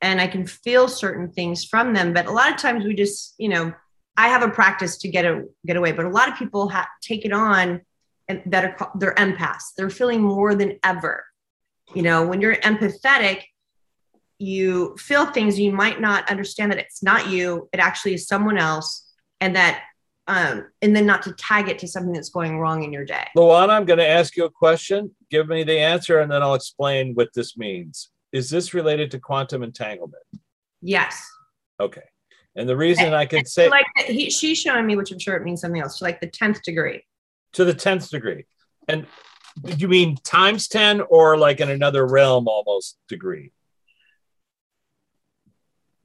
And 0.00 0.20
I 0.20 0.26
can 0.26 0.46
feel 0.46 0.88
certain 0.88 1.30
things 1.30 1.64
from 1.64 1.94
them. 1.94 2.12
But 2.12 2.26
a 2.26 2.30
lot 2.30 2.50
of 2.50 2.58
times 2.58 2.84
we 2.84 2.94
just, 2.94 3.34
you 3.38 3.48
know, 3.48 3.72
I 4.16 4.28
have 4.28 4.42
a 4.42 4.50
practice 4.50 4.98
to 4.98 5.08
get 5.08 5.24
a, 5.24 5.44
get 5.66 5.76
away, 5.76 5.92
but 5.92 6.04
a 6.04 6.10
lot 6.10 6.28
of 6.28 6.36
people 6.36 6.68
ha- 6.68 6.88
take 7.02 7.24
it 7.24 7.32
on 7.32 7.82
and 8.28 8.42
that 8.46 8.64
are 8.64 8.92
they're 8.96 9.14
empaths. 9.14 9.74
They're 9.76 9.90
feeling 9.90 10.22
more 10.22 10.54
than 10.54 10.78
ever. 10.82 11.24
You 11.94 12.02
know, 12.02 12.26
when 12.26 12.40
you're 12.40 12.56
empathetic, 12.56 13.44
you 14.38 14.96
feel 14.98 15.26
things 15.26 15.58
you 15.58 15.72
might 15.72 16.00
not 16.00 16.28
understand 16.30 16.72
that 16.72 16.78
it's 16.78 17.02
not 17.02 17.28
you 17.28 17.68
it 17.72 17.80
actually 17.80 18.14
is 18.14 18.26
someone 18.26 18.58
else 18.58 19.10
and 19.40 19.56
that 19.56 19.82
um, 20.28 20.66
and 20.82 20.94
then 20.94 21.06
not 21.06 21.22
to 21.22 21.32
tag 21.32 21.68
it 21.68 21.78
to 21.78 21.88
something 21.88 22.12
that's 22.12 22.30
going 22.30 22.58
wrong 22.58 22.82
in 22.82 22.92
your 22.92 23.04
day 23.04 23.26
luana 23.36 23.70
i'm 23.70 23.86
going 23.86 23.98
to 23.98 24.06
ask 24.06 24.36
you 24.36 24.44
a 24.44 24.50
question 24.50 25.10
give 25.30 25.48
me 25.48 25.64
the 25.64 25.78
answer 25.78 26.18
and 26.20 26.30
then 26.30 26.42
i'll 26.42 26.54
explain 26.54 27.14
what 27.14 27.28
this 27.34 27.56
means 27.56 28.10
is 28.36 28.50
this 28.50 28.74
related 28.74 29.10
to 29.10 29.18
quantum 29.18 29.62
entanglement 29.62 30.22
yes 30.82 31.24
okay 31.80 32.02
and 32.54 32.68
the 32.68 32.76
reason 32.76 33.12
i 33.14 33.26
can 33.26 33.44
say 33.44 33.68
like 33.68 33.86
he, 34.06 34.30
she's 34.30 34.58
showing 34.58 34.86
me 34.86 34.96
which 34.96 35.10
i'm 35.12 35.18
sure 35.18 35.36
it 35.36 35.44
means 35.44 35.60
something 35.60 35.80
else 35.80 35.98
to 35.98 36.04
like 36.04 36.20
the 36.20 36.28
10th 36.28 36.62
degree 36.62 37.02
to 37.52 37.64
the 37.64 37.74
10th 37.74 38.10
degree 38.10 38.44
and 38.88 39.06
did 39.64 39.80
you 39.80 39.88
mean 39.88 40.16
times 40.24 40.68
10 40.68 41.00
or 41.08 41.36
like 41.36 41.60
in 41.60 41.70
another 41.70 42.06
realm 42.06 42.46
almost 42.46 42.98
degree 43.08 43.52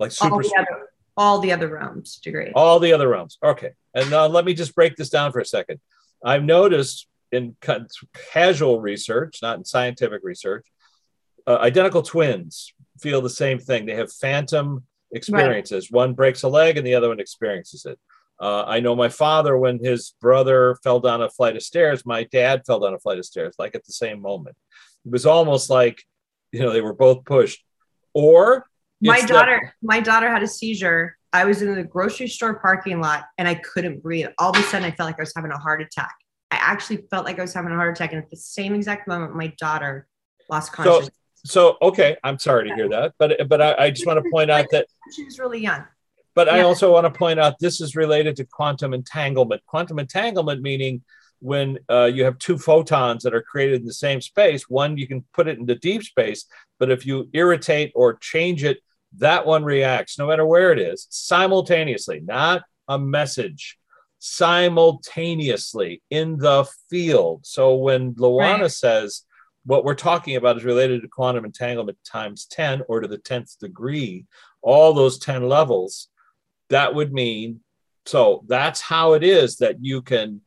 like 0.02 0.12
super. 0.12 0.34
All 0.34 0.42
the 0.42 0.56
other, 0.58 0.90
all 1.16 1.40
the 1.40 1.52
other 1.54 1.68
realms 1.68 2.16
degree. 2.18 2.52
All 2.56 2.80
the 2.80 2.92
other 2.92 3.08
realms. 3.08 3.38
Okay. 3.44 3.72
And 3.94 4.10
now 4.10 4.26
let 4.26 4.44
me 4.44 4.54
just 4.56 4.74
break 4.74 4.96
this 4.96 5.10
down 5.10 5.32
for 5.32 5.40
a 5.40 5.46
second. 5.46 5.80
I've 6.26 6.44
noticed 6.44 7.08
in 7.32 7.56
casual 8.34 8.82
research, 8.82 9.40
not 9.44 9.60
in 9.60 9.64
scientific 9.64 10.22
research, 10.24 10.66
uh, 11.48 11.58
identical 11.58 12.02
twins 12.02 12.74
feel 13.00 13.22
the 13.22 13.30
same 13.30 13.60
thing. 13.60 13.86
They 13.86 13.96
have 13.96 14.12
phantom 14.12 14.86
experiences. 15.12 15.92
Right. 15.92 15.98
One 15.98 16.14
breaks 16.14 16.44
a 16.44 16.48
leg 16.48 16.78
and 16.78 16.86
the 16.86 16.96
other 16.96 17.10
one 17.10 17.20
experiences 17.20 17.86
it. 17.86 18.00
Uh, 18.39 18.64
I 18.66 18.80
know 18.80 18.96
my 18.96 19.10
father, 19.10 19.56
when 19.58 19.84
his 19.84 20.16
brother 20.20 20.76
fell 20.84 21.00
down 21.00 21.22
a 21.22 21.30
flight 21.30 21.56
of 21.56 21.62
stairs, 21.62 22.06
my 22.06 22.24
dad 22.24 22.64
fell 22.66 22.80
down 22.80 22.94
a 22.94 23.00
flight 23.00 23.20
of 23.20 23.26
stairs, 23.26 23.56
like 23.60 23.76
at 23.76 23.86
the 23.86 23.94
same 23.94 24.20
moment. 24.22 24.56
It 25.06 25.12
was 25.12 25.26
almost 25.26 25.70
like, 25.70 26.04
you 26.52 26.62
know, 26.62 26.74
they 26.74 26.82
were 26.82 26.94
both 26.94 27.24
pushed. 27.24 27.64
Or 28.14 28.66
my 29.02 29.22
daughter 29.22 29.74
my 29.82 30.00
daughter 30.00 30.30
had 30.30 30.44
a 30.44 30.48
seizure 30.48 31.18
i 31.34 31.44
was 31.44 31.62
in 31.62 31.74
the 31.74 31.84
grocery 31.84 32.28
store 32.28 32.60
parking 32.60 33.02
lot 33.02 33.26
and 33.38 33.48
i 33.48 33.56
couldn't 33.56 34.02
breathe 34.02 34.28
all 34.38 34.52
of 34.52 34.58
a 34.58 34.64
sudden 34.64 34.86
i 34.86 34.92
felt 34.92 35.08
like 35.08 35.20
i 35.20 35.22
was 35.22 35.34
having 35.36 35.52
a 35.52 35.58
heart 35.58 35.82
attack 35.82 36.14
i 36.52 36.56
actually 36.56 36.98
felt 37.10 37.26
like 37.26 37.39
i 37.39 37.42
was 37.42 37.54
having 37.54 37.72
a 37.72 37.76
heart 37.76 37.96
attack 37.96 38.14
and 38.14 38.22
at 38.24 38.30
the 38.30 38.38
same 38.38 38.76
exact 38.76 39.08
moment 39.08 39.36
my 39.36 39.48
daughter 39.60 40.08
lost 40.50 40.72
consciousness 40.72 41.08
so, 41.08 41.20
so 41.46 41.78
okay 41.82 42.18
i'm 42.24 42.39
sorry 42.39 42.70
to 42.70 42.76
hear 42.76 42.89
that 42.89 43.14
but 43.18 43.48
but 43.48 43.62
i, 43.62 43.86
I 43.86 43.89
just 43.92 44.06
want 44.06 44.24
to 44.24 44.30
point 44.32 44.52
out 44.52 44.68
that 44.72 44.88
she 45.16 45.24
was 45.24 45.39
really 45.39 45.60
young 45.60 45.84
but 46.36 46.48
yeah. 46.48 46.56
i 46.56 46.62
also 46.62 46.92
want 46.92 47.06
to 47.06 47.18
point 47.18 47.39
out 47.39 47.60
this 47.60 47.82
is 47.82 47.96
related 47.96 48.36
to 48.38 48.46
quantum 48.46 48.94
entanglement 48.94 49.62
quantum 49.66 50.00
entanglement 50.00 50.62
meaning 50.62 51.04
when 51.39 51.80
uh, 51.89 52.06
you 52.06 52.24
have 52.24 52.38
two 52.38 52.56
photons 52.56 53.24
that 53.24 53.34
are 53.34 53.42
created 53.42 53.82
in 53.82 53.88
the 53.88 53.94
same 53.94 54.22
space 54.22 54.70
one 54.70 54.98
you 54.98 55.08
can 55.08 55.24
put 55.34 55.48
it 55.48 55.58
into 55.58 55.76
deep 55.76 56.04
space 56.04 56.46
but 56.78 56.92
if 56.92 57.06
you 57.06 57.30
irritate 57.34 57.92
or 57.96 58.14
change 58.14 58.64
it 58.64 58.78
that 59.18 59.46
one 59.46 59.64
reacts 59.64 60.18
no 60.18 60.28
matter 60.28 60.46
where 60.46 60.72
it 60.72 60.80
is 60.80 61.08
simultaneously, 61.10 62.22
not 62.24 62.64
a 62.88 62.98
message, 62.98 63.78
simultaneously 64.20 66.02
in 66.10 66.38
the 66.38 66.66
field. 66.89 67.42
So 67.46 67.76
when 67.76 68.14
Luana 68.16 68.62
right. 68.62 68.72
says 68.72 69.24
what 69.66 69.86
we're 69.86 69.95
talking 69.95 70.36
about 70.36 70.57
is 70.57 70.64
related 70.64 71.01
to 71.01 71.07
quantum 71.07 71.45
entanglement 71.45 71.97
times 72.03 72.45
10 72.45 72.84
or 72.88 72.99
to 72.99 73.07
the 73.07 73.18
10th 73.18 73.59
degree, 73.59 74.26
all 74.62 74.93
those 74.93 75.20
10 75.20 75.47
levels, 75.47 76.09
that 76.70 76.95
would 76.95 77.14
mean 77.14 77.62
so 78.05 78.43
that's 78.47 78.82
how 78.82 79.14
it 79.14 79.24
is 79.24 79.57
that 79.57 79.84
you 79.84 80.01
can 80.01 80.41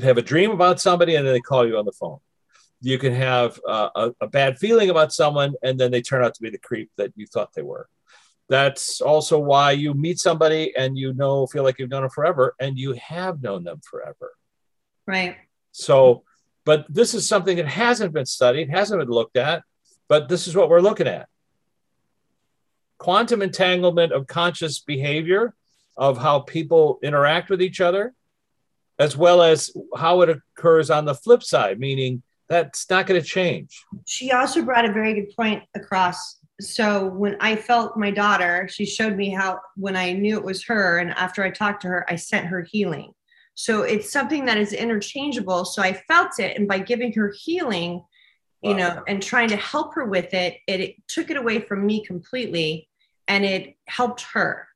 have 0.00 0.18
a 0.18 0.22
dream 0.22 0.50
about 0.50 0.80
somebody 0.80 1.14
and 1.14 1.26
then 1.26 1.34
they 1.34 1.40
call 1.40 1.66
you 1.66 1.78
on 1.78 1.84
the 1.84 1.92
phone. 1.92 2.18
You 2.80 2.98
can 2.98 3.12
have 3.14 3.58
uh, 3.66 3.88
a, 3.94 4.12
a, 4.20 4.26
bad 4.28 4.58
feeling 4.58 4.90
about 4.90 5.12
someone 5.12 5.54
and 5.62 5.78
then 5.78 5.90
they 5.90 6.02
turn 6.02 6.24
out 6.24 6.34
to 6.34 6.42
be 6.42 6.50
the 6.50 6.58
creep 6.58 6.90
that 6.96 7.12
you 7.16 7.26
thought 7.26 7.52
they 7.54 7.62
were. 7.62 7.88
That's 8.48 9.00
also 9.00 9.38
why 9.38 9.72
you 9.72 9.94
meet 9.94 10.18
somebody 10.18 10.74
and 10.76 10.96
you 10.96 11.12
know 11.14 11.46
feel 11.46 11.64
like 11.64 11.78
you've 11.78 11.90
known 11.90 12.02
them 12.02 12.10
forever 12.10 12.54
and 12.60 12.78
you 12.78 12.92
have 12.92 13.42
known 13.42 13.64
them 13.64 13.80
forever. 13.90 14.32
Right. 15.06 15.36
So 15.72 16.24
but 16.66 16.84
this 16.90 17.14
is 17.14 17.26
something 17.26 17.56
that 17.56 17.68
hasn't 17.68 18.12
been 18.12 18.26
studied 18.26 18.68
hasn't 18.68 19.00
been 19.00 19.08
looked 19.08 19.38
at 19.38 19.62
but 20.08 20.28
this 20.28 20.46
is 20.46 20.54
what 20.54 20.68
we're 20.68 20.80
looking 20.80 21.08
at. 21.08 21.28
Quantum 22.98 23.42
entanglement 23.42 24.12
of 24.12 24.26
conscious 24.26 24.78
behavior 24.78 25.54
of 25.96 26.18
how 26.18 26.40
people 26.40 26.98
interact 27.02 27.48
with 27.48 27.62
each 27.62 27.80
other 27.80 28.12
as 28.98 29.16
well 29.16 29.42
as 29.42 29.70
how 29.96 30.20
it 30.22 30.28
occurs 30.28 30.90
on 30.90 31.04
the 31.04 31.14
flip 31.14 31.42
side 31.42 31.78
meaning 31.78 32.22
that's 32.48 32.88
not 32.90 33.06
going 33.06 33.20
to 33.20 33.26
change. 33.26 33.84
She 34.06 34.30
also 34.30 34.62
brought 34.62 34.84
a 34.84 34.92
very 34.92 35.14
good 35.14 35.34
point 35.34 35.64
across. 35.74 36.38
So 36.60 37.06
when 37.06 37.36
I 37.40 37.56
felt 37.56 37.96
my 37.96 38.10
daughter, 38.10 38.68
she 38.70 38.86
showed 38.86 39.16
me 39.16 39.30
how 39.30 39.60
when 39.76 39.96
I 39.96 40.12
knew 40.12 40.36
it 40.36 40.44
was 40.44 40.64
her, 40.64 40.98
and 40.98 41.10
after 41.10 41.42
I 41.42 41.50
talked 41.50 41.82
to 41.82 41.88
her, 41.88 42.06
I 42.08 42.16
sent 42.16 42.46
her 42.46 42.62
healing. 42.62 43.12
So 43.58 43.82
it's 43.82 44.12
something 44.12 44.44
that 44.44 44.58
is 44.58 44.72
interchangeable. 44.74 45.64
So 45.64 45.82
I 45.82 45.94
felt 45.94 46.38
it, 46.38 46.56
and 46.58 46.68
by 46.68 46.78
giving 46.78 47.12
her 47.14 47.32
healing, 47.36 48.04
you 48.62 48.72
Wow. 48.72 48.76
know, 48.76 49.02
and 49.08 49.22
trying 49.22 49.48
to 49.48 49.56
help 49.56 49.94
her 49.94 50.04
with 50.04 50.32
it, 50.34 50.58
it, 50.66 50.80
it 50.80 50.96
took 51.08 51.30
it 51.30 51.36
away 51.38 51.60
from 51.60 51.84
me 51.86 52.04
completely, 52.04 52.88
and 53.26 53.44
it 53.46 53.74
helped 53.86 54.20
her. 54.34 54.68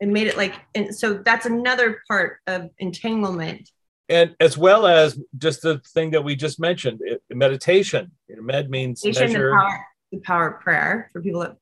It 0.00 0.08
made 0.08 0.26
it 0.26 0.36
like, 0.36 0.54
and 0.74 0.94
so 0.94 1.14
that's 1.14 1.46
another 1.46 2.02
part 2.06 2.38
of 2.46 2.68
entanglement. 2.78 3.70
and 4.10 4.36
as 4.38 4.58
well 4.58 4.86
as 4.86 5.18
just 5.38 5.62
the 5.62 5.78
thing 5.94 6.10
that 6.10 6.22
we 6.22 6.36
just 6.36 6.60
mentioned, 6.60 7.00
it, 7.02 7.22
meditation. 7.30 8.12
You 8.28 8.36
know, 8.36 8.42
med 8.42 8.68
means 8.68 9.02
Meditation, 9.02 9.32
measure. 9.32 9.50
The 9.50 9.56
power, 9.56 9.86
the 10.12 10.18
power 10.20 10.48
of 10.50 10.60
prayer 10.60 11.08
for 11.10 11.22
people 11.22 11.40
that 11.40 11.56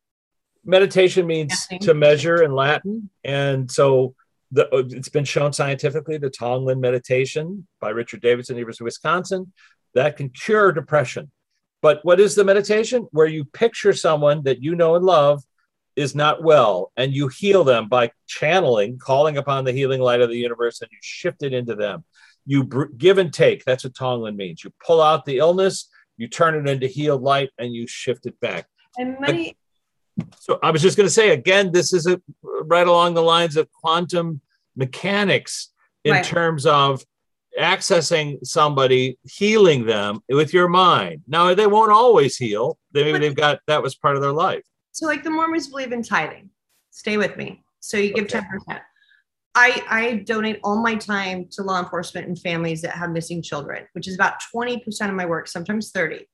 meditation 0.64 1.24
means 1.26 1.50
Nothing. 1.70 1.78
to 1.86 1.94
measure 1.94 2.42
in 2.42 2.52
Latin, 2.52 3.10
and 3.22 3.70
so 3.70 4.16
the, 4.52 4.72
uh, 4.72 4.82
it's 4.90 5.08
been 5.08 5.24
shown 5.24 5.52
scientifically 5.52 6.18
the 6.18 6.30
Tonglen 6.30 6.78
meditation 6.78 7.66
by 7.80 7.88
Richard 7.88 8.20
Davidson, 8.20 8.56
University 8.56 8.84
of 8.84 8.86
Wisconsin, 8.86 9.52
that 9.94 10.16
can 10.16 10.28
cure 10.28 10.72
depression. 10.72 11.30
But 11.80 12.00
what 12.04 12.20
is 12.20 12.34
the 12.34 12.44
meditation? 12.44 13.08
Where 13.10 13.26
you 13.26 13.44
picture 13.44 13.92
someone 13.92 14.44
that 14.44 14.62
you 14.62 14.74
know 14.74 14.94
and 14.94 15.04
love 15.04 15.42
is 15.96 16.14
not 16.14 16.42
well, 16.42 16.92
and 16.96 17.12
you 17.12 17.28
heal 17.28 17.64
them 17.64 17.88
by 17.88 18.12
channeling, 18.26 18.98
calling 18.98 19.36
upon 19.36 19.64
the 19.64 19.72
healing 19.72 20.00
light 20.00 20.20
of 20.20 20.30
the 20.30 20.38
universe, 20.38 20.80
and 20.80 20.90
you 20.92 20.98
shift 21.02 21.42
it 21.42 21.52
into 21.52 21.74
them. 21.74 22.04
You 22.46 22.64
br- 22.64 22.84
give 22.96 23.18
and 23.18 23.32
take. 23.32 23.64
That's 23.64 23.84
what 23.84 23.94
Tonglen 23.94 24.36
means. 24.36 24.64
You 24.64 24.72
pull 24.84 25.02
out 25.02 25.24
the 25.24 25.38
illness, 25.38 25.88
you 26.16 26.28
turn 26.28 26.54
it 26.54 26.70
into 26.70 26.86
healed 26.86 27.22
light, 27.22 27.50
and 27.58 27.74
you 27.74 27.86
shift 27.86 28.26
it 28.26 28.38
back. 28.40 28.66
and 28.98 29.16
many 29.20 29.56
So 30.38 30.58
I 30.62 30.70
was 30.70 30.82
just 30.82 30.96
going 30.96 31.06
to 31.06 31.12
say 31.12 31.30
again, 31.30 31.72
this 31.72 31.92
is 31.92 32.06
a, 32.06 32.20
right 32.42 32.86
along 32.86 33.14
the 33.14 33.22
lines 33.22 33.56
of 33.56 33.70
quantum 33.72 34.40
mechanics 34.76 35.72
in 36.04 36.12
Right. 36.12 36.24
terms 36.24 36.66
of 36.66 37.04
accessing 37.58 38.44
somebody, 38.44 39.18
healing 39.24 39.84
them 39.86 40.20
with 40.28 40.52
your 40.52 40.68
mind. 40.68 41.22
Now 41.28 41.54
they 41.54 41.66
won't 41.66 41.92
always 41.92 42.36
heal. 42.36 42.78
They, 42.92 43.04
maybe 43.04 43.18
they've 43.18 43.34
got 43.36 43.60
that 43.66 43.82
was 43.82 43.94
part 43.94 44.16
of 44.16 44.22
their 44.22 44.32
life. 44.32 44.62
so 44.92 45.06
like 45.06 45.22
the 45.22 45.30
Mormons 45.30 45.68
believe 45.68 45.92
in 45.92 46.02
tithing. 46.02 46.50
Stay 46.90 47.16
with 47.16 47.36
me. 47.36 47.62
So 47.80 47.96
you 47.96 48.12
give 48.14 48.24
Okay. 48.24 48.40
ten 48.40 48.48
percent. 48.48 48.82
I 49.54 49.82
I 49.88 50.14
donate 50.24 50.60
all 50.64 50.80
my 50.82 50.94
time 50.94 51.46
to 51.52 51.62
law 51.62 51.78
enforcement 51.78 52.26
and 52.26 52.38
families 52.38 52.80
that 52.82 52.92
have 52.92 53.10
missing 53.10 53.42
children, 53.42 53.86
which 53.92 54.08
is 54.08 54.14
about 54.14 54.34
twenty 54.50 54.78
percent 54.80 55.10
of 55.10 55.16
my 55.16 55.26
work, 55.26 55.46
sometimes 55.46 55.90
thirty. 55.90 56.26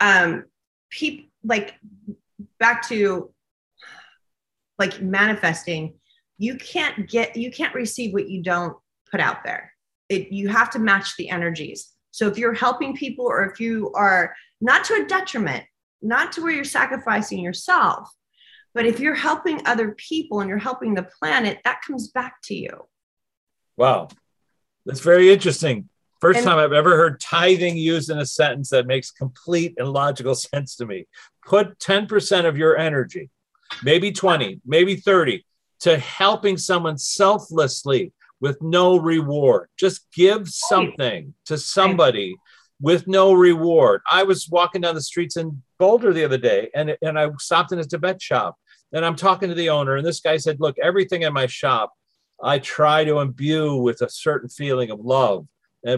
Um, 0.00 0.44
people 0.90 1.26
like 1.44 1.74
back 2.58 2.86
to 2.88 3.32
like 4.78 5.00
manifesting. 5.00 5.94
You 6.38 6.56
can't 6.56 7.08
get 7.08 7.36
you 7.36 7.50
can't 7.50 7.74
receive 7.74 8.12
what 8.12 8.28
you 8.28 8.42
don't 8.42 8.76
put 9.10 9.20
out 9.20 9.44
there. 9.44 9.72
It 10.08 10.32
you 10.32 10.48
have 10.48 10.70
to 10.70 10.78
match 10.78 11.16
the 11.16 11.30
energies. 11.30 11.92
So 12.10 12.26
if 12.26 12.38
you're 12.38 12.54
helping 12.54 12.96
people, 12.96 13.26
or 13.26 13.44
if 13.44 13.60
you 13.60 13.92
are 13.94 14.34
not 14.60 14.84
to 14.84 14.94
a 14.94 15.06
detriment, 15.06 15.64
not 16.02 16.32
to 16.32 16.42
where 16.42 16.52
you're 16.52 16.64
sacrificing 16.64 17.40
yourself, 17.40 18.08
but 18.74 18.86
if 18.86 19.00
you're 19.00 19.14
helping 19.14 19.66
other 19.66 19.92
people 19.92 20.40
and 20.40 20.48
you're 20.48 20.58
helping 20.58 20.94
the 20.94 21.08
planet, 21.18 21.58
that 21.64 21.82
comes 21.82 22.08
back 22.08 22.36
to 22.44 22.54
you. 22.54 22.86
Wow. 23.76 24.08
That's 24.86 25.00
very 25.00 25.30
interesting. 25.32 25.88
First 26.20 26.38
And- 26.38 26.46
time 26.46 26.58
I've 26.58 26.72
ever 26.72 26.96
heard 26.96 27.20
tithing 27.20 27.76
used 27.76 28.10
in 28.10 28.18
a 28.18 28.26
sentence 28.26 28.70
that 28.70 28.86
makes 28.86 29.10
complete 29.10 29.74
and 29.78 29.88
logical 29.88 30.34
sense 30.36 30.76
to 30.76 30.86
me. 30.86 31.06
Put 31.48 31.78
10% 31.78 32.44
of 32.44 32.58
your 32.58 32.76
energy, 32.76 33.30
maybe 33.82 34.12
20, 34.12 34.60
maybe 34.66 34.96
30, 34.96 35.44
to 35.80 35.98
helping 35.98 36.58
someone 36.58 36.98
selflessly 36.98 38.12
with 38.40 38.60
no 38.60 38.98
reward. 38.98 39.68
Just 39.78 40.06
give 40.12 40.48
something 40.48 41.34
to 41.46 41.56
somebody 41.56 42.36
with 42.80 43.08
no 43.08 43.32
reward. 43.32 44.02
I 44.10 44.24
was 44.24 44.48
walking 44.48 44.82
down 44.82 44.94
the 44.94 45.00
streets 45.00 45.36
in 45.36 45.62
Boulder 45.78 46.12
the 46.12 46.24
other 46.24 46.38
day 46.38 46.68
and, 46.74 46.96
and 47.02 47.18
I 47.18 47.30
stopped 47.38 47.72
in 47.72 47.78
a 47.78 47.84
Tibet 47.84 48.20
shop 48.20 48.56
and 48.92 49.04
I'm 49.04 49.16
talking 49.16 49.48
to 49.48 49.54
the 49.54 49.70
owner. 49.70 49.96
And 49.96 50.06
this 50.06 50.20
guy 50.20 50.36
said, 50.36 50.60
Look, 50.60 50.76
everything 50.78 51.22
in 51.22 51.32
my 51.32 51.46
shop 51.46 51.92
I 52.42 52.58
try 52.58 53.04
to 53.04 53.18
imbue 53.18 53.76
with 53.76 54.00
a 54.02 54.08
certain 54.08 54.48
feeling 54.48 54.90
of 54.90 55.00
love, 55.00 55.46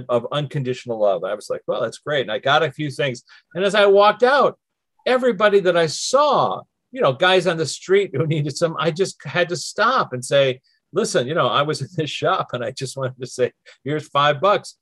of 0.08 0.26
unconditional 0.32 1.00
love. 1.00 1.24
I 1.24 1.34
was 1.34 1.50
like, 1.50 1.62
well, 1.66 1.82
that's 1.82 1.98
great. 1.98 2.22
And 2.22 2.32
I 2.32 2.38
got 2.38 2.62
a 2.62 2.72
few 2.72 2.90
things. 2.90 3.22
And 3.54 3.64
as 3.64 3.74
I 3.74 3.86
walked 3.86 4.22
out, 4.22 4.58
everybody 5.06 5.60
that 5.60 5.76
I 5.76 5.86
saw, 5.86 6.62
you 6.92 7.00
know, 7.00 7.12
guys 7.12 7.46
on 7.46 7.56
the 7.56 7.66
street 7.66 8.10
who 8.14 8.26
needed 8.26 8.56
some, 8.56 8.76
I 8.78 8.90
just 8.90 9.22
had 9.24 9.48
to 9.50 9.56
stop 9.56 10.12
and 10.12 10.24
say, 10.24 10.60
listen, 10.92 11.26
you 11.26 11.34
know, 11.34 11.46
I 11.46 11.62
was 11.62 11.80
in 11.82 11.88
this 11.96 12.10
shop 12.10 12.50
and 12.52 12.64
I 12.64 12.70
just 12.70 12.96
wanted 12.96 13.20
to 13.20 13.26
say, 13.26 13.52
here's 13.84 14.08
five 14.08 14.40
bucks. 14.40 14.76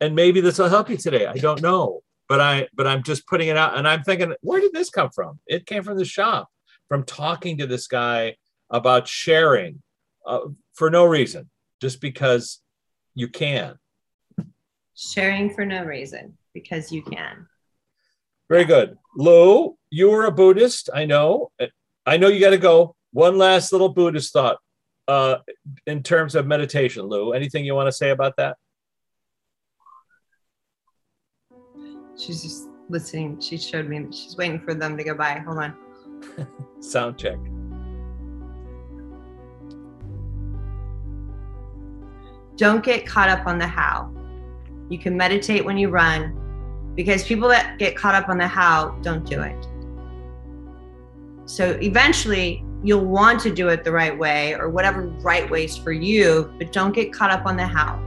And 0.00 0.14
maybe 0.14 0.40
this 0.40 0.58
will 0.58 0.68
help 0.68 0.88
you 0.88 0.96
today. 0.96 1.26
I 1.26 1.34
don't 1.34 1.60
know. 1.60 2.02
But 2.28 2.40
I 2.40 2.68
but 2.74 2.86
I'm 2.86 3.02
just 3.02 3.26
putting 3.26 3.48
it 3.48 3.56
out 3.56 3.76
and 3.76 3.88
I'm 3.88 4.04
thinking, 4.04 4.32
where 4.40 4.60
did 4.60 4.72
this 4.72 4.88
come 4.88 5.10
from? 5.10 5.40
It 5.48 5.66
came 5.66 5.82
from 5.82 5.98
the 5.98 6.04
shop, 6.04 6.48
from 6.88 7.02
talking 7.02 7.58
to 7.58 7.66
this 7.66 7.88
guy 7.88 8.36
about 8.70 9.08
sharing 9.08 9.82
uh, 10.24 10.46
for 10.74 10.90
no 10.90 11.04
reason, 11.04 11.50
just 11.82 12.00
because 12.00 12.60
you 13.14 13.26
can. 13.26 13.78
Sharing 14.94 15.52
for 15.52 15.64
no 15.66 15.84
reason 15.84 16.38
because 16.54 16.92
you 16.92 17.02
can. 17.02 17.46
Very 18.50 18.64
good. 18.64 18.98
Lou, 19.16 19.76
you 19.90 20.10
were 20.10 20.24
a 20.24 20.32
Buddhist. 20.32 20.90
I 20.92 21.04
know. 21.04 21.52
I 22.04 22.16
know 22.16 22.26
you 22.26 22.40
got 22.40 22.50
to 22.50 22.58
go. 22.58 22.96
One 23.12 23.38
last 23.38 23.70
little 23.70 23.88
Buddhist 23.88 24.32
thought 24.32 24.58
uh, 25.06 25.36
in 25.86 26.02
terms 26.02 26.34
of 26.34 26.48
meditation, 26.48 27.04
Lou. 27.04 27.32
Anything 27.32 27.64
you 27.64 27.76
want 27.76 27.86
to 27.86 27.92
say 27.92 28.10
about 28.10 28.34
that? 28.38 28.56
She's 32.18 32.42
just 32.42 32.68
listening. 32.88 33.40
She 33.40 33.56
showed 33.56 33.88
me. 33.88 34.06
She's 34.10 34.36
waiting 34.36 34.58
for 34.58 34.74
them 34.74 34.96
to 34.96 35.04
go 35.04 35.14
by. 35.14 35.34
Hold 35.38 35.58
on. 35.58 35.76
Sound 36.80 37.16
check. 37.18 37.38
Don't 42.56 42.84
get 42.84 43.06
caught 43.06 43.28
up 43.28 43.46
on 43.46 43.58
the 43.58 43.66
how. 43.66 44.12
You 44.88 44.98
can 44.98 45.16
meditate 45.16 45.64
when 45.64 45.78
you 45.78 45.88
run 45.88 46.39
because 47.00 47.24
people 47.24 47.48
that 47.48 47.78
get 47.78 47.96
caught 47.96 48.14
up 48.14 48.28
on 48.28 48.36
the 48.36 48.46
how 48.46 48.90
don't 49.00 49.24
do 49.24 49.40
it. 49.40 49.66
So 51.46 51.78
eventually 51.80 52.62
you'll 52.84 53.06
want 53.06 53.40
to 53.40 53.50
do 53.50 53.68
it 53.68 53.84
the 53.84 53.90
right 53.90 54.16
way 54.16 54.54
or 54.54 54.68
whatever 54.68 55.06
right 55.22 55.48
ways 55.48 55.78
for 55.78 55.92
you, 55.92 56.52
but 56.58 56.72
don't 56.72 56.94
get 56.94 57.10
caught 57.10 57.30
up 57.30 57.46
on 57.46 57.56
the 57.56 57.66
how. 57.66 57.98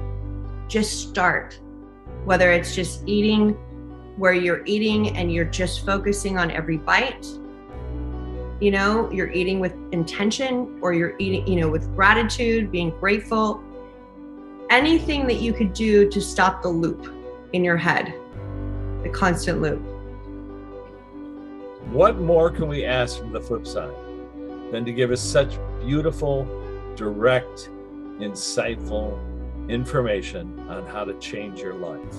Just 0.67 1.09
start. 1.09 1.59
Whether 2.25 2.51
it's 2.51 2.75
just 2.75 3.01
eating 3.07 3.53
where 4.15 4.35
you're 4.35 4.63
eating 4.67 5.17
and 5.17 5.33
you're 5.33 5.45
just 5.45 5.83
focusing 5.87 6.37
on 6.37 6.51
every 6.51 6.77
bite, 6.77 7.25
you 8.59 8.69
know, 8.69 9.09
you're 9.11 9.31
eating 9.31 9.59
with 9.59 9.73
intention 9.91 10.77
or 10.83 10.93
you're 10.93 11.15
eating, 11.17 11.47
you 11.47 11.55
know, 11.59 11.67
with 11.67 11.95
gratitude, 11.95 12.71
being 12.71 12.91
grateful. 12.99 13.63
Anything 14.69 15.25
that 15.25 15.41
you 15.41 15.51
could 15.51 15.73
do 15.73 16.07
to 16.11 16.21
stop 16.21 16.61
the 16.61 16.69
loop 16.69 17.11
in 17.53 17.63
your 17.63 17.77
head, 17.77 18.13
the 19.03 19.09
constant 19.09 19.61
loop. 19.61 19.81
What 21.91 22.17
more 22.17 22.49
can 22.49 22.67
we 22.67 22.85
ask 22.85 23.19
from 23.19 23.31
the 23.31 23.41
flip 23.41 23.67
side 23.67 23.93
than 24.71 24.85
to 24.85 24.91
give 24.91 25.11
us 25.11 25.21
such 25.21 25.59
beautiful, 25.85 26.45
direct, 26.95 27.69
insightful 28.19 29.19
information 29.69 30.59
on 30.69 30.85
how 30.87 31.03
to 31.03 31.13
change 31.19 31.59
your 31.59 31.75
life? 31.75 32.15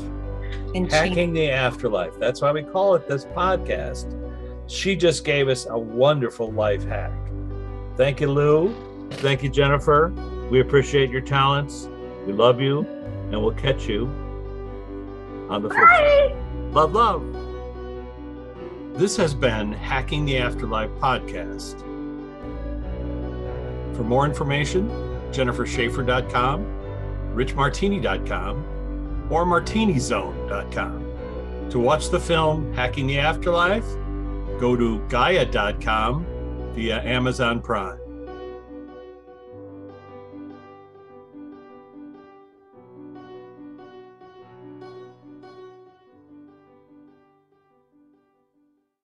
And 0.74 0.88
change. 0.88 0.92
Hacking 0.92 1.32
the 1.32 1.50
Afterlife. 1.50 2.18
That's 2.18 2.42
why 2.42 2.52
we 2.52 2.62
call 2.62 2.94
it 2.94 3.08
this 3.08 3.24
podcast. 3.24 4.20
She 4.66 4.94
just 4.94 5.24
gave 5.24 5.48
us 5.48 5.66
a 5.68 5.78
wonderful 5.78 6.52
life 6.52 6.84
hack. 6.84 7.12
Thank 7.96 8.20
you, 8.20 8.28
Lou. 8.30 8.74
Thank 9.10 9.42
you, 9.42 9.48
Jennifer. 9.48 10.12
We 10.50 10.60
appreciate 10.60 11.10
your 11.10 11.20
talents. 11.20 11.88
We 12.26 12.32
love 12.32 12.60
you, 12.60 12.86
and 13.30 13.42
we'll 13.42 13.54
catch 13.54 13.88
you 13.88 14.06
on 15.48 15.62
the 15.62 15.68
flip 15.68 15.88
side. 15.88 16.43
Love, 16.74 16.92
love. 16.92 17.22
This 18.98 19.16
has 19.16 19.32
been 19.32 19.72
Hacking 19.72 20.24
the 20.24 20.38
Afterlife 20.38 20.90
podcast. 21.00 21.78
For 23.96 24.02
more 24.02 24.26
information, 24.26 24.88
jennifershaffer.com, 25.30 26.64
richmartini.com, 27.32 29.28
or 29.30 29.44
martinizone.com. 29.44 31.70
To 31.70 31.78
watch 31.78 32.10
the 32.10 32.18
film 32.18 32.74
Hacking 32.74 33.06
the 33.06 33.20
Afterlife, 33.20 33.86
go 34.58 34.74
to 34.74 34.98
gaia.com 35.08 36.26
via 36.74 37.00
Amazon 37.04 37.62
Prime. 37.62 38.03